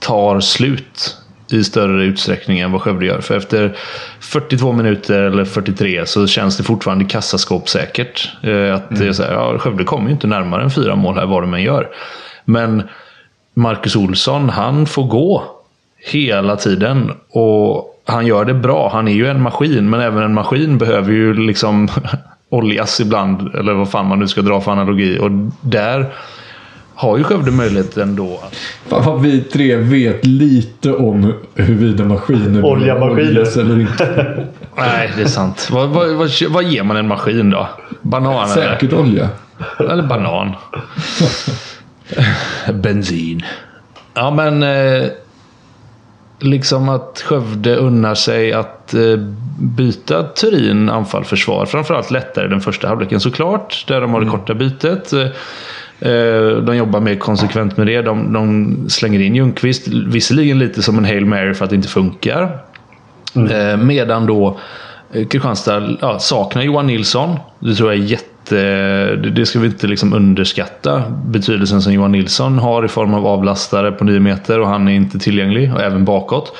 tar 0.00 0.40
slut 0.40 1.16
i 1.50 1.64
större 1.64 2.04
utsträckning 2.04 2.60
än 2.60 2.72
vad 2.72 2.82
Skövde 2.82 3.06
gör. 3.06 3.20
För 3.20 3.36
efter 3.36 3.76
42 4.20 4.72
minuter 4.72 5.22
eller 5.22 5.44
43 5.44 6.06
så 6.06 6.26
känns 6.26 6.56
det 6.56 6.62
fortfarande 6.62 7.04
kassaskåpssäkert. 7.04 8.30
Eh, 8.42 8.74
att 8.74 8.96
det 8.96 9.06
är 9.06 9.12
så 9.12 9.22
här, 9.22 9.32
ja, 9.32 9.58
Skövde 9.58 9.84
kommer 9.84 10.06
ju 10.06 10.12
inte 10.12 10.26
närmare 10.26 10.62
än 10.62 10.70
fyra 10.70 10.96
mål 10.96 11.14
här 11.14 11.26
vad 11.26 11.42
de 11.42 11.54
än 11.54 11.62
gör. 11.62 11.88
Men 12.44 12.82
Marcus 13.54 13.96
Olsson, 13.96 14.48
han 14.48 14.86
får 14.86 15.04
gå 15.04 15.44
hela 15.98 16.56
tiden. 16.56 17.12
Och 17.30 17.95
han 18.06 18.26
gör 18.26 18.44
det 18.44 18.54
bra. 18.54 18.90
Han 18.92 19.08
är 19.08 19.12
ju 19.12 19.26
en 19.28 19.42
maskin, 19.42 19.90
men 19.90 20.00
även 20.00 20.22
en 20.22 20.34
maskin 20.34 20.78
behöver 20.78 21.12
ju 21.12 21.34
liksom 21.34 21.88
oljas 22.48 23.00
ibland. 23.00 23.54
Eller 23.54 23.74
vad 23.74 23.90
fan 23.90 24.06
man 24.06 24.18
nu 24.18 24.28
ska 24.28 24.42
dra 24.42 24.60
för 24.60 24.72
analogi. 24.72 25.18
Och 25.18 25.30
där 25.60 26.06
har 26.94 27.18
ju 27.18 27.24
Skövde 27.24 27.50
möjlighet 27.50 27.96
ändå. 27.96 28.40
Fan 28.88 29.04
vad 29.04 29.20
vi 29.22 29.40
tre 29.40 29.76
vet 29.76 30.26
lite 30.26 30.92
om 30.92 31.32
huruvida 31.54 32.04
maskiner 32.04 32.64
Oljamaskiner. 32.64 33.28
oljas 33.30 33.56
eller 33.56 33.80
inte. 33.80 34.46
Nej, 34.76 35.12
det 35.16 35.22
är 35.22 35.26
sant. 35.26 35.68
vad, 35.72 35.88
vad, 35.88 36.08
vad, 36.10 36.30
vad 36.48 36.64
ger 36.64 36.82
man 36.82 36.96
en 36.96 37.08
maskin 37.08 37.50
då? 37.50 37.68
Banan 38.02 38.48
Säkert 38.48 38.92
olja. 38.92 39.28
eller? 39.78 39.92
Eller 39.92 40.02
banan. 40.02 40.52
Bensin. 42.74 43.42
Ja, 44.14 44.30
men... 44.30 44.62
Eh, 44.62 45.08
liksom 46.38 46.88
att 46.88 47.22
Skövde 47.26 47.76
unnar 47.76 48.14
sig 48.14 48.52
att 48.52 48.94
eh, 48.94 49.16
byta 49.58 50.22
Turin 50.22 50.88
anfall-försvar. 50.90 51.66
Framförallt 51.66 52.10
lättare 52.10 52.48
den 52.48 52.60
första 52.60 52.88
halvleken 52.88 53.20
såklart. 53.20 53.84
Där 53.88 54.00
de 54.00 54.12
har 54.12 54.20
det 54.20 54.30
korta 54.30 54.54
bytet. 54.54 55.12
Eh, 55.12 55.26
Eh, 56.00 56.56
De 56.62 56.76
jobbar 56.76 57.00
mer 57.00 57.14
konsekvent 57.16 57.76
med 57.76 57.86
det. 57.86 58.02
De, 58.02 58.32
de 58.32 58.76
slänger 58.88 59.20
in 59.20 59.34
Ljungqvist, 59.36 59.88
visserligen 59.88 60.58
lite 60.58 60.82
som 60.82 60.98
en 60.98 61.04
Hail 61.04 61.26
Mary 61.26 61.54
för 61.54 61.64
att 61.64 61.70
det 61.70 61.76
inte 61.76 61.88
funkar. 61.88 62.58
Eh, 63.34 63.76
Medan 63.76 64.26
då 64.26 64.58
Kristianstad 65.12 65.96
ja, 66.00 66.18
saknar 66.18 66.62
Johan 66.62 66.86
Nilsson. 66.86 67.36
Det 67.58 67.74
tror 67.74 67.92
jag 67.92 68.02
är 68.02 68.06
jätte... 68.06 68.24
det- 68.48 69.30
Det 69.30 69.46
ska 69.46 69.58
vi 69.58 69.66
inte 69.66 69.86
liksom 69.86 70.12
underskatta. 70.12 71.02
Betydelsen 71.26 71.82
som 71.82 71.92
Johan 71.92 72.12
Nilsson 72.12 72.58
har 72.58 72.84
i 72.84 72.88
form 72.88 73.14
av 73.14 73.26
avlastare 73.26 73.92
på 73.92 74.04
9 74.04 74.20
meter 74.20 74.60
och 74.60 74.68
han 74.68 74.88
är 74.88 74.92
inte 74.92 75.18
tillgänglig. 75.18 75.74
Och 75.74 75.80
även 75.82 76.04
bakåt. 76.04 76.52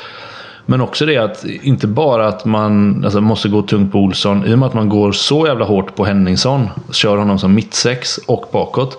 Men 0.69 0.81
också 0.81 1.07
det 1.07 1.17
att 1.17 1.45
inte 1.63 1.87
bara 1.87 2.29
att 2.29 2.45
man 2.45 3.03
alltså, 3.05 3.21
måste 3.21 3.49
gå 3.49 3.63
tungt 3.63 3.93
på 3.93 3.99
Olsson. 3.99 4.47
I 4.47 4.55
och 4.55 4.59
med 4.59 4.67
att 4.67 4.75
man 4.75 4.89
går 4.89 5.13
så 5.13 5.47
jävla 5.47 5.65
hårt 5.65 5.97
på 5.97 6.05
Henningsson. 6.05 6.69
Kör 6.93 7.17
honom 7.17 7.39
som 7.39 7.55
mittsex 7.55 8.17
och 8.27 8.45
bakåt. 8.53 8.99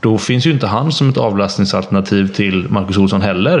Då 0.00 0.18
finns 0.18 0.46
ju 0.46 0.50
inte 0.50 0.66
han 0.66 0.92
som 0.92 1.08
ett 1.08 1.18
avlastningsalternativ 1.18 2.28
till 2.28 2.66
Marcus 2.68 2.96
Olsson 2.98 3.22
heller. 3.22 3.58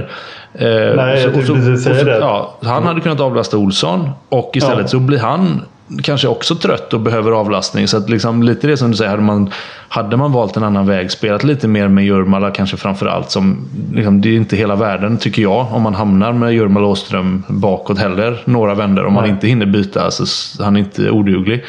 Eh, 0.54 0.66
Nej, 0.96 1.22
jag 1.22 1.32
tänkte 1.34 1.52
precis 1.52 1.84
säga 1.84 2.04
det. 2.04 2.18
Ja, 2.18 2.54
han 2.64 2.82
hade 2.86 3.00
kunnat 3.00 3.20
avlasta 3.20 3.56
Olsson. 3.56 4.10
Och 4.28 4.50
istället 4.54 4.80
Ja. 4.80 4.86
så 4.88 4.98
blir 4.98 5.18
han 5.18 5.60
kanske 6.02 6.28
också 6.28 6.54
trött 6.54 6.94
och 6.94 7.00
behöver 7.00 7.30
avlastning. 7.32 7.88
Så 7.88 7.96
att 7.96 8.10
liksom, 8.10 8.42
lite 8.42 8.66
det 8.66 8.76
som 8.76 8.90
du 8.90 8.96
säger, 8.96 9.10
hade 9.10 9.22
man, 9.22 9.50
hade 9.88 10.16
man 10.16 10.32
valt 10.32 10.56
en 10.56 10.62
annan 10.62 10.86
väg, 10.86 11.10
spelat 11.10 11.44
lite 11.44 11.68
mer 11.68 11.88
med 11.88 12.04
Jurmala 12.04 12.50
kanske 12.50 12.76
framför 12.76 13.06
allt. 13.06 13.30
Som, 13.30 13.68
liksom, 13.92 14.20
det 14.20 14.28
är 14.28 14.36
inte 14.36 14.56
hela 14.56 14.76
världen 14.76 15.18
tycker 15.18 15.42
jag, 15.42 15.66
om 15.72 15.82
man 15.82 15.94
hamnar 15.94 16.32
med 16.32 16.52
Jurmala 16.52 16.86
och 16.86 16.92
Åström 16.92 17.44
bakåt 17.48 17.98
heller. 17.98 18.42
Några 18.44 18.74
vänder 18.74 19.06
om 19.06 19.12
man 19.12 19.22
Nej. 19.22 19.32
inte 19.32 19.46
hinner 19.46 19.66
byta. 19.66 20.04
Alltså, 20.04 20.24
han 20.62 20.76
är 20.76 20.80
inte 20.80 21.10
oduglig. 21.10 21.64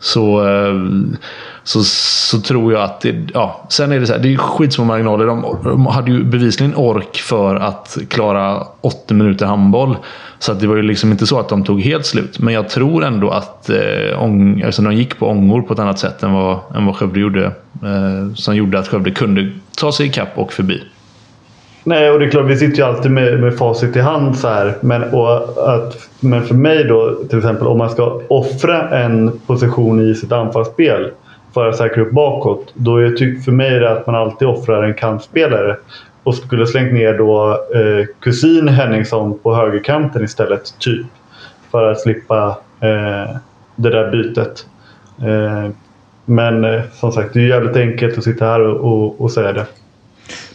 Så, 0.00 0.48
eh, 0.48 0.74
så, 1.64 1.82
så 1.84 2.40
tror 2.40 2.72
jag 2.72 2.82
att 2.82 3.00
det, 3.00 3.28
ja, 3.34 3.66
sen 3.70 3.92
är 3.92 4.00
det 4.00 4.06
så 4.06 4.12
här, 4.12 4.20
det 4.20 4.32
är 4.32 4.36
skitsmå 4.36 4.84
marginaler. 4.84 5.26
De, 5.26 5.58
de 5.64 5.86
hade 5.86 6.10
ju 6.10 6.24
bevisligen 6.24 6.74
ork 6.74 7.16
för 7.16 7.56
att 7.56 7.98
klara 8.08 8.66
80 8.80 9.14
minuter 9.14 9.46
handboll. 9.46 9.96
Så 10.38 10.52
att 10.52 10.60
det 10.60 10.66
var 10.66 10.76
ju 10.76 10.82
liksom 10.82 11.12
inte 11.12 11.26
så 11.26 11.38
att 11.40 11.48
de 11.48 11.64
tog 11.64 11.80
helt 11.80 12.06
slut. 12.06 12.38
Men 12.38 12.54
jag 12.54 12.68
tror 12.68 13.04
ändå 13.04 13.30
att 13.30 13.70
eh, 13.70 14.22
ång, 14.22 14.62
alltså 14.62 14.82
de 14.82 14.94
gick 14.94 15.18
på 15.18 15.28
ångor 15.28 15.62
på 15.62 15.72
ett 15.72 15.78
annat 15.78 15.98
sätt 15.98 16.22
än 16.22 16.32
vad, 16.32 16.58
än 16.74 16.86
vad 16.86 16.96
Skövde 16.96 17.20
gjorde. 17.20 17.44
Eh, 17.82 18.34
som 18.34 18.56
gjorde 18.56 18.78
att 18.78 18.88
Skövde 18.88 19.10
kunde 19.10 19.52
ta 19.76 19.92
sig 19.92 20.06
ikapp 20.06 20.38
och 20.38 20.52
förbi. 20.52 20.82
Nej, 21.84 22.10
och 22.10 22.18
det 22.18 22.24
är 22.24 22.30
klart, 22.30 22.46
vi 22.46 22.56
sitter 22.56 22.78
ju 22.78 22.84
alltid 22.84 23.10
med, 23.10 23.40
med 23.40 23.58
facit 23.58 23.96
i 23.96 24.00
hand 24.00 24.38
så 24.38 24.48
här. 24.48 24.74
Men, 24.80 25.02
och 25.02 25.36
att, 25.74 26.08
men 26.20 26.42
för 26.42 26.54
mig 26.54 26.84
då, 26.84 27.14
till 27.28 27.38
exempel 27.38 27.66
om 27.66 27.78
man 27.78 27.90
ska 27.90 28.20
offra 28.28 28.88
en 28.98 29.40
position 29.46 30.10
i 30.10 30.14
sitt 30.14 30.32
anfallsspel 30.32 31.10
för 31.54 31.68
att 31.68 31.76
säkra 31.76 32.02
upp 32.02 32.12
bakåt. 32.12 32.72
Då 32.74 32.96
är 32.96 33.02
det 33.02 33.44
för 33.44 33.52
mig 33.52 33.70
det 33.70 33.90
att 33.90 34.06
man 34.06 34.14
alltid 34.14 34.48
offrar 34.48 34.82
en 34.82 34.94
kantspelare. 34.94 35.76
Och 36.22 36.34
skulle 36.34 36.66
slängt 36.66 36.92
ner 36.92 37.18
då 37.18 37.50
eh, 37.50 38.06
kusin 38.20 38.68
Henningsson 38.68 39.38
på 39.38 39.54
högerkanten 39.54 40.24
istället, 40.24 40.78
typ. 40.78 41.06
För 41.70 41.90
att 41.90 42.00
slippa 42.00 42.46
eh, 42.80 43.36
det 43.76 43.90
där 43.90 44.10
bytet. 44.10 44.66
Eh, 45.22 45.70
men 46.24 46.64
eh, 46.64 46.82
som 46.92 47.12
sagt, 47.12 47.34
det 47.34 47.40
är 47.40 47.46
jävligt 47.46 47.76
enkelt 47.76 48.18
att 48.18 48.24
sitta 48.24 48.44
här 48.44 48.60
och, 48.60 48.92
och, 48.92 49.20
och 49.20 49.32
säga 49.32 49.52
det. 49.52 49.66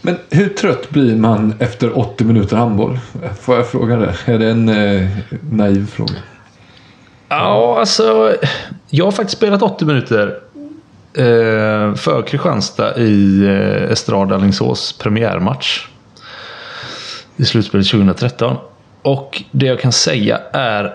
Men 0.01 0.17
hur 0.29 0.49
trött 0.49 0.89
blir 0.89 1.15
man 1.15 1.53
efter 1.59 1.99
80 1.99 2.23
minuter 2.23 2.57
handboll? 2.57 2.99
Får 3.41 3.55
jag 3.55 3.67
fråga 3.67 3.95
det? 3.95 4.15
Är 4.25 4.39
det 4.39 4.49
en 4.49 4.69
eh, 4.69 5.09
naiv 5.51 5.87
fråga? 5.91 6.13
Ja, 7.29 7.79
alltså. 7.79 8.35
Jag 8.89 9.05
har 9.05 9.11
faktiskt 9.11 9.37
spelat 9.37 9.61
80 9.61 9.85
minuter 9.85 10.39
eh, 11.13 11.95
för 11.95 12.23
Kristianstad 12.27 12.97
i 12.97 13.45
eh, 13.45 13.91
Estrada 13.91 14.35
Alingsås 14.35 14.93
premiärmatch. 14.93 15.87
I 17.37 17.45
slutspelet 17.45 17.89
2013. 17.89 18.57
Och 19.01 19.43
det 19.51 19.65
jag 19.65 19.79
kan 19.79 19.91
säga 19.91 20.39
är 20.53 20.93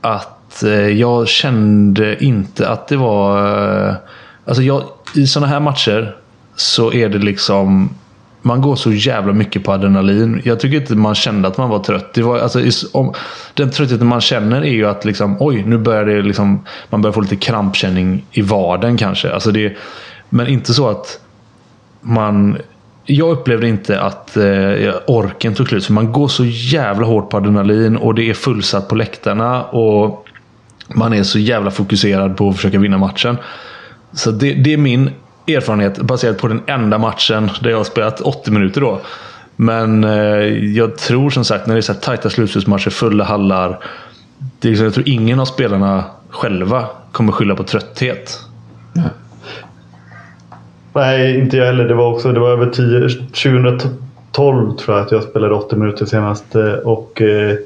att 0.00 0.62
eh, 0.62 0.88
jag 0.88 1.28
kände 1.28 2.24
inte 2.24 2.68
att 2.68 2.88
det 2.88 2.96
var... 2.96 3.88
Eh, 3.88 3.94
alltså 4.44 4.62
jag, 4.62 4.82
I 5.14 5.26
sådana 5.26 5.46
här 5.46 5.60
matcher 5.60 6.16
så 6.56 6.92
är 6.92 7.08
det 7.08 7.18
liksom... 7.18 7.90
Man 8.42 8.60
går 8.60 8.76
så 8.76 8.92
jävla 8.92 9.32
mycket 9.32 9.64
på 9.64 9.72
adrenalin. 9.72 10.42
Jag 10.44 10.60
tycker 10.60 10.80
inte 10.80 10.94
man 10.94 11.14
kände 11.14 11.48
att 11.48 11.58
man 11.58 11.68
var 11.68 11.78
trött. 11.78 12.14
Det 12.14 12.22
var, 12.22 12.38
alltså, 12.38 12.60
om, 12.92 13.14
den 13.54 13.70
tröttheten 13.70 14.06
man 14.06 14.20
känner 14.20 14.60
är 14.62 14.72
ju 14.72 14.86
att 14.86 15.04
liksom, 15.04 15.36
oj, 15.40 15.64
nu 15.66 15.78
börjar 15.78 16.04
det 16.04 16.22
liksom, 16.22 16.64
man 16.88 17.02
börjar 17.02 17.12
få 17.12 17.20
lite 17.20 17.36
krampkänning 17.36 18.26
i 18.32 18.42
vaden 18.42 18.96
kanske. 18.96 19.32
Alltså 19.32 19.50
det, 19.50 19.76
men 20.28 20.46
inte 20.46 20.74
så 20.74 20.88
att 20.88 21.20
man... 22.00 22.58
Jag 23.04 23.30
upplevde 23.30 23.68
inte 23.68 24.00
att 24.00 24.36
eh, 24.36 24.94
orken 25.06 25.54
tog 25.54 25.68
slut. 25.68 25.86
För 25.86 25.92
man 25.92 26.12
går 26.12 26.28
så 26.28 26.44
jävla 26.44 27.06
hårt 27.06 27.30
på 27.30 27.36
adrenalin 27.36 27.96
och 27.96 28.14
det 28.14 28.30
är 28.30 28.34
fullsatt 28.34 28.88
på 28.88 28.94
läktarna. 28.94 29.64
Och 29.64 30.26
man 30.94 31.12
är 31.12 31.22
så 31.22 31.38
jävla 31.38 31.70
fokuserad 31.70 32.36
på 32.36 32.48
att 32.48 32.56
försöka 32.56 32.78
vinna 32.78 32.98
matchen. 32.98 33.36
Så 34.12 34.30
det, 34.30 34.54
det 34.54 34.72
är 34.72 34.76
min 34.76 35.10
erfarenhet 35.46 35.98
baserat 35.98 36.38
på 36.38 36.48
den 36.48 36.62
enda 36.66 36.98
matchen 36.98 37.50
där 37.62 37.70
jag 37.70 37.76
har 37.76 37.84
spelat 37.84 38.20
80 38.20 38.50
minuter 38.50 38.80
då. 38.80 39.00
Men 39.56 40.04
eh, 40.04 40.10
jag 40.76 40.98
tror 40.98 41.30
som 41.30 41.44
sagt 41.44 41.66
när 41.66 41.74
det 41.74 41.78
är 41.78 41.82
så 41.82 41.92
här 41.92 42.00
tajta 42.00 42.30
slutspelsmatcher, 42.30 42.90
fulla 42.90 43.24
hallar. 43.24 43.78
Det 44.58 44.68
är 44.68 44.70
liksom, 44.70 44.84
jag 44.84 44.94
tror 44.94 45.08
ingen 45.08 45.40
av 45.40 45.44
spelarna 45.44 46.04
själva 46.30 46.86
kommer 47.12 47.32
skylla 47.32 47.54
på 47.54 47.62
trötthet. 47.62 48.38
Nej, 50.92 51.38
inte 51.38 51.56
jag 51.56 51.66
heller. 51.66 51.88
Det 51.88 51.94
var 51.94 52.12
också 52.12 52.32
det 52.32 52.40
var 52.40 52.50
över 52.50 52.66
10, 52.66 53.08
2012 53.08 54.76
tror 54.76 54.96
jag 54.96 55.06
att 55.06 55.12
jag 55.12 55.22
spelade 55.22 55.54
80 55.54 55.76
minuter 55.76 56.06
senast. 56.06 56.54
Eh, 56.54 56.72
och 56.72 57.22
eh, 57.22 57.56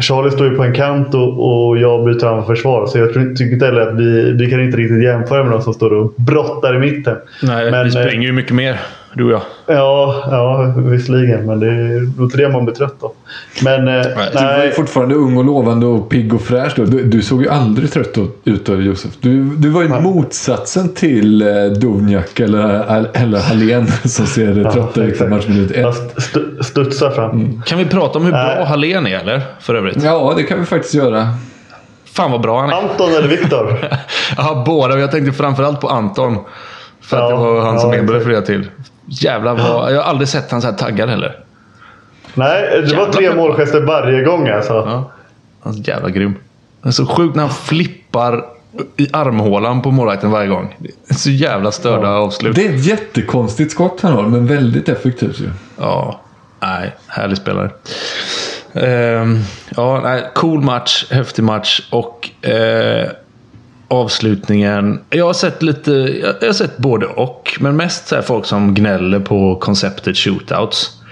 Charlie 0.00 0.30
står 0.30 0.46
ju 0.46 0.56
på 0.56 0.62
en 0.62 0.74
kant 0.74 1.14
och, 1.14 1.68
och 1.68 1.78
jag 1.78 2.04
byter 2.04 2.24
anfallsförsvar. 2.24 2.86
Så 2.86 2.98
jag 2.98 3.12
tror, 3.12 3.34
tycker 3.34 3.52
inte 3.52 3.66
heller 3.66 3.80
att 3.80 4.00
vi, 4.00 4.32
vi 4.32 4.50
kan 4.50 4.60
inte 4.60 4.76
riktigt 4.76 5.02
jämföra 5.02 5.44
med 5.44 5.52
de 5.52 5.62
som 5.62 5.74
står 5.74 5.92
och 5.92 6.12
brottar 6.16 6.74
i 6.74 6.78
mitten. 6.78 7.16
Nej, 7.42 7.70
Men, 7.70 7.88
vi 7.88 7.96
eh, 7.96 8.02
springer 8.02 8.26
ju 8.26 8.32
mycket 8.32 8.52
mer, 8.52 8.80
du 9.14 9.24
och 9.24 9.30
jag. 9.32 9.40
Ja, 9.76 10.24
ja 10.30 10.72
visserligen. 10.76 11.46
Men 11.46 11.60
det 11.60 11.66
är 11.66 12.22
inte 12.22 12.36
det 12.36 12.48
man 12.48 12.64
blir 12.64 12.74
trött 12.74 13.02
av. 13.02 13.12
Men 13.64 13.88
eh, 13.88 13.94
Du 14.02 14.14
var 14.34 14.42
nej. 14.58 14.72
fortfarande 14.72 15.14
ung 15.14 15.36
och 15.36 15.44
lovande 15.44 15.86
och 15.86 16.08
pigg 16.08 16.34
och 16.34 16.40
fräsch 16.42 16.72
då. 16.76 16.84
Du, 16.84 17.04
du 17.04 17.22
såg 17.22 17.42
ju 17.42 17.48
aldrig 17.48 17.92
trött 17.92 18.18
ut 18.44 18.66
då, 18.66 18.80
Josef. 18.80 19.10
Du, 19.20 19.44
du 19.44 19.68
var 19.68 19.82
ju 19.82 19.88
motsatsen 19.88 20.94
till 20.94 21.42
eh, 21.42 21.64
Dovnjak 21.80 22.40
eller, 22.40 23.06
eller 23.16 23.38
Hallén 23.40 23.86
som 24.04 24.26
ser 24.26 24.56
Ja, 24.64 24.72
trötta 24.72 25.02
ut 25.02 25.20
i 25.20 25.24
matchminut 25.26 25.70
ett. 25.70 26.18
st- 26.18 26.62
studsar 26.64 27.10
fram. 27.10 27.62
Kan 27.66 27.78
vi 27.78 27.84
prata 27.84 28.18
om 28.18 28.24
hur 28.24 28.32
bra 28.32 28.54
Nej. 28.56 28.64
Hallén 28.66 29.06
är 29.06 29.18
eller? 29.18 29.42
För 29.60 29.74
övrigt. 29.74 30.02
Ja, 30.04 30.34
det 30.36 30.42
kan 30.42 30.60
vi 30.60 30.66
faktiskt 30.66 30.94
göra. 30.94 31.28
Fan 32.12 32.30
vad 32.30 32.40
bra 32.40 32.60
han 32.60 32.70
är. 32.70 32.74
Anton 32.74 33.10
eller 33.18 33.28
Viktor? 33.28 33.78
Ja, 34.36 34.62
båda. 34.66 34.98
Jag 34.98 35.10
tänkte 35.10 35.32
framförallt 35.32 35.80
på 35.80 35.88
Anton. 35.88 36.36
För 37.00 37.16
att 37.16 37.22
Ja, 37.30 37.36
det 37.36 37.42
var 37.42 37.60
han 37.60 37.80
som 37.80 37.90
ja, 37.92 37.96
Emil 37.98 38.04
exakt. 38.10 38.20
refererade 38.20 38.46
till. 38.46 38.66
Jävlar 39.08 39.54
vad... 39.54 39.92
Jag 39.92 40.02
har 40.02 40.10
aldrig 40.10 40.28
sett 40.28 40.50
han 40.50 40.62
så 40.62 40.68
här 40.68 40.74
taggad 40.74 41.08
heller. 41.08 41.40
Nej, 42.34 42.82
det 42.82 42.96
var 42.96 43.12
tre 43.12 43.34
målgester 43.34 43.80
varje 43.80 44.24
gång 44.24 44.48
alltså. 44.48 44.72
Ja. 44.72 45.10
Han 45.60 45.74
är 45.74 45.88
jävla 45.88 46.10
grym. 46.10 46.34
Det 46.82 46.88
är 46.88 46.92
så 46.92 47.06
sjukt 47.06 47.36
när 47.36 47.42
han 47.42 47.52
flippar 47.52 48.44
i 48.96 49.08
armhålan 49.12 49.82
på 49.82 49.90
målvakten 49.90 50.30
varje 50.30 50.48
gång. 50.48 50.76
Det 50.78 50.90
är 51.08 51.14
så 51.14 51.30
jävla 51.30 51.72
störda 51.72 52.08
avslut. 52.08 52.56
Det 52.56 52.66
är 52.66 52.74
ett 52.74 52.84
jättekonstigt 52.84 53.72
skott 53.72 54.00
han 54.00 54.12
har, 54.12 54.22
men 54.22 54.46
väldigt 54.46 54.88
effektivt 54.88 55.40
ju. 55.40 55.50
Ja. 55.78 56.20
Nej, 56.60 56.96
härlig 57.06 57.36
spelare. 57.36 57.70
Ehm, 58.74 59.38
ja, 59.76 60.00
nej, 60.00 60.30
cool 60.34 60.62
match, 60.62 61.06
häftig 61.10 61.44
match 61.44 61.88
och 61.90 62.46
eh, 62.48 63.08
avslutningen. 63.88 65.00
Jag 65.10 65.26
har 65.26 65.32
sett 65.32 65.62
lite, 65.62 65.92
jag 66.40 66.48
har 66.48 66.52
sett 66.52 66.78
både 66.78 67.06
och. 67.06 67.56
Men 67.60 67.76
mest 67.76 68.08
så 68.08 68.14
här 68.14 68.22
folk 68.22 68.44
som 68.44 68.74
gnäller 68.74 69.20
på 69.20 69.56
konceptet 69.56 70.16
shootouts. 70.16 71.02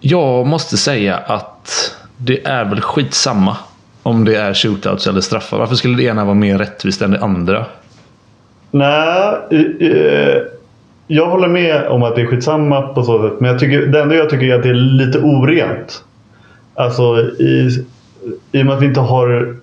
Jag 0.00 0.46
måste 0.46 0.76
säga 0.76 1.16
att 1.16 1.96
det 2.16 2.46
är 2.46 2.64
väl 2.64 2.80
skitsamma 2.80 3.56
om 4.02 4.24
det 4.24 4.34
är 4.34 4.54
shootouts 4.54 5.06
eller 5.06 5.20
straffar. 5.20 5.58
Varför 5.58 5.74
skulle 5.74 5.96
det 5.96 6.02
ena 6.02 6.24
vara 6.24 6.34
mer 6.34 6.58
rättvist 6.58 7.02
än 7.02 7.10
det 7.10 7.20
andra? 7.20 7.66
Nej, 8.70 9.34
eh, 9.80 10.42
jag 11.06 11.26
håller 11.26 11.48
med 11.48 11.86
om 11.86 12.02
att 12.02 12.14
det 12.14 12.22
är 12.22 12.26
skitsamma 12.26 12.82
på 12.82 13.02
så 13.02 13.28
sätt. 13.28 13.40
Men 13.40 13.50
jag 13.50 13.60
tycker, 13.60 13.86
det 13.86 14.00
enda 14.00 14.14
jag 14.14 14.30
tycker 14.30 14.46
är 14.46 14.54
att 14.54 14.62
det 14.62 14.68
är 14.68 14.74
lite 14.74 15.18
orent. 15.18 16.04
Alltså 16.74 17.18
i, 17.20 17.84
i 18.52 18.62
och 18.62 18.66
med 18.66 18.74
att 18.74 18.82
vi 18.82 18.86
inte 18.86 19.00
har... 19.00 19.56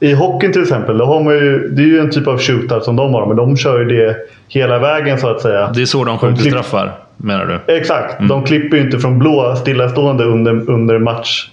I 0.00 0.12
hockeyn 0.12 0.52
till 0.52 0.62
exempel, 0.62 0.98
då 0.98 1.04
har 1.04 1.22
man 1.22 1.34
ju, 1.34 1.68
det 1.68 1.82
är 1.82 1.86
ju 1.86 1.98
en 1.98 2.10
typ 2.10 2.26
av 2.26 2.38
shootout 2.38 2.84
som 2.84 2.96
de 2.96 3.14
har. 3.14 3.26
Men 3.26 3.36
de 3.36 3.56
kör 3.56 3.78
ju 3.78 3.84
det 3.84 4.16
hela 4.48 4.78
vägen 4.78 5.18
så 5.18 5.28
att 5.28 5.40
säga. 5.40 5.70
Det 5.74 5.82
är 5.82 5.86
så 5.86 6.04
de 6.04 6.18
skjuter 6.18 6.36
klipp- 6.42 6.52
straffar, 6.52 6.92
menar 7.16 7.60
du? 7.66 7.74
Exakt. 7.74 8.28
De 8.28 8.44
klipper 8.44 8.76
ju 8.76 8.82
inte 8.82 8.98
från 8.98 9.18
blå 9.18 9.56
stillastående 9.56 10.24
under, 10.24 10.70
under 10.70 10.98
match, 10.98 11.48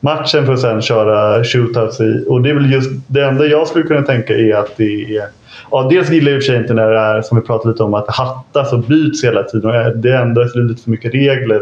matchen 0.00 0.46
för 0.46 0.52
att 0.52 0.60
sen 0.60 0.82
köra 0.82 1.44
shootouts 1.44 2.00
i. 2.00 2.24
Och 2.28 2.42
det 2.42 2.50
är 2.50 2.54
väl 2.54 2.72
just 2.72 2.90
det 3.06 3.24
enda 3.24 3.44
jag 3.46 3.66
skulle 3.68 3.84
kunna 3.84 4.02
tänka 4.02 4.34
är 4.34 4.54
att 4.54 4.76
det 4.76 5.16
är... 5.16 5.24
Ja, 5.70 5.88
dels 5.90 6.10
gillar 6.10 6.30
jag 6.30 6.36
i 6.36 6.40
och 6.40 6.44
för 6.44 6.52
sig 6.52 6.60
inte 6.60 6.74
när 6.74 6.90
det 6.90 6.98
är, 6.98 7.22
som 7.22 7.40
vi 7.40 7.46
pratade 7.46 7.70
lite 7.72 7.82
om, 7.82 7.94
att 7.94 8.06
det 8.06 8.12
hattas 8.12 8.72
och 8.72 8.78
byts 8.78 9.24
hela 9.24 9.42
tiden. 9.42 9.70
Och 9.86 9.96
Det 9.96 10.16
ändras 10.16 10.54
lite 10.54 10.82
för 10.82 10.90
mycket 10.90 11.14
regler 11.14 11.60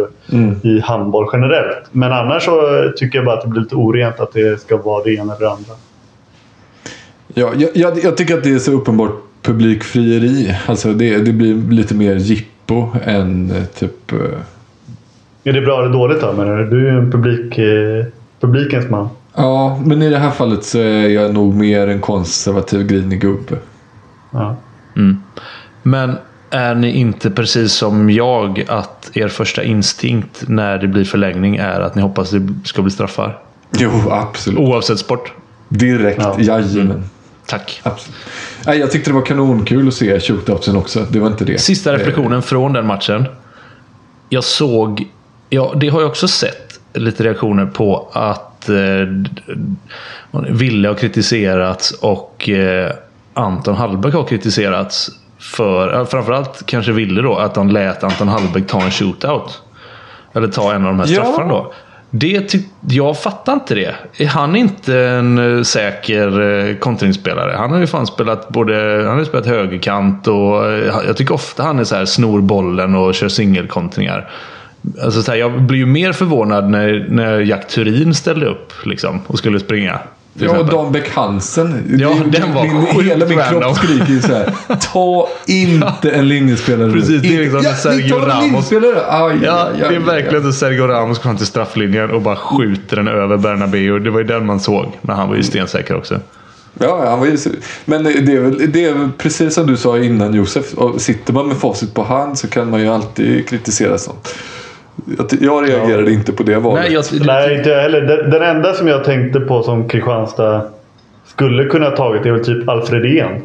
i 0.63 0.81
handboll 0.81 1.27
generellt. 1.33 1.83
Men 1.93 2.13
annars 2.13 2.43
så 2.43 2.61
tycker 2.97 3.19
jag 3.19 3.25
bara 3.27 3.37
att 3.37 3.43
det 3.43 3.49
blir 3.49 3.61
lite 3.63 3.75
orent 3.75 4.21
att 4.21 4.33
det 4.33 4.61
ska 4.61 4.77
vara 4.77 5.05
det 5.05 5.15
ena 5.15 5.35
eller 5.37 5.47
det 5.47 5.53
andra. 5.53 5.73
Ja, 7.39 7.53
jag, 7.57 7.71
jag, 7.75 8.05
jag 8.05 8.17
tycker 8.17 8.37
att 8.39 8.45
det 8.45 8.51
är 8.55 8.59
så 8.59 8.73
uppenbart 8.73 9.11
publikfrieri. 9.43 10.57
Alltså 10.67 10.93
det, 10.93 11.19
det 11.19 11.33
blir 11.33 11.55
lite 11.71 11.95
mer 11.95 12.15
jippo 12.17 12.87
än 13.05 13.51
eh, 13.51 13.65
typ... 13.65 14.13
eh, 14.13 14.19
Är 15.45 15.53
det 15.53 15.61
bra 15.61 15.83
eller 15.83 15.93
dåligt 15.93 16.21
då? 16.21 16.33
Men 16.33 16.47
du 16.71 16.89
är 16.89 16.93
ju 16.93 16.99
en 16.99 17.13
publik, 17.13 17.59
eh, 17.59 18.07
publikens 18.41 18.91
man. 18.91 19.09
Ja, 19.35 19.81
men 19.85 20.03
i 20.03 20.11
det 20.11 20.19
här 20.19 20.31
fallet 20.31 20.65
så 20.65 20.79
är 20.79 21.09
jag 21.09 21.35
nog 21.35 21.55
mer 21.55 21.89
en 21.89 22.01
konservativ 22.01 22.87
grinig 22.87 23.21
gubbe. 23.21 23.57
Ja. 24.31 24.57
Men 25.83 26.15
är 26.51 26.75
ni 26.75 26.91
inte 26.91 27.31
precis 27.31 27.73
som 27.73 28.11
jag 28.11 28.65
att 28.69 29.11
er 29.15 29.29
första 29.29 29.63
instinkt 29.65 30.45
när 30.49 30.79
det 30.79 30.87
blir 30.89 31.05
förlängning 31.05 31.57
är 31.57 31.81
att 31.81 31.95
ni 31.95 32.03
hoppas 32.03 32.31
det 32.31 32.49
ska 32.65 32.83
bli 32.83 32.91
straffar? 32.91 33.39
Jo, 33.79 33.91
absolut. 34.11 34.59
Oavsett 34.59 34.99
sport? 34.99 35.33
Direkt, 35.69 36.23
Ja. 36.23 36.37
jajamän. 36.39 37.05
Tack. 37.47 37.81
Absolut. 37.83 38.17
Nej, 38.67 38.79
jag 38.79 38.91
tyckte 38.91 39.11
det 39.11 39.15
var 39.15 39.27
kanonkul 39.27 39.89
att 39.89 39.95
se 39.95 40.21
shootoutsen 40.21 40.77
också. 40.77 41.07
Det 41.11 41.21
var 41.21 41.27
inte 41.27 41.45
det. 41.45 41.59
Sista 41.59 41.91
Eh, 41.95 41.99
reflektionen 41.99 42.43
från 42.43 42.73
den 42.73 42.87
matchen. 42.87 43.25
Jag 44.29 44.45
såg, 44.45 45.07
ja 45.51 45.73
det 45.77 45.89
har 45.89 46.01
jag 46.01 46.11
också 46.11 46.29
sett 46.29 46.81
lite 46.95 47.25
reaktioner 47.25 47.67
på 47.67 48.09
att 48.13 48.69
eh, 48.69 48.77
Ville 50.51 50.89
har 50.89 50.95
kritiserats 50.95 51.91
och 51.91 52.49
eh, 52.49 52.93
Anton 53.35 53.75
Hallbäck 53.75 54.15
har 54.15 54.25
kritiserats 54.25 55.11
för, 55.39 55.93
ja, 55.93 56.07
framförallt 56.07 56.67
kanske 56.67 56.93
Ville 56.93 57.23
då, 57.23 57.37
att 57.37 57.55
de 57.55 57.69
lät 57.71 58.05
Anton 58.05 58.29
Hallbäck 58.29 58.67
ta 58.67 58.83
en 58.83 58.91
shootout. 58.91 59.63
Eller 60.33 60.49
ta 60.49 60.73
en 60.75 60.87
av 60.87 60.89
de 60.89 61.01
här 61.01 61.07
Ja. 61.07 61.23
straffarna 61.23 61.49
då. 61.53 61.73
Det 62.11 62.41
ty- 62.41 62.63
jag 62.89 63.19
fattar 63.19 63.53
inte 63.53 63.75
det. 63.75 63.95
Är 64.19 64.27
han 64.27 64.57
inte 64.57 64.99
en 64.99 65.57
eh, 65.57 65.63
säker 65.63 66.41
eh, 66.41 66.77
kontringsspelare? 66.77 67.55
Han 67.59 67.71
har 67.73 67.79
ju 67.79 67.87
fan 67.87 68.07
spelat 68.07 68.49
både 68.49 69.05
han 69.07 69.19
har 69.19 69.25
spelat 69.25 69.47
högerkant 69.47 70.27
och 70.27 70.67
eh, 70.73 70.95
jag 71.07 71.17
tycker 71.17 71.35
ofta 71.35 71.63
han 71.63 71.79
är 71.79 71.85
så 71.85 71.97
här 71.97 72.05
snor 72.05 72.41
bollen 72.41 72.95
och 72.95 73.15
kör 73.15 73.29
singelkontringar. 73.29 74.31
Alltså 75.05 75.23
så 75.23 75.31
här, 75.31 75.39
jag 75.39 75.63
blir 75.63 75.79
ju 75.79 75.87
mer 75.87 76.13
förvånad 76.13 76.71
när, 76.71 77.07
när 77.09 77.41
Jack 77.41 77.69
Turin 77.69 78.15
ställde 78.15 78.47
upp 78.47 78.73
liksom, 78.85 79.21
och 79.27 79.39
skulle 79.39 79.61
springa. 79.61 79.99
Ja, 80.39 80.59
och. 80.59 80.67
Dan 80.67 80.93
Bäck 80.93 81.11
Hansen. 81.11 81.97
Ja, 82.01 82.15
Det- 82.25 82.39
den 82.39 82.55
var 82.55 82.63
min, 82.63 82.87
sjukt 82.87 83.05
Hela 83.11 83.27
min 83.27 83.39
random. 83.39 83.63
kropp 83.63 83.77
skriker 83.77 84.13
ju 84.13 84.21
så 84.23 84.33
här. 84.35 84.53
Ta 84.93 85.29
inte 85.47 86.11
en 86.11 86.29
linjespelare. 86.29 86.93
Precis, 86.93 87.23
det 87.23 87.37
är 87.37 87.39
liksom 87.41 87.61
ja, 87.65 87.75
Sergio 87.75 88.19
tar 88.19 88.27
Ramos. 88.27 88.45
linjespelare. 88.45 88.95
Aj, 89.09 89.37
Ja, 89.45 89.69
aj, 89.73 89.79
det 89.81 89.89
aj, 89.89 89.95
är 89.97 90.01
verkligen 90.01 90.43
så 90.45 90.53
Sergio 90.53 90.87
Ramos 90.87 91.19
kommer 91.19 91.37
till 91.37 91.47
strafflinjen 91.47 92.11
och 92.11 92.23
bara 92.23 92.37
skjuter 92.37 92.97
den 92.97 93.09
över 93.09 93.37
Bernabéu. 93.37 93.99
Det 93.99 94.11
var 94.11 94.19
ju 94.19 94.25
den 94.27 94.47
man 94.47 94.61
såg. 94.61 94.99
Men 95.03 95.17
han 95.17 95.29
var 95.29 95.37
ju 95.37 95.43
stensäker 95.43 95.97
också. 95.97 96.21
Ja, 96.81 97.07
han 97.11 97.19
var 97.19 97.27
ju, 97.27 97.37
men 97.85 98.05
det 98.05 98.11
är, 98.13 98.41
väl, 98.41 98.73
det 98.73 98.85
är 98.85 99.09
precis 99.19 99.55
som 99.55 99.67
du 99.67 99.77
sa 99.77 99.99
innan 99.99 100.35
Josef. 100.35 100.65
Sitter 100.99 101.33
man 101.33 101.49
med 101.49 101.57
facit 101.57 101.95
på 101.95 102.03
hand 102.05 102.39
så 102.39 102.49
kan 102.49 102.71
man 102.71 102.81
ju 102.81 102.89
alltid 102.89 103.49
kritisera 103.49 103.99
sånt. 103.99 104.35
Jag, 105.41 105.69
reagerade 105.69 106.13
inte 106.13 106.33
på 106.33 106.43
det 106.43 106.59
valet. 106.59 106.85
Nej, 106.85 106.93
jag, 106.93 107.27
Nej, 107.27 107.57
inte 107.57 107.71
jag 107.71 107.83
heller. 107.83 108.01
Den, 108.01 108.31
den 108.31 108.43
enda 108.43 108.73
som 108.75 108.89
jag 108.89 109.05
tänkte 109.05 109.41
på 109.41 109.63
som 109.63 109.89
Kristianstad 109.89 110.63
skulle 111.27 111.65
kunna 111.65 111.89
ha 111.89 111.97
tagit 111.97 112.27
är 112.27 112.33
väl 112.33 112.45
typ 112.45 112.69
Alfredén 112.69 113.43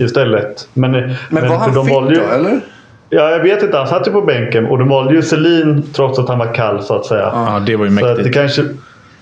istället. 0.00 0.68
Men, 0.74 0.90
men 0.90 1.14
men 1.28 1.48
var 1.48 1.56
han 1.56 1.74
de 1.74 1.84
fit 1.84 1.94
valde 1.94 2.14
ju, 2.14 2.20
då, 2.20 2.26
eller? 2.34 2.60
Ja, 3.10 3.30
jag 3.30 3.38
vet 3.40 3.62
inte. 3.62 3.76
Han 3.76 3.86
satt 3.86 4.08
ju 4.08 4.12
på 4.12 4.20
bänken 4.20 4.66
och 4.66 4.78
de 4.78 4.88
valde 4.88 5.14
ju 5.14 5.22
Selin 5.22 5.82
trots 5.92 6.18
att 6.18 6.28
han 6.28 6.38
var 6.38 6.54
kall 6.54 6.82
så 6.82 6.94
att 6.94 7.06
säga. 7.06 7.30
ja, 7.32 7.62
det 7.66 7.76
var 7.76 7.84
ju 7.84 7.96
Så 7.96 8.06
att 8.06 8.10
det 8.10 8.14
mäktigt. 8.16 8.34
kanske... 8.34 8.62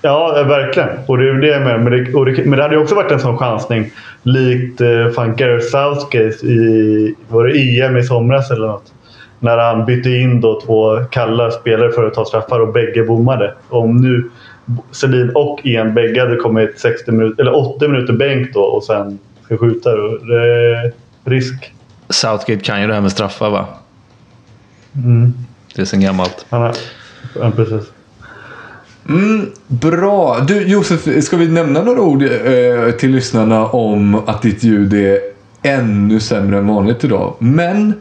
Ja, 0.03 0.41
eh, 0.41 0.47
verkligen. 0.47 0.89
Och 1.07 1.19
det 1.19 1.29
är 1.29 1.35
det 1.35 1.47
jag 1.47 1.63
menar. 1.63 1.79
Men 1.79 1.93
det, 1.93 2.15
och 2.15 2.27
det, 2.27 2.45
men 2.45 2.57
det 2.57 2.63
hade 2.63 2.75
ju 2.75 2.81
också 2.83 2.95
varit 2.95 3.11
en 3.13 3.21
sån 3.21 3.39
chansning. 3.39 3.91
Likt 4.23 4.81
eh, 4.81 5.27
Gareth 5.37 5.67
Southgate 5.67 6.47
i 6.47 7.15
var 7.29 7.47
det 7.47 7.81
EM 7.81 7.97
i 7.97 8.03
somras 8.03 8.51
eller 8.51 8.67
något. 8.67 8.93
När 9.43 9.59
han 9.59 9.85
bytte 9.85 10.11
in 10.11 10.41
då 10.41 10.61
två 10.61 11.05
kalla 11.11 11.51
spelare 11.51 11.93
för 11.93 12.07
att 12.07 12.15
ta 12.15 12.25
straffar 12.25 12.61
och 12.61 12.73
bägge 12.73 13.05
bommade. 13.05 13.55
Om 13.69 13.97
nu 13.97 14.31
Selin 14.91 15.31
och 15.35 15.61
Ian 15.65 15.95
bägge 15.95 16.21
hade 16.21 16.37
kommit 16.37 16.81
60 16.81 17.13
minuter, 17.13 17.43
eller 17.43 17.75
80 17.75 17.89
minuter 17.89 18.13
bänk 18.13 18.55
då 18.55 18.61
och 18.61 18.85
sen 18.85 19.19
ska 19.45 19.59
skjuta. 19.59 19.97
Då. 19.97 20.19
Det 20.19 20.75
är 20.75 20.93
risk. 21.25 21.75
Southgate 22.09 22.65
kan 22.65 22.81
ju 22.81 22.87
det 22.87 22.95
här 22.95 23.01
med 23.01 23.13
straffar 23.13 23.51
va? 23.51 23.67
Det 25.75 25.83
är 25.83 25.85
sen 25.85 26.01
gammalt. 26.01 26.47
Han 26.51 26.63
har, 26.63 26.75
ja, 27.41 27.51
precis. 27.57 27.93
Bra. 29.67 30.39
Du 30.49 30.67
Josef, 30.69 31.25
ska 31.25 31.37
vi 31.37 31.49
nämna 31.49 31.83
några 31.83 32.01
ord 32.01 32.23
eh, 32.23 32.91
till 32.99 33.11
lyssnarna 33.11 33.67
om 33.67 34.15
att 34.15 34.43
ditt 34.43 34.63
ljud 34.63 34.95
är 34.95 35.19
ännu 35.63 36.21
sämre 36.21 36.59
än 36.59 36.67
vanligt 36.67 37.05
idag. 37.05 37.35
Men 37.39 37.95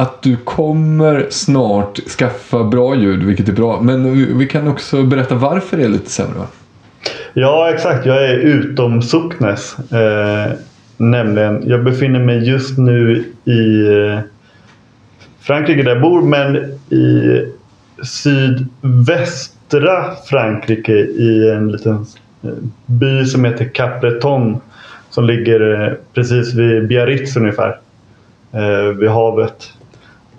att 0.00 0.22
du 0.22 0.36
kommer 0.36 1.26
snart 1.30 1.98
skaffa 1.98 2.64
bra 2.64 2.96
ljud, 2.96 3.22
vilket 3.22 3.48
är 3.48 3.52
bra. 3.52 3.80
Men 3.80 4.14
vi, 4.14 4.32
vi 4.32 4.46
kan 4.46 4.68
också 4.68 5.02
berätta 5.02 5.34
varför 5.34 5.76
det 5.76 5.84
är 5.84 5.88
lite 5.88 6.10
sämre 6.10 6.38
va? 6.38 6.46
Ja, 7.34 7.70
exakt. 7.74 8.06
Jag 8.06 8.24
är 8.24 8.34
utom 8.34 9.02
Socknes. 9.02 9.76
Eh, 9.92 10.52
nämligen, 10.96 11.62
jag 11.66 11.84
befinner 11.84 12.20
mig 12.20 12.48
just 12.48 12.78
nu 12.78 13.24
i 13.44 13.88
eh, 13.88 14.20
Frankrike 15.40 15.82
där 15.82 15.90
jag 15.90 16.02
bor, 16.02 16.22
men 16.22 16.56
i 16.90 17.44
sydvästra 18.04 20.14
Frankrike 20.26 20.96
i 20.98 21.50
en 21.50 21.72
liten 21.72 22.06
eh, 22.42 22.50
by 22.86 23.24
som 23.24 23.44
heter 23.44 23.64
Capreton 23.64 24.60
Som 25.10 25.24
ligger 25.24 25.82
eh, 25.82 25.92
precis 26.14 26.54
vid 26.54 26.88
Biarritz 26.88 27.36
ungefär. 27.36 27.78
Eh, 28.52 28.96
vid 28.98 29.10
havet. 29.10 29.72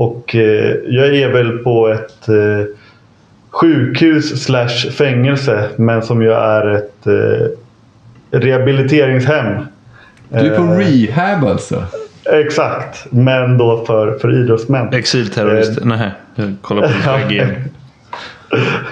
Och 0.01 0.35
eh, 0.35 0.75
jag 0.87 1.15
är 1.15 1.29
väl 1.31 1.57
på 1.57 1.87
ett 1.87 2.29
eh, 2.29 2.65
sjukhus 3.49 4.43
slash 4.43 4.91
fängelse 4.91 5.69
men 5.75 6.01
som 6.01 6.21
ju 6.21 6.31
är 6.31 6.75
ett 6.75 7.07
eh, 7.07 7.47
rehabiliteringshem. 8.39 9.45
Du 10.29 10.37
är 10.37 10.55
på 10.57 10.63
Eh, 10.63 10.77
rehab 10.77 11.45
alltså? 11.45 11.83
Exakt, 12.31 13.05
men 13.09 13.57
då 13.57 13.85
för, 13.85 14.17
för 14.19 14.41
idrottsmän. 14.43 14.93
Exilterrorist? 14.93 15.81
Eh, 15.81 15.87
Nej, 15.87 16.11
jag 16.35 16.55
kollar 16.61 16.81
på. 16.81 16.87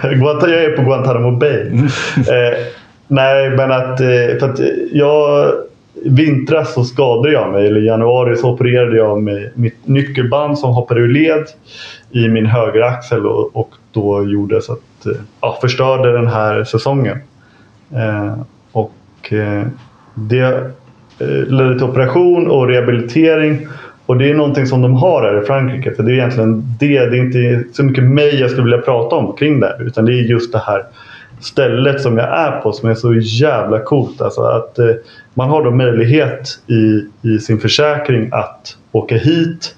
Guanta- 0.08 0.50
jag 0.50 0.64
är 0.64 0.76
på 0.78 0.82
Guantanamo 0.82 1.32
Bay. 1.32 1.62
eh, 2.18 2.58
nej, 3.08 3.50
men 3.50 3.72
att, 3.72 3.98
för 4.40 4.50
att 4.50 4.60
jag 4.92 5.52
vintras 6.06 6.74
så 6.74 6.84
skadade 6.84 7.34
jag 7.34 7.52
mig. 7.52 7.68
Eller 7.68 7.82
i 7.82 7.86
januari 7.86 8.36
så 8.36 8.50
opererade 8.50 8.98
jag 8.98 9.24
mig 9.24 9.52
mitt 9.56 9.88
nyckelband 9.88 10.60
som 10.60 10.74
hoppade 10.74 11.02
ur 11.02 11.08
led 11.08 11.46
i 12.12 12.28
min 12.28 12.46
högra 12.46 12.86
axel 12.86 13.26
och, 13.26 13.56
och 13.56 13.70
då 13.92 14.30
gjorde 14.30 14.62
så 14.62 14.74
att 14.74 15.06
eh, 15.06 15.22
ja, 15.42 15.58
förstörde 15.62 16.12
den 16.12 16.28
här 16.28 16.64
säsongen. 16.64 17.18
Eh, 17.96 18.42
och 18.72 19.34
eh, 19.34 19.64
det 20.14 20.74
eh, 21.20 21.28
ledde 21.28 21.74
till 21.74 21.88
operation 21.88 22.48
och 22.48 22.68
rehabilitering. 22.68 23.68
Och 24.06 24.18
det 24.18 24.30
är 24.30 24.34
någonting 24.34 24.68
som 24.68 24.82
de 24.82 24.94
har 24.94 25.22
här 25.22 25.44
i 25.44 25.46
Frankrike. 25.46 25.92
För 25.92 26.04
det 26.04 26.12
är 26.12 26.14
egentligen 26.14 26.64
det. 26.80 27.06
Det 27.06 27.18
är 27.18 27.26
inte 27.26 27.64
så 27.74 27.84
mycket 27.84 28.04
mig 28.04 28.40
jag 28.40 28.52
skulle 28.52 28.64
vilja 28.64 28.82
prata 28.82 29.16
om 29.16 29.36
kring 29.38 29.60
det. 29.60 29.78
Utan 29.80 30.06
det 30.06 30.14
är 30.14 30.24
just 30.24 30.52
det 30.52 30.60
här 30.60 30.84
stället 31.40 32.02
som 32.02 32.18
jag 32.18 32.28
är 32.40 32.52
på 32.52 32.72
som 32.72 32.90
är 32.90 32.96
så 32.96 33.14
jävla 33.14 33.80
coolt. 33.80 34.22
Alltså 34.22 34.42
att 34.42 34.80
eh, 34.80 34.92
man 35.34 35.50
har 35.50 35.64
då 35.64 35.72
möjlighet 35.72 36.60
i, 36.68 37.08
i 37.30 37.40
sin 37.40 37.60
försäkring 37.60 38.30
att 38.32 38.78
åka 38.92 39.18
hit 39.18 39.76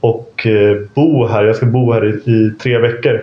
och 0.00 0.46
eh, 0.46 0.76
bo 0.94 1.26
här. 1.26 1.44
Jag 1.44 1.56
ska 1.56 1.66
bo 1.66 1.92
här 1.92 2.06
i, 2.06 2.32
i 2.32 2.50
tre 2.62 2.78
veckor. 2.78 3.20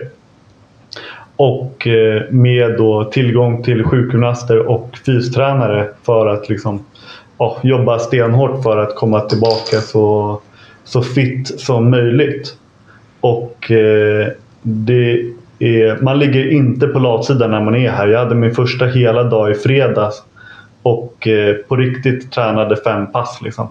Och 1.36 1.86
eh, 1.86 2.22
med 2.30 2.76
då 2.76 3.04
tillgång 3.04 3.62
till 3.62 3.84
sjukgymnaster 3.84 4.58
och 4.58 4.98
fystränare 5.06 5.88
för 6.02 6.26
att 6.26 6.48
liksom, 6.48 6.84
ja, 7.38 7.58
jobba 7.62 7.98
stenhårt 7.98 8.62
för 8.62 8.76
att 8.78 8.94
komma 8.94 9.20
tillbaka 9.20 9.80
så, 9.80 10.40
så 10.84 11.02
fit 11.02 11.60
som 11.60 11.90
möjligt. 11.90 12.56
Och 13.20 13.70
eh, 13.70 14.28
det 14.62 15.32
Eh, 15.58 16.02
man 16.02 16.18
ligger 16.18 16.52
inte 16.52 16.86
på 16.86 16.98
latsidan 16.98 17.50
när 17.50 17.60
man 17.60 17.74
är 17.74 17.90
här. 17.90 18.08
Jag 18.08 18.18
hade 18.18 18.34
min 18.34 18.54
första 18.54 18.86
hela 18.86 19.24
dag 19.24 19.50
i 19.50 19.54
fredags 19.54 20.22
och 20.82 21.28
eh, 21.28 21.54
på 21.54 21.76
riktigt 21.76 22.32
tränade 22.32 22.76
fem 22.76 23.06
pass. 23.12 23.40
Liksom. 23.42 23.68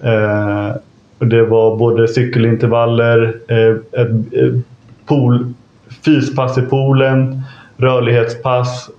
Eh, 0.00 0.70
det 1.18 1.42
var 1.42 1.76
både 1.76 2.08
cykelintervaller, 2.08 3.34
ett, 3.92 4.64
pool, 5.06 5.54
fyspass 6.04 6.58
i 6.58 6.62
poolen, 6.62 7.42
rörlighetspass, 7.76 8.90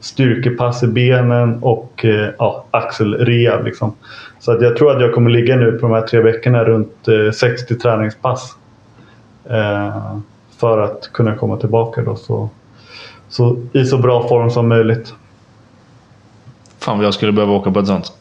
styrkepass 0.00 0.82
i 0.82 0.86
benen 0.86 1.58
och 1.62 2.06
ja, 2.38 2.64
axelrehab. 2.70 3.64
Liksom. 3.64 3.94
Så 4.38 4.52
att 4.52 4.62
jag 4.62 4.76
tror 4.76 4.96
att 4.96 5.00
jag 5.00 5.14
kommer 5.14 5.30
ligga 5.30 5.56
nu 5.56 5.72
på 5.72 5.86
de 5.86 5.94
här 5.94 6.02
tre 6.02 6.20
veckorna 6.20 6.64
runt 6.64 7.08
60 7.34 7.74
träningspass. 7.74 8.56
För 10.60 10.78
att 10.78 11.10
kunna 11.12 11.34
komma 11.34 11.56
tillbaka 11.56 12.02
då 12.02 12.16
så, 12.16 12.50
så, 13.28 13.56
i 13.72 13.84
så 13.84 13.98
bra 13.98 14.28
form 14.28 14.50
som 14.50 14.68
möjligt. 14.68 15.14
Fan 16.78 16.96
vad 16.96 17.06
jag 17.06 17.14
skulle 17.14 17.32
behöva 17.32 17.52
åka 17.52 17.70
på 17.70 17.78
ett 17.80 17.86
sånt. 17.86 18.12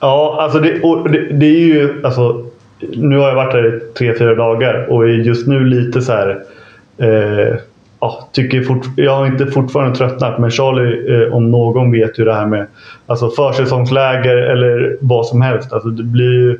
Ja, 0.00 0.36
alltså 0.40 0.58
det, 0.58 0.70
det, 1.12 1.32
det, 1.32 1.46
är 1.46 1.60
ju... 1.60 2.02
Alltså, 2.04 2.46
nu 2.80 3.18
har 3.18 3.28
jag 3.28 3.34
varit 3.34 3.52
här 3.52 3.76
i 3.76 3.80
tre, 3.94 4.14
fyra 4.18 4.34
dagar 4.34 4.86
och 4.90 5.04
är 5.04 5.08
just 5.08 5.46
nu 5.46 5.64
lite 5.64 6.02
så 6.02 6.12
här... 6.12 6.44
Eh, 6.98 7.56
ja, 8.00 8.28
tycker 8.32 8.62
fort, 8.62 8.86
jag 8.96 9.16
har 9.16 9.26
inte 9.26 9.46
fortfarande 9.46 9.96
tröttnat 9.96 10.38
men 10.38 10.50
Charlie 10.50 11.14
eh, 11.14 11.34
om 11.34 11.50
någon 11.50 11.92
vet 11.92 12.18
ju 12.18 12.24
det 12.24 12.34
här 12.34 12.46
med 12.46 12.66
alltså 13.06 13.30
försäsongsläger 13.30 14.36
eller 14.36 14.96
vad 15.00 15.26
som 15.26 15.42
helst. 15.42 15.72
Alltså, 15.72 15.88
det 15.88 16.02
blir 16.02 16.32
ju 16.32 16.58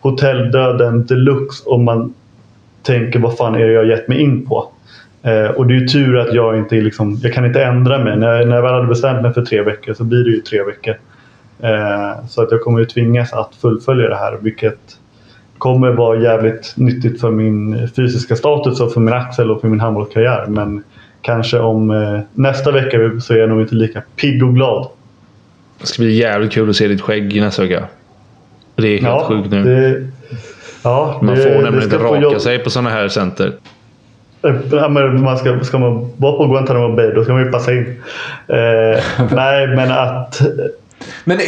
hotelldöden 0.00 1.06
deluxe 1.06 1.68
om 1.68 1.84
man 1.84 2.14
tänker 2.82 3.18
vad 3.18 3.36
fan 3.36 3.54
är 3.54 3.66
det 3.66 3.72
jag 3.72 3.86
gett 3.86 4.08
mig 4.08 4.20
in 4.20 4.46
på. 4.46 4.68
Eh, 5.22 5.50
och 5.50 5.66
det 5.66 5.74
är 5.74 5.80
ju 5.80 5.86
tur 5.86 6.18
att 6.18 6.34
jag 6.34 6.58
inte 6.58 6.74
liksom, 6.74 7.18
jag 7.22 7.32
kan 7.32 7.46
inte 7.46 7.64
ändra 7.64 8.04
mig. 8.04 8.16
När, 8.16 8.44
när 8.44 8.56
jag 8.56 8.62
väl 8.62 8.72
hade 8.72 8.86
bestämt 8.86 9.22
mig 9.22 9.34
för 9.34 9.44
tre 9.44 9.62
veckor 9.62 9.94
så 9.94 10.04
blir 10.04 10.24
det 10.24 10.30
ju 10.30 10.40
tre 10.40 10.62
veckor. 10.62 10.94
Eh, 11.62 12.26
så 12.28 12.42
att 12.42 12.50
jag 12.50 12.60
kommer 12.60 12.78
ju 12.78 12.84
tvingas 12.84 13.32
att 13.32 13.54
fullfölja 13.54 14.08
det 14.08 14.16
här 14.16 14.38
vilket 14.40 14.78
kommer 15.58 15.90
vara 15.90 16.20
jävligt 16.20 16.72
nyttigt 16.76 17.20
för 17.20 17.30
min 17.30 17.88
fysiska 17.96 18.36
status 18.36 18.80
och 18.80 18.92
för 18.92 19.00
min 19.00 19.14
axel 19.14 19.50
och 19.50 19.60
för 19.60 19.68
min 19.68 19.80
handbollskarriär. 19.80 20.46
Men 20.48 20.82
kanske 21.22 21.58
om 21.58 21.90
eh, 21.90 22.20
nästa 22.34 22.70
vecka 22.70 23.20
så 23.20 23.34
är 23.34 23.38
jag 23.38 23.48
nog 23.48 23.60
inte 23.60 23.74
lika 23.74 24.02
pigg 24.16 24.44
och 24.44 24.54
glad. 24.54 24.88
Det 25.80 25.86
ska 25.86 26.02
bli 26.02 26.12
jävligt 26.12 26.52
kul 26.52 26.70
att 26.70 26.76
se 26.76 26.88
ditt 26.88 27.00
skägg 27.00 27.40
nästa 27.40 27.62
vecka. 27.62 27.84
Det 28.76 28.88
är 28.88 28.90
helt 28.90 29.02
ja, 29.02 29.24
sjukt 29.28 29.50
nu. 29.50 29.64
Det, 29.64 30.08
ja, 30.82 31.18
Man 31.22 31.36
får 31.36 31.62
nämligen 31.62 31.82
inte 31.82 31.96
raka 31.96 32.40
sig 32.40 32.58
på 32.58 32.70
sådana 32.70 32.90
här 32.90 33.08
center. 33.08 33.52
Ja, 34.70 34.88
men 34.88 35.22
man 35.22 35.38
ska, 35.38 35.60
ska 35.60 35.78
man 35.78 36.10
vara 36.16 36.36
på 36.36 36.46
Guantanamo 36.46 36.96
Bay 36.96 37.10
då 37.14 37.24
ska 37.24 37.32
man 37.32 37.44
ju 37.44 37.52
passa 37.52 37.72
in. 37.72 38.02
Eh, 38.48 39.02
nej, 39.34 39.66
men 39.66 39.92
att 39.92 40.42
men 41.24 41.38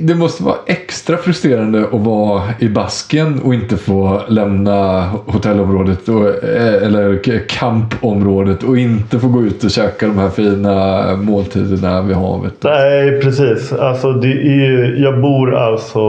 det 0.00 0.14
måste 0.14 0.42
vara 0.42 0.56
extra 0.66 1.16
frustrerande 1.16 1.84
att 1.84 2.00
vara 2.00 2.42
i 2.58 2.68
basken 2.68 3.40
och 3.40 3.54
inte 3.54 3.76
få 3.76 4.22
lämna 4.28 5.06
hotellområdet 5.26 6.08
och, 6.08 6.44
eh, 6.44 6.82
eller 6.82 7.20
kampområdet 7.48 8.62
och 8.62 8.78
inte 8.78 9.18
få 9.18 9.28
gå 9.28 9.42
ut 9.42 9.64
och 9.64 9.70
käka 9.70 10.06
de 10.06 10.18
här 10.18 10.28
fina 10.28 11.16
måltiderna 11.16 12.02
vid 12.02 12.16
havet. 12.16 12.54
Nej, 12.60 13.20
precis. 13.20 13.72
Alltså, 13.72 14.12
det 14.12 14.32
är, 14.32 15.02
jag 15.02 15.20
bor 15.20 15.54
alltså 15.54 16.00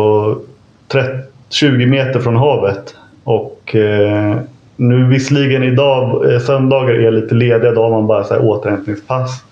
30, 0.87 1.30
20 1.51 1.85
meter 1.85 2.19
från 2.19 2.35
havet. 2.35 2.95
Och 3.23 3.75
eh, 3.75 4.37
nu 4.75 5.07
visserligen 5.07 5.63
idag, 5.63 6.33
eh, 6.33 6.39
söndagar 6.39 6.93
är 6.93 7.11
lite 7.11 7.35
lediga. 7.35 7.71
Då 7.71 7.83
har 7.83 7.89
man 7.89 8.07
bara 8.07 8.23
så 8.23 8.33
här 8.33 8.41
återhämtningspass. 8.41 9.43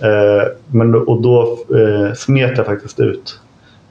Eh, 0.00 0.48
men, 0.66 0.94
och 0.94 1.22
då 1.22 1.58
eh, 1.74 2.14
smet 2.14 2.56
jag 2.56 2.66
faktiskt 2.66 3.00
ut 3.00 3.40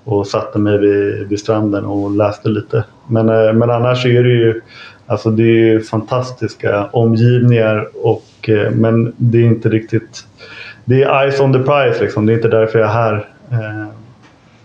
och 0.03 0.27
satte 0.27 0.59
mig 0.59 0.77
vid, 0.77 1.27
vid 1.27 1.39
stranden 1.39 1.85
och 1.85 2.11
läste 2.11 2.49
lite. 2.49 2.83
Men, 3.07 3.29
eh, 3.29 3.53
men 3.53 3.69
annars 3.69 4.05
är 4.05 4.23
det 4.23 4.29
ju 4.29 4.61
alltså 5.05 5.29
det 5.29 5.69
är 5.73 5.79
fantastiska 5.79 6.85
omgivningar 6.91 7.87
och, 8.03 8.49
eh, 8.49 8.71
men 8.71 9.13
det 9.17 9.37
är 9.37 9.45
inte 9.45 9.69
riktigt 9.69 10.25
det 10.85 11.03
är 11.03 11.23
eyes 11.23 11.39
on 11.39 11.53
the 11.53 11.59
prize 11.59 12.03
liksom. 12.03 12.25
Det 12.25 12.33
är 12.33 12.35
inte 12.35 12.47
därför 12.47 12.79
jag 12.79 12.89
är 12.89 12.93
här. 12.93 13.25
Eh, 13.51 13.87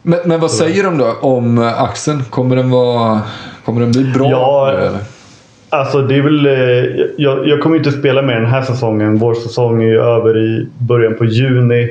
Eh. 0.07 0.11
Men, 0.11 0.18
men 0.24 0.40
vad 0.40 0.50
säger 0.50 0.84
de 0.84 0.98
då 0.98 1.16
om 1.20 1.59
axeln? 1.59 2.22
Kommer 2.30 2.57
den, 2.57 2.70
vara, 2.70 3.20
kommer 3.64 3.80
den 3.80 3.92
bli 3.92 4.04
bra? 4.04 4.30
Ja, 4.30 4.70
eller? 4.70 4.98
Alltså 5.68 6.02
det 6.02 6.14
är 6.14 6.22
väl, 6.22 6.46
eh, 6.46 7.07
jag, 7.16 7.48
jag 7.48 7.61
kommer 7.61 7.76
inte 7.76 7.92
spela 7.92 8.22
med 8.22 8.36
den 8.36 8.50
här 8.50 8.62
säsongen. 8.62 9.18
Vår 9.18 9.34
säsong 9.34 9.82
är 9.82 9.86
ju 9.86 10.00
över 10.00 10.38
i 10.38 10.68
början 10.78 11.14
på 11.14 11.24
juni. 11.24 11.90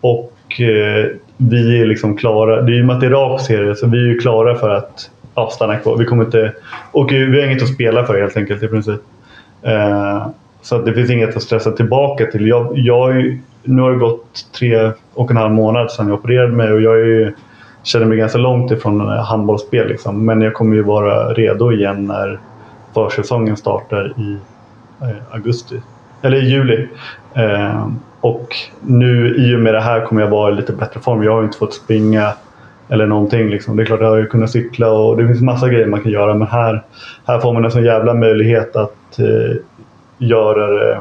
Och 0.00 0.60
eh, 0.60 1.06
vi 1.36 1.80
är 1.80 1.86
liksom 1.86 2.16
klara. 2.16 2.62
Det 2.62 2.72
är 2.72 2.74
ju 2.74 2.90
att 2.90 3.00
det 3.00 3.06
är 3.06 3.10
rak 3.10 3.40
serie 3.40 3.74
så 3.74 3.86
vi 3.86 3.98
är 3.98 4.06
ju 4.06 4.18
klara 4.18 4.54
för 4.54 4.70
att 4.70 5.10
ja, 5.34 5.50
stanna 5.50 5.76
kvar. 5.76 5.96
Vi 5.96 6.04
kommer 6.04 6.24
inte... 6.24 6.52
Och 6.92 7.12
vi 7.12 7.40
har 7.40 7.46
inget 7.46 7.62
att 7.62 7.74
spela 7.74 8.04
för 8.04 8.20
helt 8.20 8.36
enkelt 8.36 8.62
i 8.62 8.68
princip. 8.68 9.00
Eh, 9.62 10.26
så 10.62 10.78
det 10.78 10.92
finns 10.92 11.10
inget 11.10 11.36
att 11.36 11.42
stressa 11.42 11.72
tillbaka 11.72 12.26
till. 12.26 12.46
Jag, 12.46 12.78
jag, 12.78 13.38
nu 13.62 13.82
har 13.82 13.90
det 13.90 13.98
gått 13.98 14.46
tre 14.58 14.90
och 15.14 15.30
en 15.30 15.36
halv 15.36 15.52
månad 15.52 15.90
sedan 15.90 16.08
jag 16.08 16.18
opererade 16.18 16.52
mig 16.52 16.72
och 16.72 16.82
jag 16.82 17.00
är 17.00 17.04
ju, 17.04 17.32
känner 17.84 18.06
mig 18.06 18.18
ganska 18.18 18.38
långt 18.38 18.70
ifrån 18.70 19.00
eh, 19.00 19.24
handbollsspel. 19.24 19.88
Liksom. 19.88 20.24
Men 20.24 20.40
jag 20.40 20.54
kommer 20.54 20.76
ju 20.76 20.82
vara 20.82 21.32
redo 21.32 21.72
igen 21.72 22.06
när 22.06 22.40
försäsongen 22.94 23.56
startar 23.56 24.12
i 24.16 24.38
eh, 25.02 25.34
augusti. 25.34 25.82
Eller 26.22 26.36
i 26.42 26.50
juli. 26.50 26.88
Eh, 27.34 27.88
och 28.20 28.56
nu 28.80 29.36
i 29.36 29.56
och 29.56 29.60
med 29.60 29.74
det 29.74 29.80
här 29.80 30.00
kommer 30.00 30.22
jag 30.22 30.28
vara 30.28 30.52
i 30.52 30.54
lite 30.54 30.72
bättre 30.72 31.00
form. 31.00 31.22
Jag 31.22 31.32
har 31.32 31.44
inte 31.44 31.58
fått 31.58 31.74
springa 31.74 32.32
eller 32.88 33.06
någonting. 33.06 33.48
Liksom. 33.48 33.76
Det 33.76 33.82
är 33.82 33.84
klart 33.84 34.00
jag 34.00 34.08
har 34.08 34.16
ju 34.16 34.26
kunnat 34.26 34.50
cykla 34.50 34.92
och 34.92 35.16
det 35.16 35.26
finns 35.26 35.40
massa 35.40 35.68
grejer 35.68 35.86
man 35.86 36.00
kan 36.00 36.12
göra. 36.12 36.34
Men 36.34 36.48
här, 36.48 36.84
här 37.26 37.38
får 37.38 37.52
man 37.52 37.64
en 37.64 37.70
sån 37.70 37.84
jävla 37.84 38.14
möjlighet 38.14 38.76
att 38.76 39.18
eh, 39.18 39.56
göra 40.18 40.66
det 40.66 41.00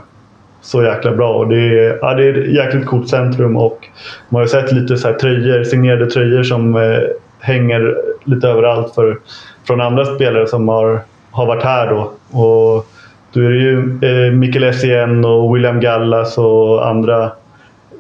så 0.64 0.84
jäkla 0.84 1.12
bra. 1.12 1.34
Och 1.34 1.48
det, 1.48 1.56
är, 1.56 2.00
ja, 2.02 2.14
det 2.14 2.26
är 2.26 2.38
ett 2.38 2.54
jäkligt 2.54 2.86
coolt 2.86 3.10
centrum 3.10 3.58
och 3.58 3.88
man 4.30 4.42
har 4.42 4.48
sett 4.48 4.72
lite 4.72 4.98
så 4.98 5.08
här 5.08 5.16
tröjor, 5.16 5.64
signerade 5.64 6.06
tröjor 6.06 6.44
som 6.44 6.76
eh, 6.76 7.00
hänger 7.40 7.98
lite 8.24 8.48
överallt 8.48 8.96
för, 8.96 9.20
från 9.68 9.82
andra 9.82 10.06
spelare 10.06 10.48
som 10.48 10.68
har 10.68 11.02
har 11.34 11.46
varit 11.46 11.64
här 11.64 11.90
då. 11.90 12.12
Och 12.40 12.88
då 13.32 13.42
är 13.42 13.50
det 13.50 13.60
ju 13.60 13.78
eh, 13.78 14.34
Mikael 14.34 14.64
Essien 14.64 15.26
och 15.26 15.56
William 15.56 15.80
Gallas 15.80 16.38
och 16.38 16.88
andra. 16.88 17.24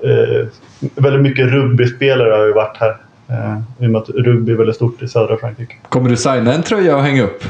Eh, 0.03 0.47
väldigt 0.95 1.21
mycket 1.21 1.51
rugbyspelare 1.51 2.33
har 2.33 2.45
ju 2.45 2.53
varit 2.53 2.77
här. 2.79 2.97
Eh, 3.29 3.57
I 3.79 3.87
och 3.87 3.91
med 3.91 4.01
att 4.01 4.09
rugby 4.09 4.51
är 4.51 4.57
väldigt 4.57 4.75
stort 4.75 5.01
i 5.01 5.07
södra 5.07 5.37
Frankrike. 5.37 5.73
Kommer 5.89 6.09
du 6.09 6.17
signa 6.17 6.53
en 6.53 6.63
tröja 6.63 6.95
och 6.95 7.03
hänga 7.03 7.23
upp? 7.23 7.43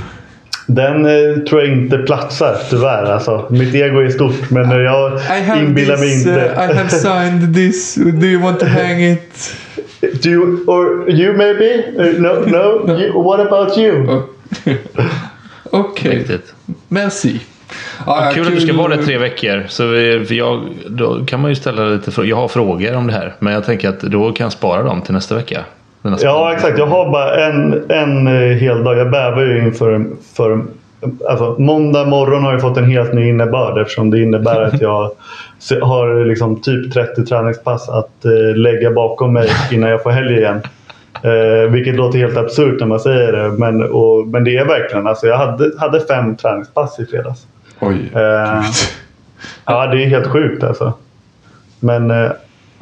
Den 0.65 1.05
eh, 1.05 1.37
tror 1.49 1.61
jag 1.61 1.71
inte 1.71 1.97
platsar 1.97 2.57
tyvärr. 2.69 3.03
Alltså, 3.03 3.47
mitt 3.49 3.75
ego 3.75 3.99
är 3.99 4.09
stort 4.09 4.49
men 4.49 4.69
jag 4.71 5.19
inbillar 5.57 5.97
mig 5.97 6.13
inte. 6.13 6.29
Uh, 6.29 6.71
I 6.71 6.75
have 6.75 6.89
signed 6.89 7.55
this. 7.55 7.95
Do 7.95 8.25
you 8.25 8.41
want 8.41 8.59
to 8.59 8.65
hang 8.65 9.03
it? 9.03 9.55
Do 10.23 10.29
you, 10.29 10.65
or 10.67 11.09
you 11.09 11.37
maybe? 11.37 11.83
Uh, 11.97 12.21
no, 12.21 12.33
no. 12.47 12.83
no. 12.87 12.99
You, 12.99 13.23
what 13.23 13.39
about 13.39 13.77
you? 13.77 14.09
Oh. 14.09 14.23
Okej. 15.63 16.21
Okay. 16.23 16.37
Merci. 16.87 17.39
Ja, 18.05 18.31
kul, 18.33 18.43
kul, 18.43 18.53
att 18.53 18.59
du 18.59 18.67
ska 18.67 18.77
vara 18.77 18.95
där 18.95 19.03
tre 19.03 19.17
veckor. 19.17 19.65
Så 19.67 19.83
för 20.27 20.33
jag, 20.33 20.67
då 20.87 21.25
kan 21.25 21.41
man 21.41 21.51
ju 21.51 21.55
ställa 21.55 21.85
lite 21.85 22.11
frågor. 22.11 22.29
Jag 22.29 22.35
har 22.35 22.47
frågor 22.47 22.95
om 22.95 23.07
det 23.07 23.13
här. 23.13 23.35
Men 23.39 23.53
jag 23.53 23.65
tänker 23.65 23.89
att 23.89 24.01
då 24.01 24.31
kan 24.31 24.45
jag 24.45 24.51
spara 24.51 24.83
dem 24.83 25.01
till 25.01 25.13
nästa 25.13 25.35
vecka. 25.35 25.65
Ja, 26.03 26.53
exakt. 26.53 26.77
Jag 26.77 26.87
har 26.87 27.11
bara 27.11 27.45
en, 27.45 27.91
en 27.91 28.27
eh, 28.27 28.57
hel 28.57 28.83
dag. 28.83 28.97
Jag 28.97 29.11
bävar 29.11 29.41
ju 29.41 29.59
inför 29.59 30.05
för, 30.33 30.61
alltså, 31.29 31.55
måndag 31.59 32.05
morgon 32.05 32.43
har 32.43 32.51
jag 32.51 32.61
fått 32.61 32.77
en 32.77 32.89
helt 32.89 33.13
ny 33.13 33.29
innebörd 33.29 33.77
eftersom 33.77 34.09
det 34.09 34.21
innebär 34.21 34.61
att 34.61 34.81
jag 34.81 35.11
har 35.81 36.25
liksom 36.25 36.61
typ 36.61 36.93
30 36.93 37.25
träningspass 37.25 37.89
att 37.89 38.25
eh, 38.25 38.55
lägga 38.55 38.91
bakom 38.91 39.33
mig 39.33 39.49
innan 39.71 39.89
jag 39.89 40.03
får 40.03 40.11
helg 40.11 40.37
igen. 40.37 40.61
Eh, 41.21 41.71
vilket 41.71 41.95
låter 41.95 42.19
helt 42.19 42.37
absurt 42.37 42.79
när 42.79 42.87
man 42.87 42.99
säger 42.99 43.31
det. 43.31 43.49
Men, 43.49 43.83
och, 43.83 44.27
men 44.27 44.43
det 44.43 44.57
är 44.57 44.65
verkligen. 44.65 45.07
Alltså, 45.07 45.27
jag 45.27 45.37
hade, 45.37 45.71
hade 45.79 45.99
fem 45.99 46.35
träningspass 46.35 46.99
i 46.99 47.05
fredags. 47.05 47.47
Oj. 47.79 48.11
Eh, 48.15 48.63
ja, 49.65 49.87
det 49.87 50.03
är 50.03 50.07
helt 50.07 50.27
sjukt 50.27 50.63
alltså. 50.63 50.93
Men 51.79 52.11
eh, 52.11 52.31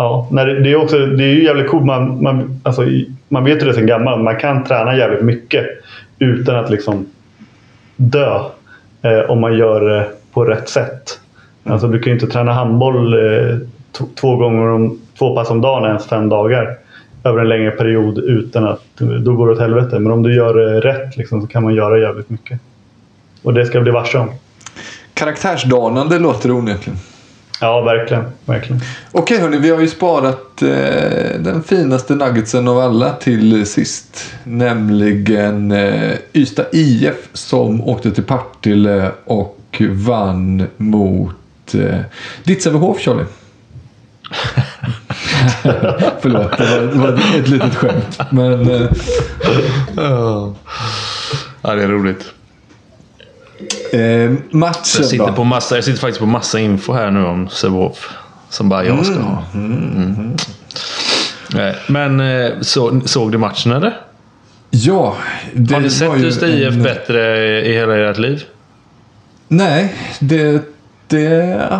ja, 0.02 0.28
nej, 0.32 0.46
det, 0.46 0.60
det, 0.60 0.72
är 0.72 0.76
också, 0.76 0.98
det 0.98 1.24
är 1.24 1.34
ju 1.34 1.44
jävligt 1.44 1.68
coolt. 1.68 1.86
Man, 1.86 2.24
man, 2.24 2.62
alltså, 2.64 2.86
man 3.28 3.44
vet 3.44 3.62
ju 3.62 3.68
det 3.68 3.74
sen 3.74 3.86
gammalt. 3.86 4.24
Man 4.24 4.40
kan 4.40 4.64
träna 4.64 4.98
jävligt 4.98 5.22
mycket 5.22 5.66
utan 6.20 6.56
att 6.56 6.70
liksom 6.70 7.06
dö. 7.96 8.40
Eh, 9.02 9.30
om 9.30 9.42
man 9.42 9.58
gör 9.58 9.82
det 9.82 10.08
på 10.34 10.46
rätt 10.46 10.70
sätt. 10.70 11.20
Alltså, 11.64 11.88
du 11.88 12.00
kan 12.00 12.14
ju 12.14 12.20
inte 12.20 12.28
träna 12.28 12.54
handboll 12.54 13.14
eh, 13.14 13.58
två 14.22 14.36
gånger 14.36 14.68
om, 14.68 15.00
två 15.18 15.36
pass 15.36 15.50
om 15.50 15.62
dagen 15.62 15.86
ens 15.86 16.06
fem 16.06 16.30
dagar 16.30 16.78
över 17.24 17.40
en 17.40 17.50
längre 17.50 17.72
period 17.72 18.18
utan 18.18 18.68
att 18.68 18.84
då 18.98 19.34
går 19.34 19.48
det 19.48 19.54
åt 19.54 19.60
helvete. 19.60 20.00
Men 20.00 20.12
om 20.12 20.24
du 20.24 20.36
gör 20.36 20.54
det 20.54 20.80
rätt 20.80 21.18
liksom, 21.18 21.42
så 21.42 21.48
kan 21.48 21.64
man 21.64 21.76
göra 21.76 22.00
jävligt 22.00 22.30
mycket. 22.30 22.60
Och 23.44 23.54
det 23.54 23.66
ska 23.66 23.78
jag 23.78 23.84
bli 23.84 23.92
varse 23.92 24.18
om. 24.18 24.30
Karaktärsdanande 25.14 26.20
låter 26.20 26.50
det 26.50 26.56
onekligen. 26.56 27.00
Ja, 27.62 27.82
verkligen. 27.82 28.24
verkligen. 28.46 28.82
Okej 29.12 29.40
hörni, 29.40 29.58
vi 29.58 29.70
har 29.70 29.82
ju 29.82 29.88
sparat 29.88 30.62
eh, 30.62 30.70
den 31.40 31.64
finaste 31.64 32.16
nuggetsen 32.16 32.68
av 32.68 32.80
alla 32.80 33.14
till 33.14 33.66
sist. 33.66 34.34
Nämligen 34.44 35.72
eh, 35.72 36.12
Ystad 36.34 36.66
IF 36.72 37.16
som 37.34 37.82
åkte 37.82 38.12
till 38.12 38.24
Partille 38.24 39.12
och 39.26 39.82
vann 39.90 40.68
mot 40.78 41.76
eh, 41.76 42.00
ditt 42.44 42.64
Sävehof, 42.64 43.00
Charlie. 43.00 43.26
Förlåt, 46.22 46.58
det 46.58 46.66
var, 46.66 46.82
det 46.82 47.00
var 47.00 47.40
ett 47.40 47.48
litet 47.48 47.76
skämt. 47.76 48.20
Men... 48.30 48.72
Eh, 48.72 48.90
Ja, 51.64 51.76
det 51.76 51.84
är 51.84 51.88
roligt. 51.88 52.26
Eh, 53.92 54.32
matchen 54.52 54.82
Jag 54.98 55.06
sitter, 55.06 55.28
då? 55.28 55.34
på 55.34 55.44
massa, 55.44 55.76
jag 55.76 55.84
sitter 55.84 56.00
faktiskt 56.00 56.20
på 56.20 56.26
massa 56.26 56.60
info 56.60 56.94
här 56.94 57.12
nu 57.12 57.26
om 57.26 57.50
Sävehof. 57.50 58.10
Som 58.50 58.70
bara 58.70 58.86
jag 58.86 59.06
ska 59.06 59.20
ha. 59.20 59.44
Mm. 59.54 60.36
Nej, 61.54 61.76
Men 61.88 62.20
eh, 62.20 62.52
så, 62.62 63.02
såg 63.06 63.32
du 63.32 63.38
matchen 63.38 63.72
eller? 63.72 63.98
Ja, 64.70 65.16
det 65.54 65.74
Har 65.74 65.82
ni 65.82 65.90
sett 65.90 66.08
var 66.10 66.16
ju 66.18 66.28
Ystad 66.28 66.48
IF 66.48 66.74
en- 66.74 66.84
bättre 66.84 67.40
i 67.70 67.74
hela 67.74 67.98
ert 68.10 68.18
liv? 68.18 68.44
Nej, 69.48 69.96
det, 70.20 70.62
det 71.08 71.72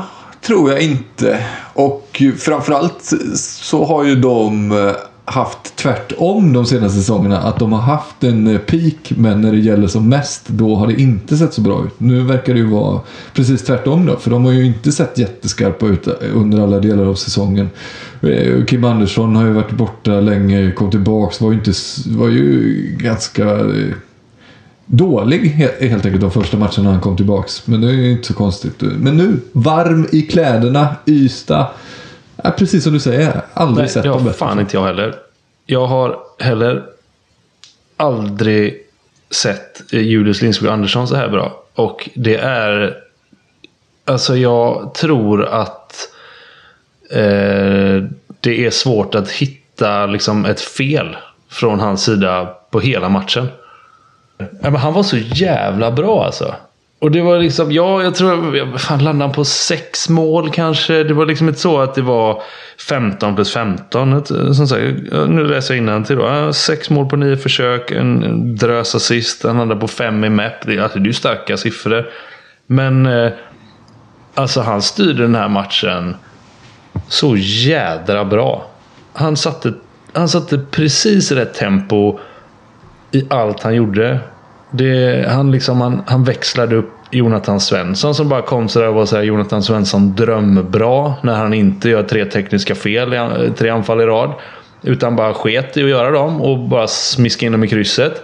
tror 0.42 0.72
jag 0.72 0.82
inte. 0.82 1.46
Och 1.74 2.22
framförallt 2.40 3.14
så 3.36 3.86
har 3.86 4.04
ju 4.04 4.16
de 4.16 4.72
eh, 4.72 4.92
haft 5.26 5.76
tvärtom 5.76 6.54
de 6.54 6.66
senaste 6.66 7.00
säsongerna. 7.00 7.38
Att 7.38 7.60
de 7.60 7.74
har 7.74 7.82
haft 7.82 8.24
en 8.24 8.48
eh, 8.48 8.58
peak 8.58 9.14
men 9.18 9.42
när 9.42 9.52
det 9.52 9.60
gäller 9.60 9.88
som 9.88 10.10
mest 10.10 10.48
då 10.48 10.76
har 10.76 10.88
det 10.88 11.02
inte 11.02 11.38
sett 11.38 11.54
så 11.54 11.62
bra 11.62 11.86
ut. 11.86 12.00
Nu 12.00 12.24
verkar 12.24 12.54
det 12.54 12.60
ju 12.60 12.70
vara 12.70 13.00
precis 13.34 13.64
tvärtom 13.64 14.06
då. 14.06 14.16
För 14.16 14.32
de 14.32 14.46
har 14.46 14.52
ju 14.52 14.66
inte 14.66 14.92
sett 14.92 15.18
jätteskarpa 15.18 15.86
ut 15.86 16.08
eh, 16.08 16.14
under 16.34 16.64
alla 16.64 16.80
delar 16.80 17.06
av 17.06 17.16
säsongen. 17.16 17.70
Eh, 18.22 18.66
Kim 18.66 18.84
Andersson 18.84 19.36
har 19.36 19.46
ju 19.46 19.52
varit 19.52 19.72
borta 19.72 20.12
länge, 20.12 20.72
kom 20.72 20.92
tillbaks, 20.92 21.42
var 21.42 21.52
ju, 21.52 21.58
inte, 21.58 21.72
var 22.08 22.28
ju 22.28 22.74
ganska 23.00 23.60
dålig 24.86 25.40
helt 25.80 26.06
enkelt 26.06 26.22
de 26.22 26.32
första 26.32 26.58
matcherna 26.58 26.92
han 26.92 27.02
kom 27.02 27.18
tillbaks. 27.18 27.68
Men 27.68 27.82
det 27.82 27.88
är 27.88 27.92
ju 27.92 28.12
inte 28.12 28.28
så 28.28 28.34
konstigt. 28.34 28.82
Men 28.82 29.18
nu, 29.18 29.40
varm 29.52 30.08
i 30.12 30.22
kläderna, 30.22 30.96
Ystad. 31.06 31.68
Ja, 32.44 32.52
precis 32.52 32.84
som 32.84 32.94
du 32.94 33.00
säger, 33.00 33.42
aldrig 33.54 33.84
Nej, 33.84 33.90
sett 33.90 34.04
dem 34.04 34.24
bättre. 34.24 34.38
fan 34.38 34.60
inte 34.60 34.78
jag 34.78 34.86
heller. 34.86 35.16
Jag 35.66 35.86
har 35.88 36.20
heller 36.40 36.84
aldrig 37.98 38.78
sett 39.30 39.94
eh, 39.94 40.00
Julius 40.02 40.42
Lindskog 40.42 40.70
Andersson 40.70 41.08
så 41.08 41.16
här 41.16 41.30
bra. 41.30 41.64
Och 41.76 42.10
det 42.16 42.36
är... 42.38 42.98
Alltså 44.06 44.38
jag 44.38 44.94
tror 44.94 45.46
att 45.46 46.10
eh, 47.12 48.04
det 48.40 48.66
är 48.66 48.70
svårt 48.70 49.16
att 49.16 49.30
hitta 49.30 50.06
liksom 50.06 50.46
ett 50.46 50.62
fel 50.62 51.18
från 51.50 51.80
hans 51.80 52.04
sida 52.04 52.56
på 52.72 52.80
hela 52.80 53.10
matchen. 53.10 53.48
Ja, 54.38 54.46
men 54.62 54.76
han 54.76 54.94
var 54.94 55.04
så 55.04 55.18
jävla 55.18 55.92
bra 55.92 56.26
alltså. 56.26 56.56
Och 57.02 57.12
det 57.12 57.22
var 57.22 57.40
liksom, 57.40 57.72
ja, 57.72 58.04
jag 58.04 58.16
tror, 58.16 58.58
jag- 58.58 58.82
fan 58.82 59.04
landade 59.04 59.28
han 59.28 59.36
på 59.36 59.46
sex 59.46 60.10
mål 60.10 60.50
kanske? 60.52 61.04
Det 61.04 61.14
var 61.14 61.26
liksom 61.26 61.48
inte 61.48 61.60
så 61.60 61.82
att 61.82 61.96
det 61.96 62.02
var 62.02 62.42
15 62.88 63.36
plus 63.36 63.54
15. 63.54 64.26
Som 64.56 64.68
sagt, 64.68 64.82
nu 65.28 65.44
läser 65.44 65.74
jag 65.74 65.84
innantill 65.84 66.16
då. 66.18 66.54
Sex 66.54 66.90
mål 66.90 67.06
på 67.10 67.16
nio 67.16 67.38
försök, 67.38 67.92
en 67.92 68.56
drös 68.56 68.96
assist, 68.96 69.44
han 69.44 69.58
landade 69.58 69.82
på 69.82 69.88
fem 69.88 70.24
i 70.24 70.30
MEP. 70.30 70.66
Det, 70.66 70.80
alltså, 70.80 71.00
det 71.00 71.04
är 71.04 71.08
ju 71.08 71.14
starka 71.14 71.58
siffror. 71.58 72.10
Men 72.68 73.06
eh, 73.06 73.32
alltså 74.36 74.62
han 74.62 74.82
styrde 74.82 75.22
den 75.22 75.36
här 75.36 75.50
matchen 75.50 76.16
så 77.08 77.36
jädra 77.38 78.26
bra. 78.26 78.68
Han 79.14 79.38
satte, 79.38 79.74
han 80.14 80.30
satte 80.30 80.60
precis 80.72 81.32
rätt 81.32 81.54
tempo 81.54 82.20
i 83.12 83.26
allt 83.30 83.64
han 83.64 83.76
gjorde. 83.76 84.20
Det, 84.72 85.26
han, 85.30 85.52
liksom, 85.52 85.82
han, 85.82 86.02
han 86.08 86.24
växlade 86.24 86.76
upp 86.76 86.90
Jonathan 87.12 87.60
Svensson 87.60 88.16
som 88.16 88.30
bara 88.30 88.42
kom 88.42 88.70
sådär 88.70 88.88
och 88.88 88.94
var 88.96 89.06
såhär 89.06 89.24
Jonathan 89.24 89.64
Svensson 89.64 90.16
drömbra 90.16 91.14
när 91.22 91.34
han 91.36 91.54
inte 91.54 91.90
gör 91.90 92.04
tre 92.04 92.26
tekniska 92.26 92.76
fel, 92.76 93.14
i- 93.14 93.52
tre 93.58 93.70
anfall 93.70 94.02
i 94.02 94.06
rad. 94.06 94.34
Utan 94.82 95.16
bara 95.16 95.34
sket 95.34 95.78
i 95.78 95.84
att 95.84 95.90
göra 95.90 96.12
dem 96.12 96.42
och 96.42 96.60
bara 96.60 96.88
smiska 96.88 97.46
in 97.46 97.52
dem 97.52 97.64
i 97.64 97.68
krysset. 97.68 98.24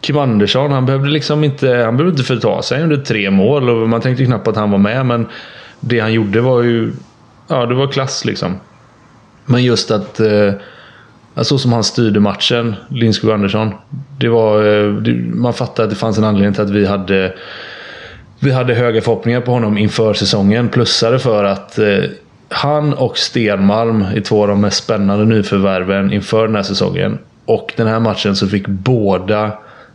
Kim 0.00 0.18
Andersson, 0.18 0.72
han 0.72 0.86
behövde 0.86 1.08
liksom 1.10 1.44
inte, 1.44 1.68
han 1.68 1.96
behövde 1.96 2.10
inte 2.10 2.22
förta 2.34 2.62
sig 2.62 2.82
under 2.82 2.96
tre 2.96 3.30
mål 3.30 3.70
och 3.70 3.88
man 3.88 4.00
tänkte 4.00 4.24
knappt 4.24 4.48
att 4.48 4.56
han 4.56 4.70
var 4.70 4.78
med 4.78 5.06
men 5.06 5.26
det 5.80 6.00
han 6.00 6.12
gjorde 6.12 6.40
var 6.40 6.62
ju, 6.62 6.92
ja 7.48 7.66
det 7.66 7.74
var 7.74 7.86
klass 7.86 8.24
liksom. 8.24 8.56
Men 9.44 9.64
just 9.64 9.90
att 9.90 10.20
eh, 10.20 10.52
så 11.36 11.58
som 11.58 11.72
han 11.72 11.84
styrde 11.84 12.20
matchen, 12.20 12.74
Lindskog 12.88 13.30
Andersson. 13.30 13.74
Det 14.18 14.28
var, 14.28 14.64
eh, 14.64 14.94
det, 14.94 15.12
man 15.34 15.54
fattade 15.54 15.84
att 15.84 15.90
det 15.90 15.96
fanns 15.96 16.18
en 16.18 16.24
anledning 16.24 16.54
till 16.54 16.62
att 16.62 16.70
vi 16.70 16.86
hade, 16.86 17.34
vi 18.38 18.52
hade 18.52 18.74
höga 18.74 19.00
förhoppningar 19.00 19.40
på 19.40 19.52
honom 19.52 19.78
inför 19.78 20.14
säsongen. 20.14 20.68
Plussade 20.68 21.18
för 21.18 21.44
att 21.44 21.78
eh, 21.78 21.98
han 22.48 22.94
och 22.94 23.18
Stenmalm 23.18 24.02
är 24.02 24.20
två 24.20 24.42
av 24.42 24.48
de 24.48 24.60
mest 24.60 24.84
spännande 24.84 25.24
nyförvärven 25.24 26.12
inför 26.12 26.46
den 26.46 26.56
här 26.56 26.62
säsongen. 26.62 27.18
Och 27.44 27.72
den 27.76 27.86
här 27.86 28.00
matchen 28.00 28.36
så 28.36 28.48
fick 28.48 28.66
båda 28.66 29.50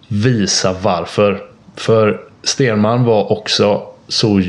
visa 0.07 0.75
varför. 0.81 1.41
För 1.75 2.21
Stenmalm 2.43 3.03
var 3.03 3.31
också 3.31 3.81
så 4.07 4.41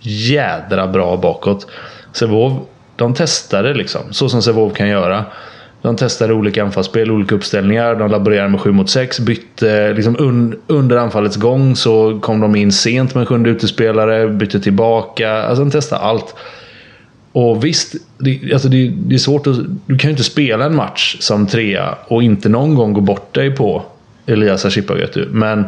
jädra 0.00 0.86
bra 0.86 1.16
bakåt. 1.16 1.66
Sävehof, 2.12 2.52
de 2.96 3.14
testade 3.14 3.74
liksom, 3.74 4.00
så 4.10 4.28
som 4.28 4.42
Sävehof 4.42 4.72
kan 4.74 4.88
göra. 4.88 5.24
De 5.84 5.96
testade 5.96 6.32
olika 6.32 6.64
anfallsspel, 6.64 7.10
olika 7.10 7.34
uppställningar. 7.34 7.94
De 7.94 8.10
laborerade 8.10 8.48
med 8.48 8.60
7 8.60 8.72
mot 8.72 8.90
6. 8.90 9.20
Bytte 9.20 9.92
liksom 9.92 10.16
un, 10.18 10.56
under 10.66 10.96
anfallets 10.96 11.36
gång 11.36 11.76
så 11.76 12.20
kom 12.20 12.40
de 12.40 12.56
in 12.56 12.72
sent 12.72 13.14
med 13.14 13.20
en 13.20 13.26
sjunde 13.26 13.50
utespelare. 13.50 14.28
Bytte 14.28 14.60
tillbaka. 14.60 15.32
Alltså 15.32 15.64
de 15.64 15.70
testade 15.70 16.02
allt. 16.02 16.34
Och 17.32 17.64
visst, 17.64 17.94
det, 18.18 18.52
alltså 18.52 18.68
det, 18.68 18.88
det 18.88 19.14
är 19.14 19.18
svårt 19.18 19.46
att... 19.46 19.56
Du 19.86 19.98
kan 19.98 20.08
ju 20.08 20.10
inte 20.10 20.24
spela 20.24 20.64
en 20.64 20.76
match 20.76 21.16
som 21.20 21.46
trea 21.46 21.94
och 22.06 22.22
inte 22.22 22.48
någon 22.48 22.74
gång 22.74 22.92
gå 22.92 23.00
bort 23.00 23.34
dig 23.34 23.50
på 23.50 23.82
Elias 24.26 24.64
Ashipagötu. 24.64 25.28
Men 25.30 25.64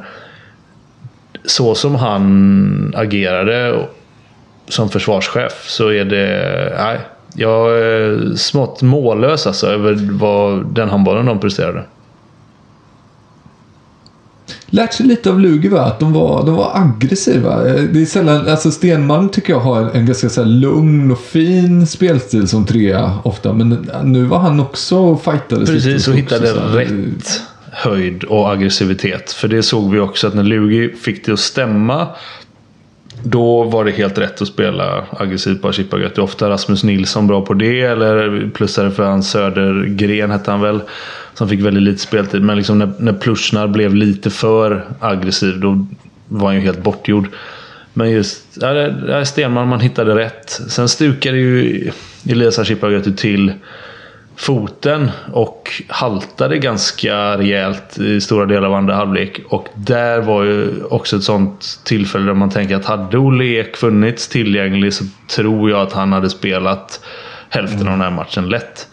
så 1.44 1.74
som 1.74 1.94
han 1.94 2.92
agerade 2.96 3.86
som 4.68 4.88
försvarschef 4.88 5.64
så 5.68 5.88
är 5.88 6.04
det... 6.04 6.74
Nej, 6.78 6.98
jag 7.36 7.78
är 7.78 8.34
smått 8.36 8.82
mållös 8.82 9.46
alltså 9.46 9.66
över 9.66 10.08
vad 10.12 10.66
den 10.74 10.88
handbollen 10.88 11.26
de 11.26 11.40
presterade. 11.40 11.84
Lärt 14.66 14.92
sig 14.92 15.06
lite 15.06 15.30
av 15.30 15.40
Lugi 15.40 15.68
va? 15.68 15.80
Att 15.80 16.00
de 16.00 16.12
var, 16.12 16.46
de 16.46 16.54
var 16.54 16.70
aggressiva. 16.74 17.62
Det 17.64 18.02
är 18.02 18.06
sällan, 18.06 18.48
alltså 18.48 18.70
Stenman 18.70 19.28
tycker 19.28 19.52
jag 19.52 19.60
har 19.60 19.80
en, 19.80 19.90
en 19.90 20.06
ganska 20.06 20.28
så 20.28 20.44
lugn 20.44 21.10
och 21.10 21.18
fin 21.18 21.86
spelstil 21.86 22.48
som 22.48 22.66
trea 22.66 23.18
ofta. 23.22 23.52
Men 23.52 23.88
nu 24.04 24.24
var 24.24 24.38
han 24.38 24.60
också 24.60 24.96
och 24.98 25.22
fightades 25.24 25.70
Precis, 25.70 26.08
och 26.08 26.14
hittade 26.14 26.52
rätt 26.52 27.42
höjd 27.72 28.24
och 28.24 28.52
aggressivitet. 28.52 29.32
För 29.32 29.48
det 29.48 29.62
såg 29.62 29.90
vi 29.92 29.98
också 30.00 30.26
att 30.26 30.34
när 30.34 30.42
Lugi 30.42 30.94
fick 30.94 31.26
det 31.26 31.32
att 31.32 31.40
stämma 31.40 32.08
då 33.30 33.62
var 33.62 33.84
det 33.84 33.90
helt 33.90 34.18
rätt 34.18 34.42
att 34.42 34.48
spela 34.48 35.04
aggressivt 35.10 35.62
på 35.62 35.72
Chippagat. 35.72 36.14
Det 36.14 36.20
är 36.20 36.22
ofta 36.22 36.50
Rasmus 36.50 36.84
Nilsson 36.84 37.26
bra 37.26 37.44
på 37.44 37.54
det. 37.54 37.80
Eller 37.80 38.50
plussare 38.54 38.90
för 38.90 39.02
hans 39.02 39.30
Södergren 39.30 40.30
hette 40.30 40.50
han 40.50 40.60
väl. 40.60 40.80
Som 41.34 41.48
fick 41.48 41.60
väldigt 41.60 41.82
lite 41.82 41.98
speltid. 41.98 42.42
Men 42.42 42.56
liksom 42.56 42.78
när, 42.78 42.92
när 42.98 43.12
Plushnar 43.12 43.66
blev 43.66 43.94
lite 43.94 44.30
för 44.30 44.84
aggressiv 45.00 45.60
då 45.60 45.86
var 46.28 46.48
han 46.48 46.56
ju 46.56 46.60
helt 46.60 46.82
bortgjord. 46.82 47.28
Men 47.92 48.10
just 48.10 48.42
ja, 48.60 49.24
Stenman, 49.24 49.68
man 49.68 49.80
hittade 49.80 50.14
rätt. 50.14 50.50
Sen 50.50 50.88
stukade 50.88 51.38
ju 51.38 51.90
Elias 52.28 52.66
Chippagat 52.66 53.16
till 53.16 53.52
foten 54.36 55.10
och 55.32 55.82
haltade 55.88 56.58
ganska 56.58 57.38
rejält 57.38 57.98
i 57.98 58.20
stora 58.20 58.46
delar 58.46 58.68
av 58.68 58.74
andra 58.74 58.94
halvlek. 58.94 59.40
Och 59.48 59.68
där 59.74 60.20
var 60.20 60.44
ju 60.44 60.84
också 60.90 61.16
ett 61.16 61.22
sånt 61.22 61.80
tillfälle 61.84 62.26
där 62.26 62.34
man 62.34 62.50
tänker 62.50 62.76
att 62.76 62.84
hade 62.84 63.18
Olle 63.18 63.44
Ek 63.44 63.76
funnits 63.76 64.28
tillgänglig 64.28 64.94
så 64.94 65.04
tror 65.36 65.70
jag 65.70 65.80
att 65.80 65.92
han 65.92 66.12
hade 66.12 66.30
spelat 66.30 67.00
hälften 67.48 67.80
av 67.80 67.92
den 67.92 68.00
här 68.00 68.10
matchen 68.10 68.48
lätt. 68.48 68.88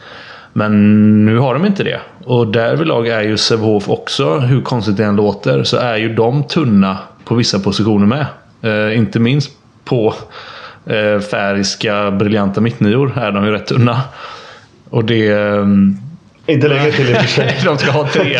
Men 0.54 1.26
nu 1.26 1.38
har 1.38 1.54
de 1.54 1.66
inte 1.66 1.84
det. 1.84 2.00
Och 2.26 2.48
därvidlag 2.48 3.08
är 3.08 3.22
ju 3.22 3.38
Sävehof 3.38 3.90
också, 3.90 4.38
hur 4.38 4.62
konstigt 4.62 4.98
det 4.98 5.06
än 5.06 5.16
låter, 5.16 5.64
så 5.64 5.78
är 5.78 5.98
ju 5.98 6.16
de 6.16 6.44
tunna 6.44 6.98
på 7.26 7.36
vissa 7.36 7.60
positioner 7.60 8.06
med. 8.06 8.26
Eh, 8.62 8.98
inte 8.98 9.20
minst 9.20 9.52
på 9.86 10.14
eh, 10.86 11.20
färgiska 11.20 12.12
briljanta 12.12 12.62
mittnior 12.62 13.18
är 13.18 13.32
de 13.32 13.46
ju 13.46 13.52
rätt 13.52 13.68
tunna. 13.68 14.02
Och 14.94 15.06
det... 15.06 15.28
Eh, 15.28 15.66
inte 16.46 16.68
längre 16.68 16.92
till 16.92 17.10
i 17.10 17.14
och 17.14 17.18
för 17.18 17.28
sig. 17.28 17.60
de 17.66 17.78
ska 17.78 17.92
ha 17.92 18.08
tre. 18.08 18.40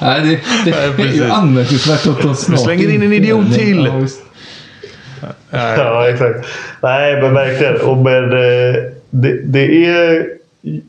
Nej, 0.00 0.40
det, 0.64 0.70
det 0.96 1.02
är 1.02 1.12
ju 1.12 1.24
anmärkningsvärt 1.24 2.06
att 2.06 2.22
de 2.22 2.34
snart... 2.34 2.58
Vi 2.58 2.62
slänger 2.62 2.94
in 2.94 3.02
en 3.02 3.12
idiot 3.12 3.54
till! 3.54 3.88
Ja, 5.50 5.76
ja, 5.76 6.08
exakt. 6.08 6.46
Nej, 6.82 7.22
men 7.22 7.34
verkligen. 7.34 7.80
Och 7.80 7.96
men, 7.96 8.24
eh, 8.24 8.74
det, 9.10 9.40
det 9.44 9.86
är 9.86 10.26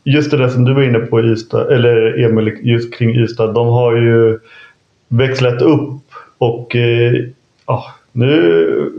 just 0.04 0.32
det 0.32 0.38
där 0.38 0.50
som 0.50 0.66
du 0.66 0.74
var 0.74 0.84
inne 0.84 1.00
på, 1.00 1.22
Ystad, 1.22 1.74
eller 1.74 2.24
Emil, 2.26 2.58
just 2.62 2.94
kring 2.94 3.16
Ystad. 3.16 3.54
De 3.54 3.68
har 3.68 3.96
ju 3.96 4.40
växlat 5.08 5.62
upp 5.62 6.02
och 6.38 6.76
eh, 6.76 7.14
ja, 7.66 7.86
nu 8.12 8.92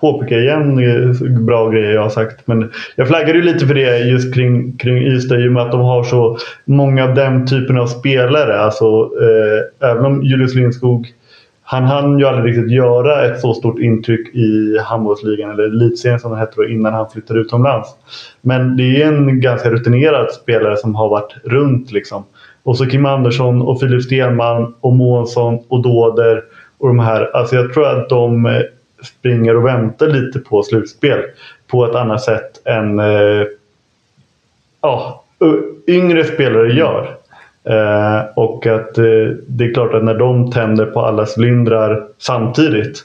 påpeka 0.00 0.38
igen 0.38 0.78
eh, 0.78 1.30
bra 1.40 1.68
grejer 1.70 1.94
jag 1.94 2.02
har 2.02 2.10
sagt. 2.10 2.46
Men 2.46 2.70
jag 2.96 3.08
flaggade 3.08 3.38
ju 3.38 3.42
lite 3.42 3.66
för 3.66 3.74
det 3.74 3.98
just 3.98 4.34
kring, 4.34 4.76
kring 4.76 4.98
Ystad 4.98 5.40
i 5.40 5.48
och 5.48 5.52
med 5.52 5.62
att 5.62 5.72
de 5.72 5.80
har 5.80 6.04
så 6.04 6.38
många 6.64 7.04
av 7.04 7.14
den 7.14 7.46
typen 7.46 7.78
av 7.78 7.86
spelare. 7.86 8.60
Alltså, 8.60 9.10
eh, 9.20 9.90
även 9.90 10.04
om 10.04 10.22
Julius 10.22 10.54
Lindskog 10.54 11.06
han 11.70 11.84
hann 11.84 12.18
ju 12.18 12.26
aldrig 12.26 12.56
riktigt 12.56 12.72
göra 12.72 13.24
ett 13.24 13.40
så 13.40 13.54
stort 13.54 13.78
intryck 13.78 14.34
i 14.34 14.78
handbollsligan 14.84 15.50
eller 15.50 15.64
elitserien 15.64 16.20
som 16.20 16.30
det 16.30 16.38
hette 16.38 16.52
då 16.56 16.68
innan 16.68 16.92
han 16.92 17.10
flyttade 17.10 17.40
utomlands. 17.40 17.88
Men 18.40 18.76
det 18.76 19.02
är 19.02 19.06
en 19.06 19.40
ganska 19.40 19.70
rutinerad 19.70 20.32
spelare 20.32 20.76
som 20.76 20.94
har 20.94 21.08
varit 21.08 21.34
runt 21.44 21.92
liksom. 21.92 22.24
Och 22.62 22.76
så 22.76 22.86
Kim 22.86 23.06
Andersson 23.06 23.62
och 23.62 23.80
Filip 23.80 24.02
Stenman 24.02 24.74
och 24.80 24.92
Månsson 24.92 25.58
och 25.68 25.82
Dåder 25.82 26.42
och 26.78 26.88
de 26.88 26.98
här. 26.98 27.36
Alltså 27.36 27.56
jag 27.56 27.72
tror 27.72 27.88
att 27.88 28.08
de 28.08 28.46
eh, 28.46 28.62
springer 29.02 29.56
och 29.56 29.66
väntar 29.66 30.06
lite 30.06 30.38
på 30.38 30.62
slutspel 30.62 31.22
på 31.66 31.84
ett 31.84 31.94
annat 31.94 32.22
sätt 32.22 32.66
än 32.66 32.98
eh, 32.98 33.46
ja, 34.82 35.24
yngre 35.86 36.24
spelare 36.24 36.72
gör. 36.72 37.16
Eh, 37.64 38.20
och 38.36 38.66
att 38.66 38.98
eh, 38.98 39.28
det 39.46 39.64
är 39.64 39.74
klart 39.74 39.94
att 39.94 40.04
när 40.04 40.14
de 40.14 40.50
tänder 40.50 40.86
på 40.86 41.00
alla 41.00 41.26
cylindrar 41.36 42.06
samtidigt 42.18 43.04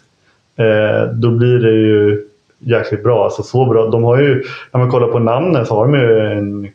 eh, 0.55 1.09
då 1.13 1.31
blir 1.31 1.59
det 1.59 1.71
ju 1.71 2.27
jäkligt 2.59 3.03
bra. 3.03 3.23
Alltså 3.23 3.43
så 3.43 3.65
bra. 3.65 3.87
De 3.87 4.03
har 4.03 4.21
ju, 4.21 4.43
när 4.71 4.79
man 4.79 4.91
kollar 4.91 5.07
på 5.07 5.19
namnen 5.19 5.65
så 5.65 5.75
har 5.75 5.85
de 5.85 5.99
ju 5.99 6.19
en 6.19 6.67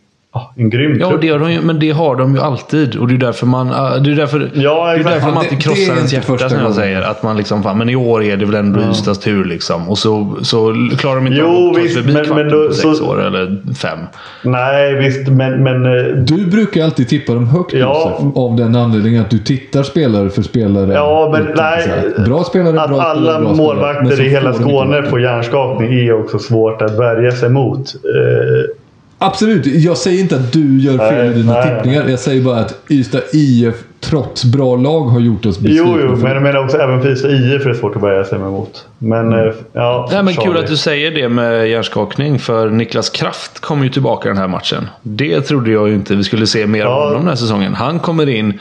en 0.56 0.70
grym 0.70 0.96
Ja, 1.00 1.18
det 1.20 1.28
har 1.28 1.38
de 1.38 1.52
ju, 1.52 1.60
men 1.60 1.78
det 1.78 1.90
har 1.90 2.16
de 2.16 2.34
ju 2.34 2.40
alltid. 2.40 2.96
Och 2.96 3.08
det 3.08 3.14
är 3.14 3.18
därför 3.18 3.46
man, 3.46 3.68
uh, 3.68 4.02
det 4.02 4.12
är 4.12 4.16
därför, 4.16 4.50
ja, 4.54 4.92
det 4.94 5.00
är 5.00 5.04
därför 5.04 5.26
man 5.26 5.38
alltid 5.38 5.62
krossar 5.62 5.94
ens 5.94 6.12
hjärta 6.12 6.48
som 6.48 6.58
jag 6.58 6.74
säger. 6.74 7.02
Att 7.02 7.22
man 7.22 7.36
liksom, 7.36 7.62
fan, 7.62 7.78
men 7.78 7.88
i 7.88 7.96
år 7.96 8.22
är 8.22 8.36
det 8.36 8.46
väl 8.46 8.54
ändå 8.54 8.80
ja. 8.80 8.90
Ystads 8.90 9.18
tur 9.18 9.44
liksom. 9.44 9.88
Och 9.88 9.98
så, 9.98 10.36
så 10.42 10.88
klarar 10.98 11.14
de 11.14 11.26
inte 11.26 11.38
jo, 11.38 11.68
att 11.68 11.74
ta 11.74 11.80
sig 11.80 11.88
förbi 11.88 12.12
men, 12.12 12.24
kvarten 12.24 12.48
då, 12.48 12.66
på 12.66 12.74
sex 12.74 12.98
så, 12.98 13.10
år 13.10 13.26
eller 13.26 13.74
fem. 13.74 13.98
Nej, 14.42 14.94
visst. 14.94 15.28
Men, 15.28 15.62
men, 15.62 15.86
eh, 15.86 16.14
du 16.16 16.46
brukar 16.46 16.84
alltid 16.84 17.08
tippa 17.08 17.34
dem 17.34 17.46
högt 17.46 17.72
ja, 17.72 18.18
Josef, 18.18 18.36
Av 18.36 18.56
den 18.56 18.76
anledningen 18.76 19.22
att 19.22 19.30
du 19.30 19.38
tittar 19.38 19.82
spelare 19.82 20.30
för 20.30 20.42
spelare. 20.42 20.92
Ja, 20.92 21.28
men 21.32 21.46
nej. 21.56 21.88
Bra 22.26 22.44
spelare, 22.44 22.80
att 22.80 22.90
bra 22.90 23.00
alla 23.00 23.20
spelare, 23.20 23.42
bra 23.42 23.54
målvakter 23.54 24.20
i 24.20 24.28
hela 24.28 24.52
Skåne 24.52 25.02
får 25.02 25.20
hjärnskakning 25.20 25.92
är 25.92 26.20
också 26.20 26.38
svårt 26.38 26.82
att 26.82 26.98
värja 26.98 27.30
sig 27.32 27.48
mot. 27.48 27.94
Eh, 27.94 28.77
Absolut, 29.18 29.66
jag 29.66 29.96
säger 29.96 30.20
inte 30.20 30.36
att 30.36 30.52
du 30.52 30.80
gör 30.80 30.98
fel 30.98 31.24
nej, 31.24 31.30
i 31.30 31.32
dina 31.32 31.52
nej, 31.52 31.62
tippningar. 31.62 32.02
Nej. 32.02 32.10
Jag 32.10 32.20
säger 32.20 32.42
bara 32.42 32.56
att 32.56 32.74
Ystad 32.90 33.22
IF, 33.32 33.74
trots 34.00 34.44
bra 34.44 34.76
lag, 34.76 35.00
har 35.00 35.20
gjort 35.20 35.46
oss 35.46 35.58
besvikna. 35.58 35.88
Jo, 35.88 35.98
jo, 36.02 36.16
men 36.16 36.32
jag 36.32 36.42
menar 36.42 36.64
också 36.64 36.76
även 36.76 37.02
för 37.02 37.08
Ystad 37.08 37.30
IF 37.30 37.64
är 37.64 37.68
det 37.68 37.74
svårt 37.74 37.96
att 37.96 38.00
börja 38.00 38.24
sig 38.24 38.38
emot. 38.38 38.86
Men, 38.98 39.32
mm. 39.32 39.54
ja, 39.72 40.08
Nej, 40.12 40.22
men 40.22 40.34
kul 40.34 40.56
att 40.56 40.66
du 40.66 40.76
säger 40.76 41.10
det 41.10 41.28
med 41.28 41.68
hjärnskakning, 41.68 42.38
för 42.38 42.70
Niklas 42.70 43.10
Kraft 43.10 43.60
kommer 43.60 43.84
ju 43.84 43.90
tillbaka 43.90 44.28
den 44.28 44.38
här 44.38 44.48
matchen. 44.48 44.88
Det 45.02 45.40
trodde 45.40 45.70
jag 45.70 45.88
ju 45.88 45.94
inte 45.94 46.14
vi 46.14 46.24
skulle 46.24 46.46
se 46.46 46.66
mer 46.66 46.80
ja. 46.80 46.86
av 46.86 47.02
honom 47.02 47.20
den 47.20 47.28
här 47.28 47.36
säsongen. 47.36 47.74
Han 47.74 47.98
kommer 47.98 48.28
in 48.28 48.58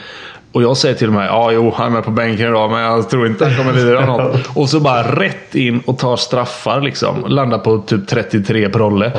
och 0.52 0.62
jag 0.62 0.76
säger 0.76 0.94
till 0.94 1.06
och 1.06 1.14
med 1.14 1.26
ja, 1.26 1.52
jo, 1.52 1.72
han 1.76 1.86
är 1.86 1.90
med 1.90 2.04
på 2.04 2.10
bänken 2.10 2.48
idag, 2.48 2.70
men 2.70 2.80
jag 2.80 3.10
tror 3.10 3.26
inte 3.26 3.44
han 3.46 3.56
kommer 3.56 3.72
lira 3.72 4.06
något. 4.06 4.56
Och 4.56 4.68
så 4.68 4.80
bara 4.80 5.02
rätt 5.02 5.54
in 5.54 5.80
och 5.86 5.98
tar 5.98 6.16
straffar 6.16 6.80
liksom. 6.80 7.24
Landar 7.26 7.58
på 7.58 7.78
typ 7.78 8.08
33 8.08 8.68
på 8.68 8.78
Rolle. 8.78 9.12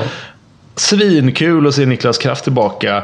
Svinkul 0.79 1.67
att 1.67 1.73
se 1.73 1.85
Niklas 1.85 2.17
Kraft 2.17 2.43
tillbaka. 2.43 3.03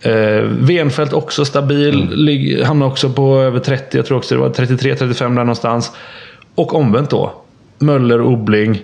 Eh, 0.00 0.42
Venfält 0.42 1.12
också 1.12 1.44
stabil. 1.44 2.02
Mm. 2.12 2.66
Hamnar 2.66 2.86
också 2.86 3.10
på 3.10 3.40
över 3.40 3.60
30. 3.60 3.96
Jag 3.96 4.06
tror 4.06 4.18
också 4.18 4.34
det 4.34 4.40
var 4.40 4.48
33-35 4.48 5.20
där 5.20 5.28
någonstans. 5.28 5.92
Och 6.54 6.74
omvänt 6.74 7.10
då. 7.10 7.32
Möller 7.78 8.20
och 8.20 8.32
Obling. 8.32 8.82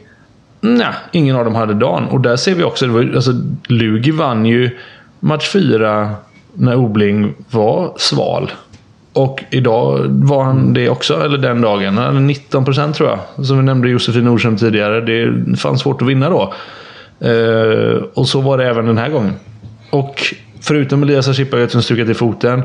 Nej, 0.60 0.92
ingen 1.12 1.36
av 1.36 1.44
dem 1.44 1.54
hade 1.54 1.74
dagen. 1.74 2.04
Och 2.04 2.20
där 2.20 2.36
ser 2.36 2.54
vi 2.54 2.64
också. 2.64 2.86
Det 2.86 2.92
var, 2.92 3.12
alltså, 3.14 3.32
Lugi 3.66 4.10
vann 4.10 4.46
ju 4.46 4.78
match 5.20 5.48
4 5.48 6.10
när 6.52 6.76
Obling 6.76 7.34
var 7.50 7.92
sval. 7.96 8.52
Och 9.12 9.44
idag 9.50 10.04
var 10.08 10.44
han 10.44 10.72
det 10.74 10.88
också, 10.88 11.24
eller 11.24 11.38
den 11.38 11.60
dagen. 11.60 11.96
Han 11.96 12.06
hade 12.06 12.20
19 12.20 12.64
procent 12.64 12.96
tror 12.96 13.08
jag. 13.08 13.46
Som 13.46 13.56
vi 13.56 13.62
nämnde 13.62 13.88
Josefin 13.88 14.24
Nordström 14.24 14.56
tidigare. 14.56 15.00
Det 15.00 15.56
fanns 15.56 15.80
svårt 15.80 16.02
att 16.02 16.08
vinna 16.08 16.30
då. 16.30 16.54
Uh, 17.24 18.02
och 18.14 18.28
så 18.28 18.40
var 18.40 18.58
det 18.58 18.64
även 18.68 18.86
den 18.86 18.98
här 18.98 19.08
gången. 19.08 19.34
Och 19.90 20.34
förutom 20.60 21.02
Elias 21.02 21.28
Ashipa 21.28 21.68
som 21.68 21.82
stukat 21.82 22.08
i 22.08 22.14
foten. 22.14 22.62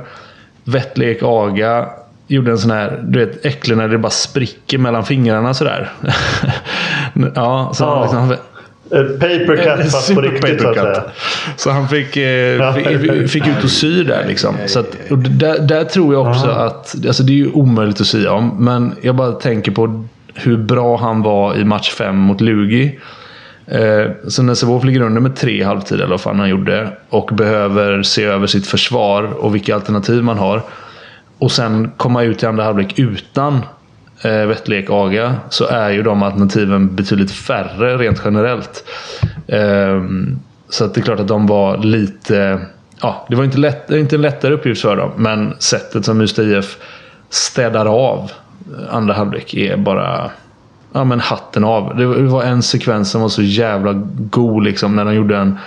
Vettlek 0.63 1.23
Aga 1.23 1.89
gjorde 2.27 2.51
en 2.51 2.57
sån 2.57 2.71
här, 2.71 3.03
du 3.07 3.25
vet, 3.25 3.45
äcklig 3.45 3.77
när 3.77 3.87
det 3.87 3.97
bara 3.97 4.09
spricker 4.09 4.77
mellan 4.77 5.05
fingrarna 5.05 5.53
sådär. 5.53 5.91
ja, 7.35 7.71
så 7.73 7.83
ja. 7.83 8.01
Liksom, 8.01 8.35
Paper 8.89 9.77
cut 9.77 9.91
fast 9.91 10.15
på 10.15 10.21
riktigt 10.21 10.61
så 10.61 10.67
att 10.67 10.75
säga. 10.75 11.03
Så 11.55 11.71
han 11.71 11.89
fick, 11.89 12.17
eh, 12.17 12.73
fick, 12.73 13.29
fick, 13.29 13.47
ut 13.47 13.63
och 13.63 13.69
sy 13.69 14.03
där 14.03 14.25
liksom. 14.27 14.55
Så 14.65 14.79
att, 14.79 14.95
där, 15.39 15.59
där, 15.59 15.83
tror 15.83 16.13
jag 16.13 16.27
också 16.27 16.47
Aha. 16.47 16.65
att, 16.65 16.95
alltså 17.07 17.23
det 17.23 17.31
är 17.31 17.35
ju 17.35 17.51
omöjligt 17.51 18.01
att 18.01 18.07
sy 18.07 18.27
om. 18.27 18.55
Men 18.59 18.95
jag 19.01 19.15
bara 19.15 19.31
tänker 19.31 19.71
på 19.71 20.05
hur 20.33 20.57
bra 20.57 20.97
han 20.97 21.21
var 21.21 21.55
i 21.55 21.63
match 21.63 21.91
5 21.91 22.15
mot 22.15 22.41
Lugi. 22.41 22.99
Eh, 23.67 24.11
så 24.27 24.43
när 24.43 24.53
Sävehof 24.53 24.83
ligger 24.83 25.01
under 25.01 25.21
med 25.21 25.35
tre 25.35 25.51
i 25.51 25.63
halvtid, 25.63 25.97
eller 25.97 26.09
vad 26.09 26.21
fan 26.21 26.39
han 26.39 26.49
gjorde, 26.49 26.89
och 27.09 27.29
behöver 27.33 28.03
se 28.03 28.23
över 28.23 28.47
sitt 28.47 28.67
försvar 28.67 29.23
och 29.23 29.55
vilka 29.55 29.75
alternativ 29.75 30.23
man 30.23 30.37
har. 30.37 30.61
Och 31.37 31.51
sen 31.51 31.91
komma 31.97 32.23
ut 32.23 32.43
i 32.43 32.45
andra 32.45 32.63
halvlek 32.63 32.99
utan 32.99 33.61
eh, 34.21 34.45
Vettlek 34.45 34.89
Aga 34.89 35.35
så 35.49 35.65
är 35.65 35.89
ju 35.89 36.03
de 36.03 36.23
alternativen 36.23 36.95
betydligt 36.95 37.31
färre 37.31 37.97
rent 37.97 38.21
generellt. 38.25 38.83
Eh, 39.47 40.03
så 40.69 40.85
att 40.85 40.93
det 40.93 41.01
är 41.01 41.03
klart 41.03 41.19
att 41.19 41.27
de 41.27 41.47
var 41.47 41.77
lite... 41.77 42.59
Ja, 43.01 43.25
det 43.29 43.35
var 43.35 43.43
inte, 43.43 43.57
lätt, 43.57 43.91
inte 43.91 44.15
en 44.15 44.21
lättare 44.21 44.53
uppgift 44.53 44.81
för 44.81 44.95
dem, 44.95 45.11
men 45.17 45.55
sättet 45.59 46.05
som 46.05 46.21
Ystad 46.21 46.43
IF 46.43 46.77
städar 47.29 47.85
av 47.85 48.31
andra 48.89 49.13
halvlek 49.13 49.53
är 49.53 49.77
bara 49.77 50.31
ja, 50.97 51.03
men 51.03 51.19
hatten 51.19 51.63
av. 51.63 51.97
Det 51.97 52.05
var 52.05 52.43
en 52.43 52.63
sekvens 52.63 53.11
som 53.11 53.21
var 53.21 53.29
så 53.29 53.41
jävla 53.41 53.93
god 54.29 54.63
liksom 54.63 54.95
när 54.95 55.05
de 55.05 55.13
gjorde 55.13 55.37
en 55.37 55.57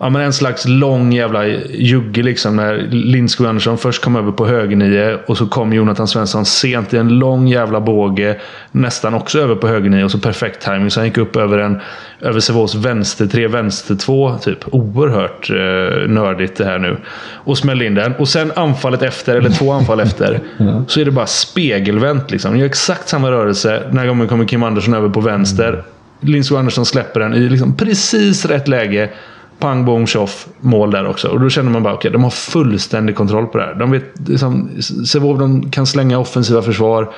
ja, 0.00 0.08
men 0.08 0.22
en 0.22 0.32
slags 0.32 0.68
lång 0.68 1.12
jävla 1.12 1.46
jugge 1.70 2.22
liksom. 2.22 2.56
När 2.56 2.76
Lindskog 2.90 3.46
Andersson 3.46 3.78
först 3.78 4.04
kom 4.04 4.16
över 4.16 4.32
på 4.32 4.46
högernio 4.46 5.18
och 5.26 5.36
så 5.36 5.46
kom 5.46 5.72
Jonathan 5.72 6.08
Svensson 6.08 6.44
sent 6.44 6.94
i 6.94 6.96
en 6.96 7.08
lång 7.08 7.48
jävla 7.48 7.80
båge. 7.80 8.36
Nästan 8.72 9.14
också 9.14 9.40
över 9.40 9.54
på 9.54 9.68
högernio 9.68 10.04
och 10.04 10.10
så 10.10 10.18
perfekt 10.18 10.64
timing. 10.64 10.90
Så 10.90 11.00
han 11.00 11.06
gick 11.06 11.18
upp 11.18 11.36
över 11.36 11.58
en 11.58 11.80
över 12.20 12.40
Sävehofs 12.40 12.74
vänster 12.74 13.26
tre 13.26 13.48
vänster 13.48 13.94
två 13.94 14.38
typ. 14.38 14.58
Oerhört 14.74 15.50
eh, 15.50 16.10
nördigt 16.10 16.56
det 16.56 16.64
här 16.64 16.78
nu. 16.78 16.96
Och 17.32 17.58
smällde 17.58 17.86
in 17.86 17.94
den. 17.94 18.14
Och 18.14 18.28
sen 18.28 18.52
anfallet 18.56 19.02
efter, 19.02 19.36
eller 19.36 19.50
två 19.50 19.72
anfall 19.72 20.00
efter. 20.00 20.40
Så 20.86 21.00
är 21.00 21.04
det 21.04 21.10
bara 21.10 21.26
spegelvänt 21.26 22.30
liksom. 22.30 22.50
Han 22.50 22.58
gör 22.58 22.66
exakt 22.66 23.08
samma 23.08 23.30
rörelse. 23.30 23.82
Den 23.88 23.98
här 23.98 24.06
gången 24.06 24.28
kommer 24.28 24.44
Kim 24.44 24.62
Andersson 24.62 24.94
över 24.94 25.08
på 25.08 25.20
vänster. 25.20 25.82
Lindskog 26.20 26.58
Andersson 26.58 26.86
släpper 26.86 27.20
den 27.20 27.34
i 27.34 27.40
liksom 27.40 27.76
precis 27.76 28.44
rätt 28.44 28.68
läge. 28.68 29.10
Pang, 29.58 29.84
bom, 29.84 30.06
tjoff, 30.06 30.46
mål 30.60 30.90
där 30.90 31.06
också. 31.06 31.28
Och 31.28 31.40
då 31.40 31.50
känner 31.50 31.70
man 31.70 31.82
bara 31.82 31.94
okej, 31.94 32.08
okay, 32.08 32.12
de 32.12 32.24
har 32.24 32.30
fullständig 32.30 33.16
kontroll 33.16 33.46
på 33.46 33.58
det 33.58 33.64
här. 33.64 33.74
De 33.74 33.90
vet, 33.90 34.28
liksom, 34.28 34.70
Sevov, 35.06 35.38
de 35.38 35.70
kan 35.70 35.86
slänga 35.86 36.18
offensiva 36.18 36.62
försvar, 36.62 37.10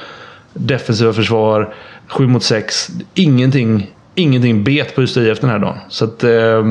defensiva 0.53 1.13
försvar, 1.13 1.75
sju 2.09 2.27
mot 2.27 2.43
sex. 2.43 2.89
Ingenting, 3.15 3.91
ingenting 4.15 4.65
bet 4.65 4.95
på 4.95 5.03
Ystad 5.03 5.23
IF 5.23 5.41
den 5.41 5.51
här 5.51 5.59
dagen. 5.59 5.79
Så 5.89 6.05
att, 6.05 6.25
eh, 6.25 6.65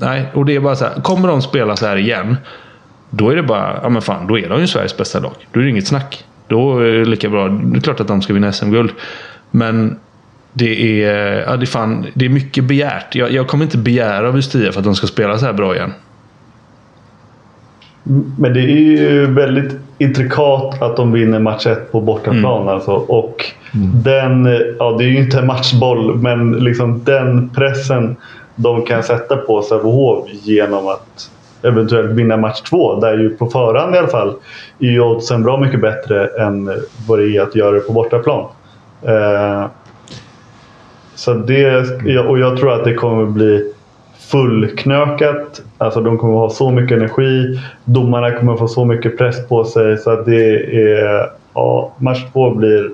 nej, 0.00 0.26
och 0.34 0.44
det 0.44 0.56
är 0.56 0.60
bara 0.60 0.76
så 0.76 0.84
här, 0.84 1.00
kommer 1.00 1.28
de 1.28 1.42
spela 1.42 1.76
så 1.76 1.86
här 1.86 1.96
igen, 1.96 2.36
då 3.10 3.30
är 3.30 3.36
det 3.36 3.42
bara, 3.42 3.80
ja 3.82 3.88
men 3.88 4.02
fan, 4.02 4.26
då 4.26 4.38
är 4.38 4.48
de 4.48 4.60
ju 4.60 4.66
Sveriges 4.66 4.96
bästa 4.96 5.20
lag. 5.20 5.34
Då 5.52 5.60
är 5.60 5.64
det 5.64 5.70
inget 5.70 5.86
snack. 5.86 6.24
Då 6.48 6.78
är 6.78 6.92
det 6.92 7.04
lika 7.04 7.28
bra. 7.28 7.48
Det 7.48 7.78
är 7.78 7.80
klart 7.80 8.00
att 8.00 8.08
de 8.08 8.22
ska 8.22 8.32
vinna 8.32 8.52
SM-guld. 8.52 8.90
Men 9.50 9.98
det 10.56 11.02
är, 11.04 11.40
ja, 11.40 11.56
det 11.56 11.66
fan, 11.66 12.06
det 12.14 12.24
är 12.24 12.28
mycket 12.28 12.64
begärt. 12.64 13.14
Jag, 13.14 13.32
jag 13.32 13.46
kommer 13.46 13.64
inte 13.64 13.78
begära 13.78 14.28
av 14.28 14.38
Ystad 14.38 14.72
för 14.72 14.78
att 14.78 14.84
de 14.84 14.94
ska 14.94 15.06
spela 15.06 15.38
så 15.38 15.46
här 15.46 15.52
bra 15.52 15.76
igen. 15.76 15.92
Men 18.38 18.54
det 18.54 18.60
är 18.60 18.78
ju 18.78 19.26
väldigt 19.26 19.72
intrikat 19.98 20.82
att 20.82 20.96
de 20.96 21.12
vinner 21.12 21.38
match 21.38 21.66
1 21.66 21.92
på 21.92 22.00
bortaplan. 22.00 22.62
Mm. 22.62 22.74
Alltså. 22.74 22.92
Och 22.92 23.44
mm. 23.74 23.90
den, 24.02 24.58
ja, 24.78 24.96
det 24.98 25.04
är 25.04 25.08
ju 25.08 25.18
inte 25.18 25.38
en 25.38 25.46
matchboll, 25.46 26.18
men 26.18 26.52
liksom 26.52 27.04
den 27.04 27.48
pressen 27.48 28.16
de 28.56 28.82
kan 28.82 29.02
sätta 29.02 29.36
på 29.36 29.62
Sävehof 29.62 30.28
genom 30.32 30.88
att 30.88 31.30
eventuellt 31.62 32.10
vinna 32.10 32.36
match 32.36 32.60
2. 32.60 33.00
Där 33.00 33.18
ju 33.18 33.30
på 33.30 33.46
förhand 33.46 33.94
i 33.94 33.98
alla 33.98 34.08
fall 34.08 34.34
är 34.78 34.90
ju 34.90 35.00
oddsen 35.00 35.42
bra 35.42 35.60
mycket 35.60 35.80
bättre 35.80 36.26
än 36.26 36.70
vad 37.08 37.18
det 37.18 37.36
är 37.36 37.42
att 37.42 37.56
göra 37.56 37.70
det 37.70 37.80
på 37.80 37.92
bortaplan. 37.92 38.44
Eh, 39.02 39.66
så 41.24 41.34
det, 41.34 42.18
och 42.18 42.38
jag 42.38 42.56
tror 42.56 42.72
att 42.72 42.84
det 42.84 42.94
kommer 42.94 43.26
bli 43.26 43.72
fullknökat. 44.18 45.62
Alltså 45.78 46.00
de 46.00 46.18
kommer 46.18 46.34
ha 46.34 46.50
så 46.50 46.70
mycket 46.70 46.96
energi. 46.96 47.60
Domarna 47.84 48.30
kommer 48.30 48.56
få 48.56 48.68
så 48.68 48.84
mycket 48.84 49.18
press 49.18 49.48
på 49.48 49.64
sig 49.64 49.98
så 49.98 50.10
att 50.10 50.26
det 50.26 50.54
är... 50.56 51.30
Ja, 51.54 51.92
match 51.98 52.24
två 52.32 52.54
blir 52.54 52.90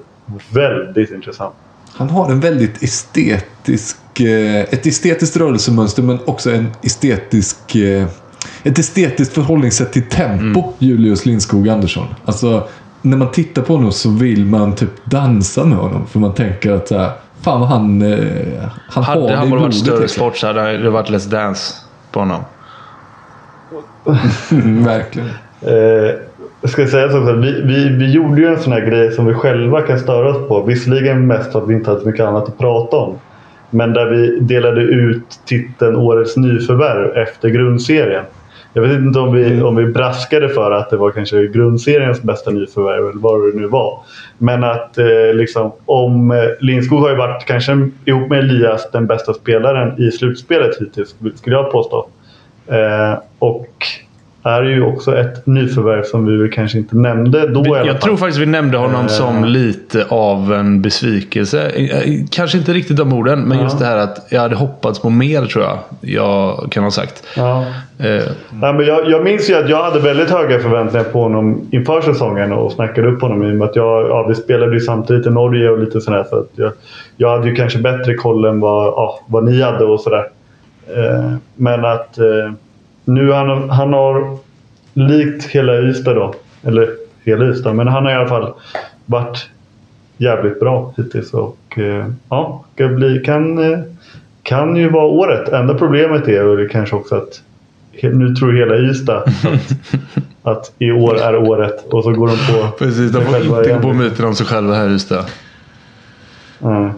väldigt 0.53 1.11
intressant. 1.11 1.55
Han 1.93 2.11
har 2.11 2.31
en 2.31 2.41
väldigt 2.41 2.83
estetisk... 2.83 4.20
Eh, 4.20 4.61
ett 4.61 4.87
estetiskt 4.87 5.37
rörelsemönster 5.37 6.03
men 6.03 6.18
också 6.24 6.51
en 6.51 6.66
estetisk... 6.83 7.76
Eh, 7.76 8.07
ett 8.62 8.78
estetiskt 8.78 9.35
förhållningssätt 9.35 9.93
till 9.93 10.09
tempo, 10.09 10.61
mm. 10.61 10.72
Julius 10.78 11.26
Lindskog 11.26 11.68
Andersson. 11.68 12.07
Alltså, 12.24 12.68
när 13.03 13.16
man 13.16 13.31
tittar 13.31 13.62
på 13.62 13.72
honom 13.72 13.93
så 13.93 14.11
vill 14.11 14.45
man 14.47 14.74
typ 14.74 15.05
dansa 15.05 15.64
med 15.64 15.78
honom. 15.78 16.07
För 16.07 16.18
man 16.18 16.35
tänker 16.35 16.72
att 16.72 16.93
Fan 17.43 17.61
vad 17.61 17.68
han, 17.68 18.03
eh, 18.03 18.68
han 18.88 19.05
hade 19.05 19.34
han 19.34 19.51
bara 19.51 19.61
varit 19.61 19.74
större 19.74 20.01
liksom. 20.01 20.22
sport 20.22 20.36
så 20.36 20.47
hade 20.47 20.78
det 20.78 20.91
varit 20.91 21.11
Let's 21.11 21.30
Dance 21.30 21.74
på 22.11 22.20
honom. 22.20 22.41
Verkligen. 24.84 25.28
Eh, 25.61 26.14
jag 26.61 26.70
ska 26.70 26.86
säga 26.86 27.11
så 27.11 27.20
vi, 27.32 27.62
vi, 27.62 27.88
vi 27.88 28.12
gjorde 28.12 28.41
ju 28.41 28.47
en 28.47 28.61
sån 28.61 28.72
här 28.72 28.86
grej 28.86 29.12
som 29.12 29.26
vi 29.26 29.34
själva 29.34 29.82
kan 29.82 29.99
störa 29.99 30.30
oss 30.30 30.49
på. 30.49 30.62
Visserligen 30.62 31.26
mest 31.26 31.53
för 31.53 31.62
att 31.62 31.68
vi 31.68 31.74
inte 31.74 31.91
hade 31.91 32.03
så 32.03 32.09
mycket 32.09 32.26
annat 32.26 32.49
att 32.49 32.59
prata 32.59 32.97
om. 32.97 33.18
Men 33.70 33.93
där 33.93 34.07
vi 34.07 34.41
delade 34.41 34.80
ut 34.80 35.41
titeln 35.45 35.97
Årets 35.97 36.36
nyförvärv 36.36 37.16
efter 37.16 37.49
grundserien. 37.49 38.24
Jag 38.72 38.82
vet 38.82 38.92
inte 38.92 39.18
om 39.18 39.32
vi, 39.32 39.46
mm. 39.46 39.66
om 39.66 39.76
vi 39.76 39.86
braskade 39.86 40.48
för 40.48 40.70
att 40.70 40.90
det 40.90 40.96
var 40.96 41.10
kanske 41.10 41.46
grundseriens 41.46 42.22
bästa 42.22 42.50
nyförvärv 42.50 43.08
eller 43.08 43.20
vad 43.20 43.40
det 43.40 43.60
nu 43.60 43.66
var. 43.66 44.00
Men 44.38 44.64
att 44.64 44.98
eh, 44.98 45.34
liksom, 45.34 45.72
om 45.84 46.30
eh, 46.30 46.38
Lindskog 46.60 47.00
har 47.00 47.10
ju 47.10 47.16
varit 47.16 47.44
kanske 47.44 47.88
ihop 48.04 48.30
med 48.30 48.38
Elias 48.38 48.90
den 48.92 49.06
bästa 49.06 49.34
spelaren 49.34 50.02
i 50.02 50.10
slutspelet 50.10 50.80
hittills 50.80 51.14
skulle 51.34 51.56
jag 51.56 51.72
påstå. 51.72 52.08
Eh, 52.66 53.18
och 53.38 53.86
är 54.43 54.62
ju 54.62 54.82
också 54.82 55.16
ett 55.16 55.47
nyförvärv 55.47 56.03
som 56.03 56.26
vi 56.26 56.49
kanske 56.49 56.78
inte 56.78 56.97
nämnde 56.97 57.49
då 57.49 57.66
i 57.66 57.68
alla 57.68 57.86
Jag 57.86 58.01
tror 58.01 58.16
faktiskt 58.16 58.41
vi 58.41 58.47
nämnde 58.47 58.78
honom 58.78 59.09
som 59.09 59.45
lite 59.45 60.07
av 60.09 60.53
en 60.53 60.82
besvikelse. 60.82 61.72
Kanske 62.30 62.59
inte 62.59 62.72
riktigt 62.72 62.97
de 62.97 63.12
orden, 63.12 63.41
men 63.41 63.59
ja. 63.59 63.64
just 63.64 63.78
det 63.78 63.84
här 63.84 63.97
att 63.97 64.26
jag 64.30 64.41
hade 64.41 64.57
hoppats 64.57 65.03
på 65.03 65.11
mer 65.11 65.47
tror 65.47 65.64
jag. 65.64 65.78
Jag 66.01 66.68
kan 66.70 66.84
ha 66.84 66.91
sagt. 66.91 67.24
Ja. 67.36 67.64
Eh. 67.99 68.22
Nej, 68.51 68.74
men 68.74 68.86
jag, 68.86 69.11
jag 69.11 69.24
minns 69.24 69.51
ju 69.51 69.55
att 69.55 69.68
jag 69.68 69.84
hade 69.84 70.01
väldigt 70.01 70.30
höga 70.30 70.59
förväntningar 70.59 71.05
på 71.05 71.22
honom 71.22 71.68
inför 71.70 72.01
säsongen 72.01 72.53
och 72.53 72.72
snackade 72.72 73.09
upp 73.09 73.22
honom 73.22 73.43
i 73.43 73.53
och 73.53 73.57
med 73.57 73.68
att 73.68 73.76
jag, 73.76 74.09
ja, 74.09 74.26
vi 74.28 74.34
spelade 74.34 74.74
ju 74.74 74.80
samtidigt 74.80 75.26
i 75.26 75.30
Norge 75.30 75.70
och 75.70 75.78
lite 75.78 76.01
sådär. 76.01 76.26
Så 76.30 76.36
att 76.38 76.51
jag, 76.55 76.72
jag 77.16 77.30
hade 77.30 77.49
ju 77.49 77.55
kanske 77.55 77.78
bättre 77.78 78.14
koll 78.14 78.45
än 78.45 78.61
vad, 78.61 78.86
ja, 78.86 79.20
vad 79.26 79.45
ni 79.45 79.62
hade 79.62 79.84
och 79.84 80.01
sådär. 80.01 80.28
Eh, 80.97 81.32
men 81.57 81.84
att 81.84 82.18
eh, 82.18 82.53
nu 83.05 83.32
han, 83.32 83.70
han 83.70 83.92
har 83.92 84.38
likt 84.92 85.44
hela 85.44 85.78
Ystad 85.78 86.14
då, 86.14 86.34
eller 86.62 86.88
hela 87.24 87.44
Ystad, 87.44 87.72
men 87.72 87.88
han 87.88 88.05
har 88.05 88.12
i 88.12 88.14
alla 88.14 88.28
fall 88.28 88.53
varit 89.07 89.48
jävligt 90.16 90.61
bra 90.61 90.94
hittills 90.96 91.34
och 91.34 91.78
eh, 91.78 92.07
ja, 92.28 92.64
det 92.74 92.88
bli, 92.88 93.18
kan, 93.24 93.72
eh, 93.72 93.78
kan 94.42 94.76
ju 94.76 94.88
vara 94.88 95.07
året. 95.07 95.48
Enda 95.48 95.74
problemet 95.74 96.28
är 96.28 96.44
väl 96.44 96.68
kanske 96.68 96.96
också 96.96 97.14
att 97.14 97.42
nu 98.03 98.34
tror 98.34 98.53
hela 98.53 98.76
Ystad 98.76 99.16
att, 99.16 99.72
att 100.42 100.72
i 100.78 100.90
år 100.90 101.20
är 101.20 101.36
året 101.36 101.86
och 101.92 102.05
så 102.05 102.12
går 102.12 102.26
de 102.26 102.36
på 102.36 102.76
Precis, 102.78 103.12
de 103.12 103.24
får 103.24 103.36
inte 103.36 103.72
gå 103.72 103.80
på 103.80 103.92
myten 103.92 104.24
om 104.24 104.34
sig 104.34 104.46
själva 104.46 104.74
här 104.74 104.88
i 104.88 104.94
Ystad. 104.94 105.24
Mm. 106.62 106.90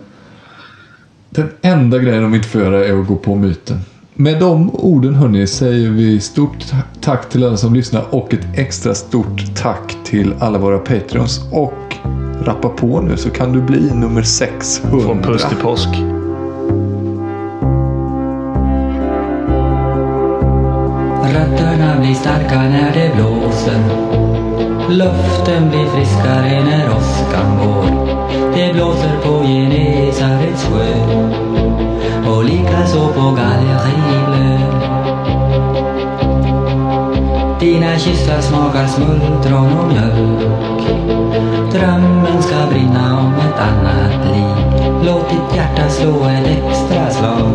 Den 1.31 1.49
enda 1.63 1.99
grejen 1.99 2.23
de 2.23 2.35
inte 2.35 2.49
får 2.49 2.61
göra 2.61 2.85
är 2.85 3.01
att 3.01 3.07
gå 3.07 3.17
på 3.17 3.35
myten. 3.35 3.77
Med 4.15 4.41
de 4.41 4.71
orden 4.73 5.15
hörni 5.15 5.47
säger 5.47 5.91
vi 5.91 6.21
stort 6.21 6.73
tack 7.01 7.29
till 7.29 7.45
alla 7.45 7.57
som 7.57 7.75
lyssnar 7.75 8.05
och 8.11 8.35
ett 8.35 8.47
extra 8.55 8.95
stort 8.95 9.57
tack 9.57 9.97
till 10.05 10.35
alla 10.39 10.59
våra 10.59 10.79
Patreons. 10.79 11.41
Och 11.53 11.97
rappa 12.43 12.69
på 12.69 13.01
nu 13.01 13.17
så 13.17 13.31
kan 13.31 13.53
du 13.53 13.63
bli 13.63 13.95
nummer 13.95 14.23
600. 14.23 15.07
Från 15.07 15.23
puss 15.23 15.49
till 15.49 15.57
påsk. 15.57 15.89
Rötterna 21.35 22.01
blir 22.01 22.15
starka 22.15 22.63
när 22.63 22.93
det 22.95 23.15
blåser. 23.17 23.81
Luften 24.89 25.69
blir 25.71 25.87
friskare 25.87 26.65
när 26.65 26.97
åskan 26.97 27.59
går. 27.59 27.87
Det 28.57 28.73
blåser 28.75 29.19
på 29.23 29.45
Genesarets 29.45 30.65
sjö 30.65 31.52
och 32.27 32.45
likaså 32.45 33.09
på 33.09 33.21
Gallerieblö. 33.21 34.59
Dina 37.61 37.99
kyssar 37.99 38.41
smakar 38.41 38.87
smultron 38.87 39.79
och 39.79 39.89
mjölk. 39.89 40.83
Drömmen 41.73 42.43
ska 42.43 42.67
brinna 42.71 43.21
om 43.21 43.35
ett 43.35 43.59
annat 43.59 44.27
liv. 44.27 44.83
Låt 45.05 45.31
ditt 45.31 45.57
hjärta 45.57 45.89
slå 45.89 46.25
ett 46.25 46.47
extra 46.47 47.11
slag. 47.11 47.53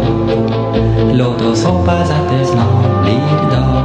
Låt 1.14 1.42
oss 1.42 1.66
hoppas 1.66 2.12
att 2.12 2.30
det 2.30 2.46
snart 2.46 3.04
blir 3.04 3.52
dag. 3.52 3.84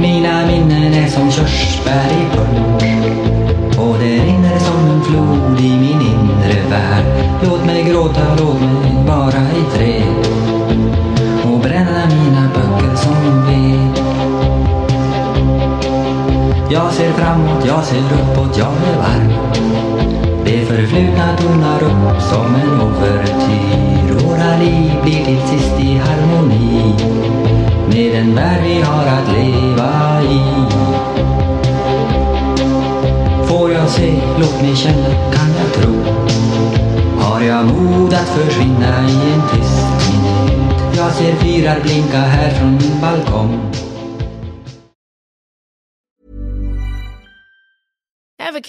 Mina 0.00 0.46
minnen 0.46 0.92
är 0.92 1.08
som 1.08 1.30
körsbär 1.30 2.10
i 2.10 2.36
punsch 2.36 2.47